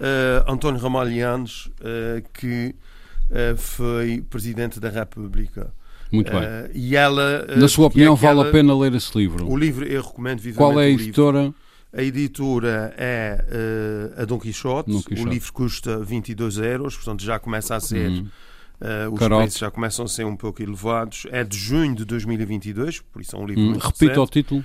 uh, 0.00 0.50
António 0.50 0.80
Ramalhianes, 0.80 1.68
que 2.34 2.74
foi 3.56 4.24
Presidente 4.28 4.78
da 4.78 4.88
República. 4.88 5.72
Muito 6.10 6.30
bem. 6.30 6.40
Uh, 6.40 6.70
e 6.74 6.96
ela, 6.96 7.46
Na 7.56 7.68
sua 7.68 7.86
opinião, 7.86 8.14
é 8.14 8.16
vale 8.16 8.40
a 8.40 8.50
pena 8.50 8.76
ler 8.76 8.94
esse 8.94 9.16
livro? 9.16 9.50
O 9.50 9.56
livro 9.56 9.84
eu 9.84 10.02
recomendo 10.02 10.40
vivamente. 10.40 10.56
Qual 10.56 10.80
é 10.80 10.86
a 10.86 10.88
editora? 10.88 11.54
A 11.92 12.02
editora 12.02 12.94
é 12.96 13.44
uh, 14.18 14.22
a 14.22 14.24
Dom 14.24 14.38
Quixote. 14.38 14.90
Dom 14.90 15.02
Quixote. 15.02 15.28
O 15.28 15.32
livro 15.32 15.52
custa 15.52 15.98
22 15.98 16.58
euros, 16.58 16.96
portanto 16.96 17.22
já 17.22 17.38
começa 17.38 17.74
a 17.74 17.80
ser. 17.80 18.10
Uhum. 18.10 18.28
Uh, 18.78 19.10
os 19.10 19.18
Carote. 19.18 19.42
preços 19.44 19.58
já 19.58 19.70
começam 19.70 20.04
a 20.04 20.08
ser 20.08 20.26
um 20.26 20.36
pouco 20.36 20.62
elevados. 20.62 21.26
É 21.30 21.42
de 21.42 21.56
junho 21.56 21.94
de 21.94 22.04
2022, 22.04 23.00
por 23.00 23.22
isso 23.22 23.34
é 23.34 23.38
um 23.38 23.46
livro 23.46 23.62
hum, 23.62 23.70
muito 23.70 23.86
Repita 23.86 24.20
o 24.20 24.26
título. 24.26 24.64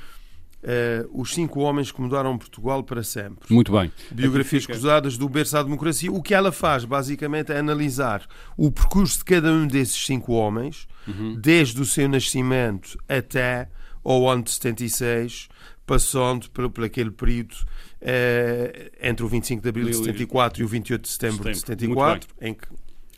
Uh, 0.61 1.09
os 1.19 1.33
cinco 1.33 1.59
homens 1.61 1.91
que 1.91 1.99
mudaram 1.99 2.37
Portugal 2.37 2.83
para 2.83 3.01
sempre. 3.01 3.51
Muito 3.51 3.71
bem. 3.71 3.91
Biografias 4.11 4.65
cruzadas 4.65 5.17
do 5.17 5.27
berço 5.27 5.57
à 5.57 5.63
democracia. 5.63 6.11
O 6.11 6.21
que 6.21 6.35
ela 6.35 6.51
faz, 6.51 6.85
basicamente, 6.85 7.51
é 7.51 7.57
analisar 7.57 8.27
o 8.55 8.71
percurso 8.71 9.17
de 9.19 9.25
cada 9.25 9.51
um 9.51 9.65
desses 9.65 10.05
cinco 10.05 10.33
homens, 10.33 10.87
uhum. 11.07 11.35
desde 11.39 11.81
o 11.81 11.85
seu 11.85 12.07
nascimento 12.07 12.95
até 13.09 13.69
ao 14.03 14.29
ano 14.29 14.43
de 14.43 14.51
76, 14.51 15.49
passando 15.85 16.49
por, 16.51 16.69
por 16.69 16.83
aquele 16.83 17.11
período 17.11 17.53
uh, 17.53 18.91
entre 19.01 19.25
o 19.25 19.27
25 19.27 19.61
de 19.61 19.69
abril 19.69 19.85
de 19.85 19.95
74 19.95 20.61
e 20.61 20.65
o 20.65 20.67
28 20.67 21.01
de 21.01 21.09
setembro, 21.09 21.37
setembro. 21.37 21.53
de 21.53 21.59
74, 21.59 22.29
em 22.39 22.53
que 22.53 22.67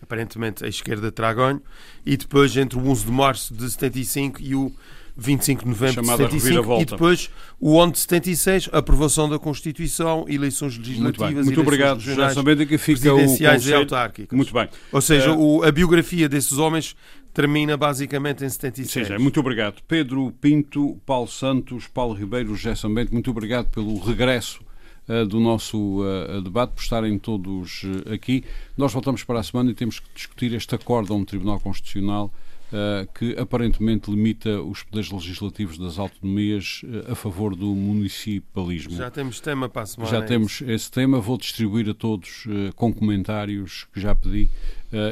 aparentemente 0.02 0.66
a 0.66 0.68
esquerda 0.68 1.12
terá 1.12 1.34
ganho, 1.34 1.62
e 2.06 2.18
depois 2.18 2.56
entre 2.58 2.78
o 2.78 2.88
11 2.88 3.06
de 3.06 3.12
março 3.12 3.54
de 3.54 3.70
75 3.70 4.41
e 4.41 4.54
o 4.54 4.72
25 5.16 5.64
de 5.64 5.70
novembro 5.70 6.01
de 6.01 6.07
Chamada 6.07 6.24
75 6.30 6.82
e 6.82 6.86
depois 6.86 7.30
o 7.59 7.78
11 7.78 7.91
de 7.93 7.99
76, 7.99 8.70
aprovação 8.72 9.30
da 9.30 9.38
Constituição, 9.39 10.26
eleições 10.28 10.76
Muito 10.78 10.88
legislativas, 10.89 11.34
bem. 11.34 11.43
Muito 11.45 11.61
obrigado, 11.61 11.97
regionais, 11.99 12.34
que 12.68 12.78
fica 12.78 13.14
o 13.14 13.16
presidenciais 13.18 13.68
e 13.68 13.74
autárquicas. 13.74 14.36
Muito 14.36 14.53
bem. 14.53 14.68
Ou 14.91 15.01
seja, 15.01 15.30
Eh, 15.30 15.36
o- 15.38 15.64
a 15.64 15.72
biografia 15.72 16.28
desses 16.28 16.57
homens 16.57 16.95
termina 17.34 17.76
basicamente 17.78 18.43
em 18.43 18.49
76. 18.49 19.07
Seja, 19.07 19.20
muito 19.20 19.39
obrigado. 19.39 19.82
Pedro 19.88 20.32
Pinto, 20.39 20.97
Paulo 21.05 21.28
Santos, 21.28 21.88
Paulo 21.88 22.14
Ribeiro, 22.14 22.55
José 22.55 22.76
Sambente, 22.76 23.11
muito 23.14 23.30
obrigado 23.32 23.70
pelo 23.70 23.97
regresso 23.99 24.61
eh, 25.07 25.26
do 25.26 25.39
nosso 25.39 26.01
eh, 26.05 26.41
debate, 26.41 26.74
por 26.76 26.82
estarem 26.82 27.18
todos 27.20 27.82
eh, 28.07 28.14
aqui. 28.14 28.43
Nós 28.78 28.93
voltamos 28.93 29.24
para 29.24 29.39
a 29.39 29.43
semana 29.43 29.70
e 29.72 29.74
temos 29.74 29.99
que 29.99 30.07
discutir 30.16 30.53
este 30.53 30.74
acórdão 30.76 31.20
do 31.20 31.26
Tribunal 31.26 31.59
Constitucional 31.59 32.34
eh, 32.76 33.07
que 33.13 33.39
aparentemente 33.39 34.09
limita 34.09 34.59
os 34.59 34.82
poderes 34.82 35.11
legislativos 35.11 35.78
das 35.78 35.99
autonomias 35.99 36.82
eh, 36.84 37.11
a 37.11 37.13
favor 37.13 37.55
do 37.55 37.67
municipalismo. 37.67 38.95
Já 38.95 39.11
temos 39.11 39.39
tema 39.39 39.69
para 39.69 39.84
a 39.84 39.86
semana. 39.86 40.09
Já 40.09 40.17
é 40.17 40.21
temos 40.26 40.59
esse 40.61 40.89
tema, 40.89 41.19
vou 41.19 41.38
distribuir 41.38 41.88
a 41.88 41.93
todos 41.93 42.45
eh, 42.47 42.71
com 42.76 42.91
comentários 42.91 43.86
que 43.93 44.01
já 44.01 44.15
pedi 44.15 44.49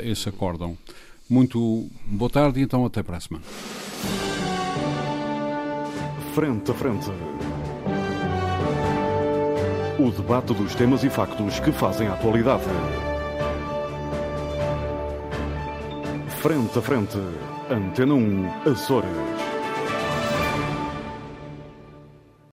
esse 0.04 0.30
acórdão. 0.30 0.78
Muito 1.30 1.88
boa 2.06 2.30
tarde 2.30 2.60
e 2.60 2.64
então 2.64 2.84
até 2.84 3.04
para 3.04 3.18
a 3.18 3.20
semana. 3.20 3.44
Frente 6.34 6.72
a 6.72 6.74
frente. 6.74 7.12
O 10.00 10.10
debate 10.10 10.54
dos 10.54 10.74
temas 10.74 11.04
e 11.04 11.10
factos 11.10 11.60
que 11.60 11.72
fazem 11.72 12.08
a 12.08 12.14
atualidade. 12.14 12.64
Frente 16.42 16.80
a 16.80 16.82
frente. 16.82 17.51
Antena 17.72 18.16
1, 18.16 18.50
Açores. 18.66 19.41